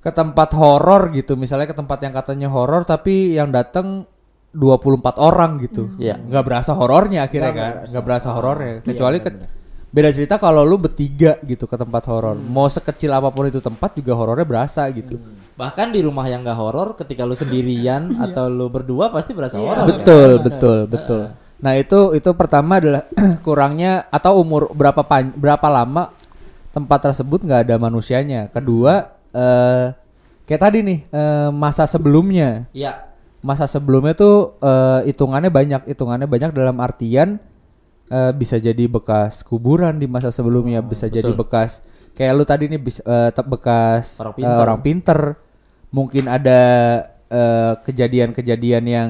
ke 0.00 0.10
tempat 0.10 0.54
horor 0.54 1.10
gitu, 1.12 1.34
misalnya 1.34 1.66
ke 1.66 1.74
tempat 1.74 1.98
yang 2.00 2.14
katanya 2.14 2.48
horor 2.48 2.82
tapi 2.82 3.34
yang 3.34 3.50
datang 3.50 4.06
24 4.54 5.18
orang 5.18 5.60
gitu. 5.60 5.92
Iya. 5.98 6.16
Nggak 6.16 6.44
berasa 6.46 6.72
horornya 6.72 7.26
akhirnya 7.26 7.50
Nggak 7.52 7.60
kan. 7.60 7.72
berasa. 7.74 7.90
Nggak 7.92 8.04
berasa 8.06 8.28
horornya. 8.32 8.72
Iya, 8.72 8.84
Kecuali 8.86 9.18
ke 9.18 9.28
benar-benar. 9.28 9.54
beda 9.86 10.10
cerita 10.12 10.34
kalau 10.36 10.62
lu 10.62 10.76
bertiga 10.78 11.32
gitu 11.42 11.64
ke 11.64 11.76
tempat 11.76 12.02
horor. 12.08 12.36
Mau 12.38 12.64
sekecil 12.66 13.10
apa 13.10 13.28
pun 13.28 13.44
itu 13.44 13.60
tempat 13.60 13.92
juga 13.92 14.12
horornya 14.14 14.46
berasa 14.46 14.86
gitu. 14.88 15.18
Bahkan 15.56 15.88
di 15.90 16.00
rumah 16.00 16.24
yang 16.24 16.40
gak 16.40 16.54
horor 16.54 16.88
ketika 16.94 17.24
lu 17.24 17.32
sendirian 17.32 18.12
atau 18.24 18.48
lu 18.48 18.68
berdua 18.68 19.08
pasti 19.10 19.34
berasa 19.34 19.58
Iya, 19.58 19.64
horor. 19.66 19.76
kan? 19.76 19.88
betul, 19.92 20.30
betul, 20.40 20.78
betul. 20.86 21.22
Nah, 21.56 21.72
itu 21.76 22.12
itu 22.12 22.30
pertama 22.36 22.76
adalah 22.76 23.08
kurangnya 23.46 24.04
atau 24.12 24.40
umur 24.44 24.68
berapa 24.76 25.00
pan, 25.04 25.32
berapa 25.32 25.64
lama 25.72 26.12
tempat 26.76 27.10
tersebut 27.10 27.44
nggak 27.48 27.60
ada 27.68 27.76
manusianya. 27.80 28.52
Kedua 28.52 29.08
eh 29.32 29.96
kayak 30.44 30.62
tadi 30.62 30.78
nih 30.84 30.98
eh, 31.08 31.48
masa 31.52 31.88
sebelumnya. 31.88 32.68
Iya. 32.76 33.08
Masa 33.40 33.64
sebelumnya 33.64 34.12
tuh 34.12 34.60
eh, 34.60 35.08
hitungannya 35.08 35.48
banyak, 35.48 35.82
hitungannya 35.88 36.28
banyak 36.28 36.50
dalam 36.52 36.76
artian 36.84 37.40
eh, 38.12 38.32
bisa 38.36 38.60
jadi 38.60 38.84
bekas 38.84 39.40
kuburan 39.40 39.96
di 39.96 40.04
masa 40.04 40.28
sebelumnya, 40.28 40.84
bisa 40.84 41.08
jadi 41.08 41.32
betul. 41.32 41.40
bekas 41.40 41.80
kayak 42.16 42.32
lu 42.32 42.44
tadi 42.48 42.64
nih 42.68 42.80
bis- 42.80 43.04
eh, 43.04 43.30
bekas 43.48 44.20
Orang 44.20 44.32
eh, 44.32 44.44
pinter. 44.44 44.56
orang 44.60 44.80
pinter. 44.84 45.20
Mungkin 45.88 46.24
ada 46.28 46.60
eh, 47.32 47.72
kejadian-kejadian 47.80 48.84
yang 48.84 49.08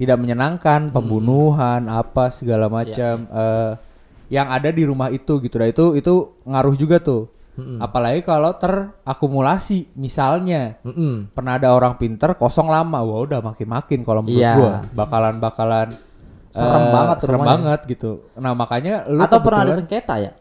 tidak 0.00 0.16
menyenangkan, 0.16 0.88
pembunuhan, 0.88 1.84
apa 1.86 2.32
segala 2.32 2.66
macam 2.66 3.28
eh, 3.28 3.72
yang 4.32 4.48
ada 4.48 4.72
di 4.72 4.82
rumah 4.82 5.10
itu 5.10 5.36
gitu. 5.38 5.60
Nah, 5.60 5.68
itu 5.68 5.92
itu 5.92 6.14
ngaruh 6.42 6.72
juga 6.74 6.96
tuh. 6.96 7.28
Apalagi 7.76 8.24
kalau 8.24 8.56
terakumulasi 8.56 9.92
misalnya 9.92 10.80
Mm-mm. 10.80 11.28
pernah 11.30 11.60
ada 11.60 11.68
orang 11.70 11.92
pinter 11.94 12.32
kosong 12.32 12.64
lama 12.66 13.04
wah 13.04 13.20
udah 13.20 13.44
makin 13.44 13.68
makin 13.68 13.98
kalau 14.00 14.24
menurut 14.24 14.40
Iya. 14.40 14.54
gua 14.56 14.72
bakalan 14.96 15.36
bakalan 15.36 15.88
Serem 16.48 16.80
eh, 16.80 16.90
banget 16.90 17.16
serem 17.20 17.36
rumahnya. 17.36 17.52
banget 17.52 17.80
gitu 17.86 18.10
nah 18.34 18.56
makanya 18.56 19.04
lu 19.06 19.20
Atau 19.20 19.44
pernah 19.44 19.68
ada 19.68 19.76
sengketa 19.76 20.14
ya? 20.16 20.32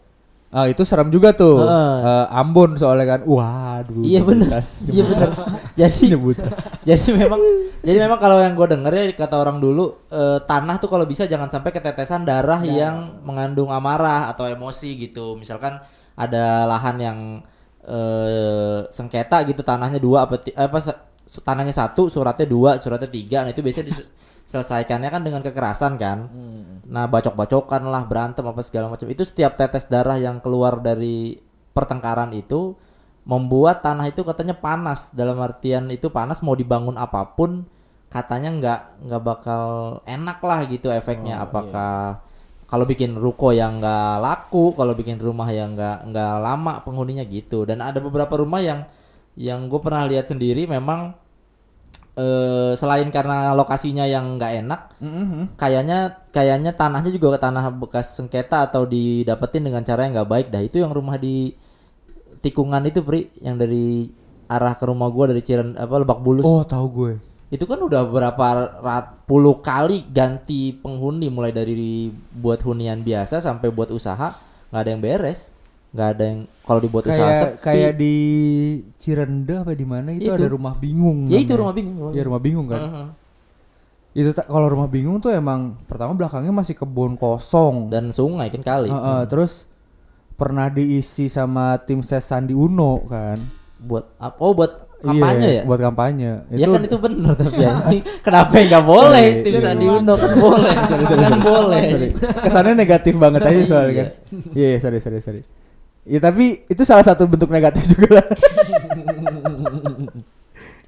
Ah, 0.50 0.66
itu 0.66 0.82
serem 0.82 1.14
juga 1.14 1.30
tuh. 1.38 1.62
Heeh. 1.62 1.94
Eh, 2.02 2.26
Ambon 2.42 2.74
soalnya 2.74 3.18
kan. 3.18 3.22
Waduh 3.22 4.02
Iya 4.02 4.26
ras, 4.50 4.82
Iya 4.90 5.06
ras. 5.14 5.38
Jadi 5.80 6.10
jadi 6.90 7.06
memang 7.14 7.42
jadi 7.80 7.98
memang 8.10 8.20
kalau 8.20 8.42
yang 8.42 8.58
gue 8.58 8.68
denger 8.68 8.92
ya 8.92 9.04
kata 9.16 9.40
orang 9.40 9.62
dulu 9.62 10.10
eh, 10.10 10.42
tanah 10.44 10.76
tuh 10.82 10.90
kalau 10.90 11.06
bisa 11.06 11.30
jangan 11.30 11.48
sampai 11.54 11.72
ketetesan 11.72 12.26
darah 12.26 12.60
yang 12.66 13.22
mengandung 13.22 13.70
amarah 13.70 14.34
atau 14.34 14.50
emosi 14.50 14.98
gitu. 14.98 15.38
Misalkan 15.38 15.78
ada 16.18 16.66
lahan 16.66 16.98
yang 16.98 17.18
eh, 17.86 18.90
sengketa 18.90 19.46
gitu 19.46 19.62
tanahnya 19.62 20.02
dua 20.02 20.26
apa 20.26 20.42
apa 20.58 20.78
tanahnya 21.46 21.72
satu 21.78 22.10
suratnya 22.10 22.50
dua 22.50 22.82
suratnya 22.82 23.08
tiga. 23.08 23.46
Nah 23.46 23.54
itu 23.54 23.62
biasanya 23.62 23.94
diselesaikannya 24.50 25.14
kan 25.14 25.22
dengan 25.22 25.46
kekerasan 25.46 26.02
kan. 26.02 26.26
Nah 26.90 27.06
bacok-bacokan 27.06 27.86
lah 27.86 28.10
berantem 28.10 28.42
apa 28.42 28.66
segala 28.66 28.90
macam. 28.90 29.06
Itu 29.06 29.22
setiap 29.22 29.54
tetes 29.54 29.86
darah 29.86 30.18
yang 30.18 30.42
keluar 30.42 30.82
dari 30.82 31.38
pertengkaran 31.70 32.34
itu 32.34 32.74
membuat 33.30 33.86
tanah 33.86 34.10
itu 34.10 34.26
katanya 34.26 34.58
panas. 34.58 35.14
Dalam 35.14 35.38
artian 35.38 35.94
itu 35.94 36.10
panas 36.10 36.42
mau 36.42 36.58
dibangun 36.58 36.98
apa 36.98 37.30
pun 37.38 37.70
katanya 38.10 38.50
nggak 38.58 38.82
nggak 39.06 39.22
bakal 39.22 39.66
enak 40.10 40.42
lah 40.42 40.66
gitu 40.66 40.90
efeknya. 40.90 41.46
Apakah 41.46 42.26
kalau 42.66 42.90
bikin 42.90 43.22
ruko 43.22 43.54
yang 43.54 43.78
nggak 43.78 44.18
laku 44.18 44.74
kalau 44.74 44.98
bikin 44.98 45.22
rumah 45.22 45.46
yang 45.54 45.78
nggak 45.78 46.10
nggak 46.10 46.34
lama 46.42 46.82
penghuninya 46.82 47.22
gitu. 47.30 47.70
Dan 47.70 47.86
ada 47.86 48.02
beberapa 48.02 48.34
rumah 48.34 48.66
yang 48.66 48.82
yang 49.38 49.70
gue 49.70 49.78
pernah 49.78 50.10
lihat 50.10 50.26
sendiri 50.26 50.66
memang 50.66 51.14
eh 52.20 52.72
selain 52.76 53.08
karena 53.08 53.56
lokasinya 53.56 54.04
yang 54.04 54.36
nggak 54.36 54.54
enak, 54.68 54.82
Mhm. 55.00 55.56
kayaknya 55.56 56.20
kayaknya 56.36 56.76
tanahnya 56.76 57.16
juga 57.16 57.40
tanah 57.40 57.72
bekas 57.72 58.20
sengketa 58.20 58.68
atau 58.68 58.84
didapetin 58.84 59.64
dengan 59.64 59.88
cara 59.88 60.04
yang 60.04 60.20
nggak 60.20 60.28
baik 60.30 60.48
dah. 60.52 60.60
Itu 60.60 60.84
yang 60.84 60.92
rumah 60.92 61.16
di 61.16 61.56
tikungan 62.44 62.84
itu 62.88 63.00
Pri 63.00 63.32
yang 63.40 63.56
dari 63.56 64.12
arah 64.52 64.76
ke 64.76 64.84
rumah 64.84 65.08
gua 65.08 65.32
dari 65.32 65.40
Ciren 65.40 65.80
apa 65.80 65.96
Lebak 65.96 66.20
Bulus. 66.20 66.44
Oh, 66.44 66.68
tahu 66.68 66.88
gue. 66.92 67.14
Itu 67.50 67.66
kan 67.66 67.82
udah 67.82 68.06
berapa 68.06 68.46
rat 68.84 69.26
puluh 69.26 69.58
kali 69.64 70.06
ganti 70.10 70.76
penghuni 70.76 71.34
mulai 71.34 71.50
dari 71.50 72.14
buat 72.34 72.62
hunian 72.62 73.02
biasa 73.02 73.42
sampai 73.42 73.74
buat 73.74 73.90
usaha 73.90 74.36
nggak 74.70 74.82
ada 74.86 74.90
yang 74.90 75.02
beres, 75.02 75.50
nggak 75.90 76.08
ada 76.08 76.24
yang 76.24 76.40
kalau 76.62 76.80
dibuat 76.80 77.04
usaha 77.04 77.18
Kayak 77.18 77.42
sepi. 77.42 77.58
kayak 77.60 77.94
di 77.96 78.16
Cirende 78.96 79.54
apa 79.58 79.74
di 79.74 79.84
mana 79.84 80.10
itu, 80.12 80.26
Itu. 80.26 80.34
ada 80.34 80.48
rumah 80.48 80.74
bingung. 80.74 81.26
ya 81.26 81.38
itu 81.38 81.54
rumah 81.54 81.74
bingung. 81.74 82.12
Ya 82.12 82.22
rumah 82.22 82.38
bingung 82.38 82.68
kan. 82.68 82.80
Heeh. 82.80 83.08
Itu 84.16 84.30
ta- 84.32 84.44
kalau 84.44 84.68
rumah 84.68 84.86
bingung 84.86 85.18
tuh 85.18 85.32
emang 85.32 85.78
pertama 85.84 86.14
belakangnya 86.14 86.50
masih 86.52 86.74
kebun 86.74 87.14
kosong. 87.16 87.88
Dan 87.88 88.10
sungai 88.10 88.50
kan 88.50 88.62
kali. 88.62 88.88
Heeh, 88.88 89.22
terus 89.26 89.66
pernah 90.34 90.68
diisi 90.68 91.26
sama 91.26 91.78
tim 91.80 92.00
ses 92.00 92.22
Sandi 92.22 92.54
Uno 92.54 93.02
kan. 93.04 93.38
Buat 93.80 94.14
apa? 94.18 94.36
Oh 94.38 94.52
buat 94.52 94.72
kampanye 95.00 95.48
Iya, 95.48 95.56
ya? 95.56 95.64
Buat 95.64 95.80
kampanye. 95.82 96.32
Ya 96.50 96.68
kan 96.68 96.82
itu 96.84 96.98
bener 96.98 97.34
tapi 97.34 97.62
anjing. 97.62 98.02
Kenapa 98.26 98.54
nggak 98.58 98.84
Oh, 98.84 98.90
boleh? 98.92 99.26
iya, 99.26 99.42
Tim 99.42 99.54
iya. 99.54 99.62
Sandi 99.64 99.86
Uno 99.88 100.14
kan 100.14 100.32
boleh. 100.36 100.74
Kan 101.24 101.38
boleh. 101.40 101.82
Sorry. 101.88 102.10
Kesannya 102.44 102.74
negatif 102.76 103.14
banget 103.16 103.42
aja 103.42 103.62
soalnya 103.64 103.94
kan. 103.96 104.08
Iya, 104.58 104.68
iya, 104.70 104.78
sorry, 104.78 105.00
sorry, 105.00 105.18
sorry. 105.20 105.42
Ya 106.08 106.20
tapi 106.20 106.64
itu 106.68 106.82
salah 106.88 107.04
satu 107.06 107.28
bentuk 107.28 107.52
negatif 107.52 107.86
juga 107.94 108.20
lah. 108.22 108.28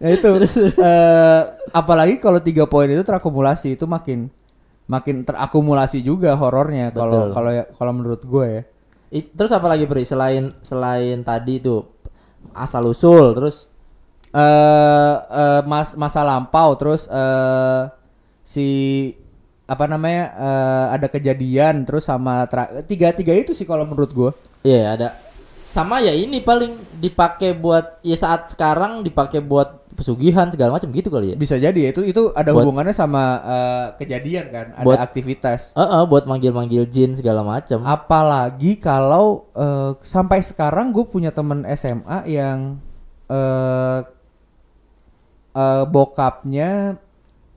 nah 0.01 0.09
itu 0.09 0.27
eh, 0.81 1.41
apalagi 1.71 2.17
kalau 2.17 2.41
tiga 2.41 2.65
poin 2.65 2.89
itu 2.89 3.05
terakumulasi 3.05 3.77
itu 3.77 3.85
makin 3.85 4.33
makin 4.89 5.21
terakumulasi 5.23 6.01
juga 6.01 6.33
horornya 6.35 6.89
kalau 6.91 7.29
kalau 7.31 7.51
ya 7.53 7.63
kalau 7.69 7.91
menurut 7.93 8.21
gue 8.25 8.45
ya. 8.49 8.61
I- 9.11 9.27
Terus 9.29 9.51
apa 9.53 9.67
lagi 9.69 9.85
Pri? 9.85 10.03
Selain 10.07 10.49
selain 10.65 11.21
tadi 11.21 11.61
itu 11.61 11.83
asal 12.57 12.89
usul 12.89 13.37
terus 13.37 13.69
eh 14.33 15.15
eh, 15.21 15.61
mas 15.69 15.93
masa 15.99 16.25
lampau 16.25 16.73
terus 16.79 17.05
eh 17.11 17.81
si 18.41 18.67
apa 19.71 19.87
namanya 19.87 20.23
eh, 20.33 20.85
ada 20.91 21.07
kejadian 21.07 21.81
terus 21.81 22.03
sama 22.03 22.43
tra- 22.45 22.83
tiga 22.83 23.09
tiga 23.11 23.31
itu 23.31 23.51
sih 23.51 23.63
kalau 23.63 23.83
menurut 23.83 24.11
gue 24.11 24.31
Iya 24.61 24.83
ada 24.91 25.07
sama 25.65 25.97
ya 25.97 26.11
ini 26.11 26.37
paling 26.39 26.99
dipakai 26.99 27.55
buat 27.55 28.03
ya 28.03 28.13
saat 28.13 28.51
sekarang 28.51 28.99
dipakai 29.01 29.39
buat 29.39 29.79
pesugihan 29.91 30.47
segala 30.47 30.71
macam 30.71 30.87
gitu 30.89 31.07
kali 31.07 31.31
ya. 31.31 31.35
bisa 31.35 31.55
jadi 31.55 31.75
ya 31.77 31.89
itu 31.89 32.03
itu 32.03 32.21
ada 32.31 32.51
Buat- 32.51 32.63
hubungannya 32.63 32.91
sama 32.91 33.23
eh, 33.39 33.85
kejadian 33.97 34.45
kan 34.47 34.65
ada 34.73 34.83
Buat- 34.83 34.99
aktivitas 35.01 35.71
Heeh, 35.73 36.03
buat 36.05 36.23
manggil-manggil 36.25 36.83
jin 36.85 37.11
segala 37.13 37.39
macam. 37.41 37.79
apalagi 37.81 38.75
kalau 38.75 39.47
eh, 39.53 39.95
sampai 40.01 40.39
sekarang 40.41 40.91
gue 40.91 41.05
punya 41.05 41.31
temen 41.31 41.63
SMA 41.71 42.27
yang 42.27 42.75
eh 43.27 43.99
eh, 45.53 45.83
bokapnya 45.85 46.99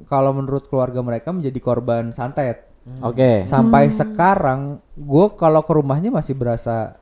kalau 0.06 0.36
menurut 0.36 0.68
keluarga 0.68 1.00
mereka 1.00 1.32
menjadi 1.32 1.58
korban 1.60 2.12
santet. 2.12 2.74
Oke. 3.00 3.48
sampai 3.48 3.88
sekarang 3.88 4.76
gue 4.92 5.26
kalau 5.40 5.64
ke 5.64 5.72
rumahnya 5.72 6.12
masih 6.12 6.36
berasa 6.36 7.00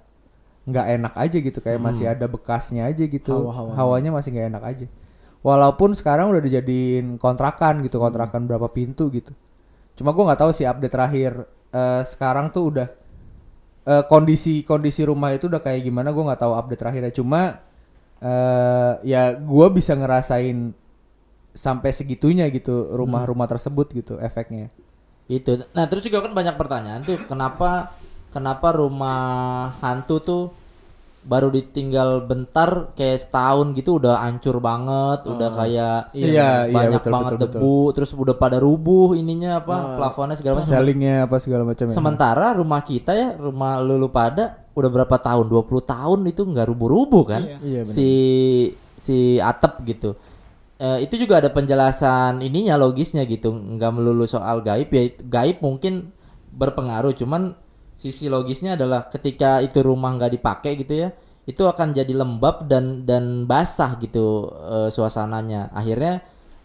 nggak 0.62 0.86
enak 0.94 1.14
aja 1.18 1.36
gitu 1.42 1.58
kayak 1.58 1.82
masih 1.82 2.06
ada 2.06 2.30
bekasnya 2.30 2.86
aja 2.86 3.02
gitu. 3.02 3.34
Hawa-hawanya. 3.34 3.74
hawanya 3.74 4.10
masih 4.14 4.30
nggak 4.30 4.48
enak 4.54 4.62
aja. 4.62 4.86
Walaupun 5.42 5.90
sekarang 5.98 6.30
udah 6.30 6.38
dijadiin 6.38 7.18
kontrakan 7.18 7.82
gitu 7.82 7.98
kontrakan 7.98 8.46
berapa 8.46 8.70
pintu 8.70 9.10
gitu. 9.10 9.34
Cuma 9.98 10.14
gue 10.14 10.22
nggak 10.22 10.38
tahu 10.38 10.54
sih 10.54 10.62
update 10.62 10.94
terakhir 10.94 11.50
eh, 11.74 12.02
sekarang 12.06 12.54
tuh 12.54 12.62
udah 12.70 12.88
eh, 13.90 14.04
kondisi 14.06 14.62
kondisi 14.62 15.02
rumah 15.02 15.34
itu 15.34 15.50
udah 15.50 15.58
kayak 15.58 15.82
gimana 15.82 16.14
gue 16.14 16.22
nggak 16.22 16.40
tahu 16.46 16.54
update 16.54 16.78
terakhirnya. 16.78 17.10
Cuma 17.10 17.58
eh 18.22 18.92
ya 19.02 19.34
gue 19.34 19.66
bisa 19.74 19.98
ngerasain 19.98 20.78
sampai 21.52 21.92
segitunya 21.92 22.48
gitu 22.48 22.96
rumah-rumah 22.96 23.44
tersebut 23.44 23.92
gitu 23.92 24.16
efeknya 24.18 24.72
Itu. 25.28 25.60
Nah, 25.72 25.86
terus 25.86 26.04
juga 26.04 26.24
kan 26.24 26.32
banyak 26.34 26.56
pertanyaan 26.58 27.00
tuh 27.06 27.16
kenapa 27.24 27.94
kenapa 28.32 28.74
rumah 28.74 29.70
hantu 29.80 30.16
tuh 30.20 30.44
baru 31.22 31.54
ditinggal 31.54 32.26
bentar 32.26 32.90
kayak 32.98 33.22
setahun 33.22 33.78
gitu 33.78 34.02
udah 34.02 34.26
hancur 34.26 34.58
banget, 34.58 35.22
udah 35.22 35.48
kayak 35.54 36.10
Iya, 36.10 36.66
iya, 36.66 36.74
banyak 36.74 36.98
betul, 36.98 37.12
banget 37.14 37.32
betul, 37.38 37.46
betul. 37.46 37.60
debu, 37.62 37.78
terus 37.94 38.10
udah 38.10 38.34
pada 38.34 38.58
rubuh 38.58 39.14
ininya 39.14 39.62
apa 39.62 40.02
plafonnya 40.02 40.34
segala 40.34 40.58
macam. 40.58 40.74
sellingnya 40.74 41.30
apa 41.30 41.36
segala 41.38 41.62
macam 41.62 41.84
ya. 41.86 41.94
Sementara 41.94 42.46
rumah 42.58 42.82
kita 42.82 43.14
ya, 43.14 43.28
rumah 43.38 43.78
lulu 43.78 44.10
pada 44.10 44.66
udah 44.74 44.90
berapa 44.90 45.16
tahun? 45.22 45.46
20 45.46 45.62
tahun 45.86 46.18
itu 46.26 46.42
nggak 46.42 46.66
rubuh-rubuh 46.74 47.22
kan? 47.22 47.42
Iya, 47.62 47.86
benar. 47.86 47.94
si 47.94 48.10
si 48.98 49.38
atap 49.38 49.78
gitu. 49.86 50.18
Eh, 50.82 51.06
itu 51.06 51.14
juga 51.14 51.38
ada 51.38 51.46
penjelasan 51.54 52.42
ininya 52.42 52.74
logisnya 52.74 53.22
gitu, 53.22 53.54
nggak 53.54 53.92
melulu 53.94 54.26
soal 54.26 54.66
gaib 54.66 54.90
ya. 54.90 55.14
Gaib 55.14 55.62
mungkin 55.62 56.10
berpengaruh, 56.50 57.14
cuman 57.14 57.54
sisi 57.94 58.26
logisnya 58.26 58.74
adalah 58.74 59.06
ketika 59.06 59.62
itu 59.62 59.78
rumah 59.78 60.10
nggak 60.18 60.32
dipakai 60.42 60.74
gitu 60.82 61.06
ya, 61.06 61.14
itu 61.46 61.62
akan 61.62 61.94
jadi 61.94 62.10
lembab 62.18 62.66
dan 62.66 63.06
dan 63.06 63.46
basah 63.46 63.94
gitu 64.02 64.50
eh, 64.50 64.90
suasananya. 64.90 65.70
Akhirnya 65.70 66.18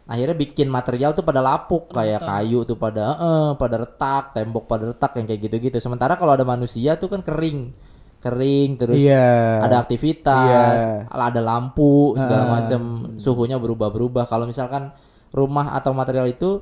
akhirnya 0.10 0.34
bikin 0.34 0.66
material 0.66 1.14
tuh 1.14 1.22
pada 1.22 1.44
lapuk 1.46 1.94
kayak 1.94 2.26
kayu 2.26 2.66
tuh 2.66 2.74
pada 2.74 3.06
eh, 3.22 3.52
pada 3.54 3.76
retak, 3.86 4.34
tembok 4.34 4.66
pada 4.66 4.98
retak 4.98 5.14
yang 5.22 5.30
kayak 5.30 5.42
gitu-gitu. 5.46 5.78
Sementara 5.78 6.18
kalau 6.18 6.34
ada 6.34 6.42
manusia 6.48 6.98
tuh 6.98 7.14
kan 7.14 7.22
kering. 7.22 7.70
Kering 8.28 8.70
terus 8.76 9.00
Iya. 9.00 9.64
ada 9.64 9.80
aktivitas, 9.80 10.78
Iya. 10.78 11.08
ada 11.08 11.40
lampu 11.40 12.12
segala 12.16 12.44
Ah. 12.44 12.52
macam, 12.60 12.82
suhunya 13.16 13.56
berubah-berubah. 13.56 14.28
Kalau 14.28 14.44
misalkan 14.44 14.92
rumah 15.32 15.72
atau 15.72 15.92
material 15.92 16.28
itu 16.28 16.60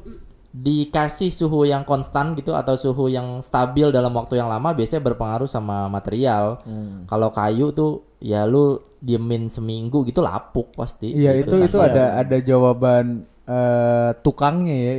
dikasih 0.52 1.36
suhu 1.36 1.68
yang 1.68 1.84
konstan 1.84 2.32
gitu 2.32 2.56
atau 2.56 2.80
suhu 2.80 3.12
yang 3.12 3.44
stabil 3.44 3.92
dalam 3.92 4.16
waktu 4.16 4.40
yang 4.40 4.48
lama 4.48 4.72
biasanya 4.72 5.04
berpengaruh 5.04 5.52
sama 5.52 5.92
material. 5.92 6.64
Hmm. 6.64 7.04
Kalau 7.06 7.28
kayu 7.30 7.76
tuh 7.76 8.08
ya 8.24 8.48
lu 8.48 8.80
diemin 9.04 9.52
seminggu 9.52 10.08
gitu 10.08 10.24
lapuk 10.24 10.72
pasti. 10.74 11.12
Iya 11.12 11.44
gitu 11.44 11.60
itu 11.60 11.68
itu 11.68 11.78
kan. 11.78 11.92
ada 11.92 12.06
ada 12.18 12.38
jawaban 12.40 13.06
eh, 13.44 14.10
tukangnya 14.24 14.76
ya. 14.76 14.94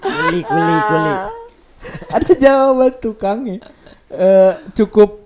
Kuli 0.00 0.40
kuli 0.40 0.76
kuli. 0.80 1.12
ada 2.16 2.30
jawaban 2.34 2.92
tukangnya. 2.98 3.56
Eh, 4.08 4.52
cukup 4.72 5.17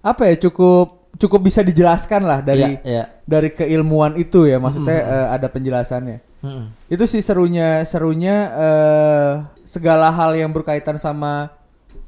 apa 0.00 0.22
ya 0.26 0.36
cukup 0.40 1.12
cukup 1.14 1.40
bisa 1.42 1.60
dijelaskan 1.60 2.22
lah 2.22 2.40
dari 2.40 2.76
Iya, 2.76 2.80
iya. 2.82 3.04
dari 3.22 3.50
keilmuan 3.50 4.16
itu 4.16 4.44
ya 4.44 4.56
maksudnya 4.56 4.98
eh, 4.98 5.28
ada 5.30 5.46
penjelasannya. 5.46 6.18
Mm-mm. 6.40 6.64
Itu 6.88 7.04
sih 7.04 7.20
serunya 7.20 7.84
serunya 7.84 8.36
eh, 8.50 9.32
segala 9.62 10.08
hal 10.08 10.32
yang 10.32 10.48
berkaitan 10.48 10.96
sama 10.96 11.52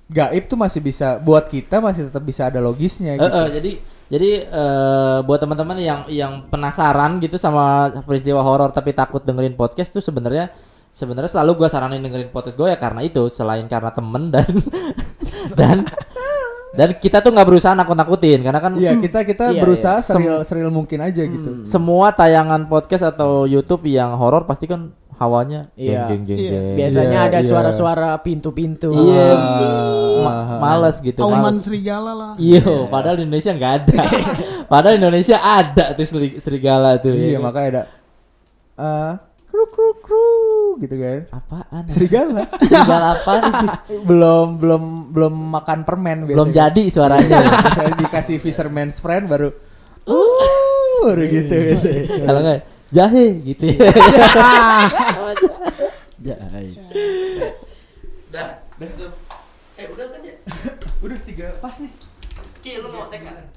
gaib 0.08 0.44
tuh 0.44 0.56
masih 0.56 0.80
bisa 0.80 1.16
buat 1.18 1.44
kita 1.46 1.78
masih 1.78 2.08
tetap 2.08 2.20
bisa 2.22 2.48
ada 2.48 2.58
logisnya 2.58 3.14
Eh, 3.14 3.20
gitu. 3.20 3.28
eh, 3.30 3.48
jadi 3.52 3.70
jadi 4.08 4.30
eh, 4.44 5.18
buat 5.22 5.36
teman-teman 5.38 5.76
yang 5.76 6.00
yang 6.08 6.32
penasaran 6.48 7.16
gitu 7.18 7.36
sama 7.36 7.88
peristiwa 8.02 8.40
horor 8.40 8.68
tapi 8.70 8.92
takut 8.92 9.20
dengerin 9.20 9.52
podcast 9.52 9.88
tuh 9.88 10.00
sebenarnya 10.00 10.48
sebenarnya 10.88 11.28
selalu 11.30 11.64
gua 11.64 11.68
saranin 11.68 12.00
dengerin 12.00 12.28
podcast 12.28 12.52
gue 12.52 12.68
ya 12.68 12.76
karena 12.76 13.00
itu 13.00 13.24
selain 13.28 13.64
karena 13.64 13.88
temen 13.90 14.28
dan 14.28 14.48
dan 15.60 15.80
dan 16.72 16.96
kita 16.96 17.20
tuh 17.20 17.30
nggak 17.30 17.44
berusaha 17.44 17.72
nakut-nakutin 17.72 18.40
karena 18.40 18.56
kan 18.58 18.72
Iya 18.74 18.96
kita 18.96 19.18
kita 19.22 19.44
Iya, 19.50 19.60
berusaha 19.60 19.96
iya. 19.96 20.04
seril 20.04 20.36
seril 20.42 20.68
mungkin 20.68 20.98
aja 20.98 21.22
gitu. 21.22 21.62
semua 21.62 22.10
tayangan 22.10 22.64
podcast 22.64 23.04
atau 23.06 23.44
YouTube 23.44 23.84
yang 23.86 24.16
horor 24.16 24.42
pasti 24.42 24.64
kan 24.64 24.88
hawanya 25.14 25.68
Iya. 25.74 26.08
jeng 26.08 26.24
jeng 26.24 26.34
jeng 26.34 26.38
Iya. 26.40 26.50
jeng. 26.50 26.76
Biasanya 26.80 27.18
Iya, 27.18 27.28
ada 27.28 27.38
iya. 27.38 27.46
suara-suara 27.46 28.08
pintu-pintu. 28.18 28.88
Iya, 28.90 29.26
Ah, 29.28 30.18
ma- 30.18 30.58
males 30.58 30.96
gitu. 30.98 31.20
Auman 31.20 31.50
males. 31.50 31.60
serigala 31.60 32.12
lah. 32.12 32.32
Iya, 32.36 32.64
padahal 32.88 33.16
di 33.16 33.24
Indonesia 33.24 33.52
nggak 33.52 33.72
ada. 33.78 34.00
padahal 34.72 34.94
di 34.96 35.00
Indonesia 35.00 35.36
ada 35.38 35.84
tuh 35.92 36.06
seri- 36.06 36.38
serigala 36.38 36.96
tuh. 36.96 37.12
Iya 37.12 37.26
ya 37.26 37.38
kan? 37.38 37.42
makanya 37.44 37.68
ada 37.68 37.82
eh 38.72 39.12
kru 39.44 39.64
kru 39.68 39.90
kru 40.00 40.26
gitu 40.80 40.94
kan. 40.96 41.20
Apaan? 41.30 41.84
Serigala. 41.88 42.44
Serigala 42.62 43.18
apa? 43.18 43.32
belum 43.88 44.56
belum 44.56 44.82
belum 45.12 45.34
makan 45.52 45.84
permen 45.84 46.24
Belum 46.24 46.48
biasanya. 46.48 46.72
jadi 46.72 46.84
suaranya. 46.88 47.38
Saya 47.74 47.92
dikasih 47.92 48.36
fisherman's 48.40 48.96
friend 48.96 49.28
baru 49.28 49.52
uh 50.08 51.02
baru 51.04 51.24
gitu 51.28 51.52
biasanya. 51.52 52.02
Kalau 52.24 52.40
enggak 52.40 52.60
jahe 52.88 53.26
gitu 53.44 53.64
ya. 53.68 53.78
Jahe. 56.22 56.62
Dah, 58.30 58.62
dah 58.78 58.90
tuh. 58.94 59.10
Eh, 59.74 59.86
udah 59.90 60.06
kan 60.06 60.20
ya? 60.22 60.34
Udah 61.02 61.18
tiga 61.26 61.46
pas 61.58 61.74
nih. 61.82 61.90
Ki, 62.62 62.78
lu 62.78 62.88
mau 62.88 63.02
tekan? 63.10 63.50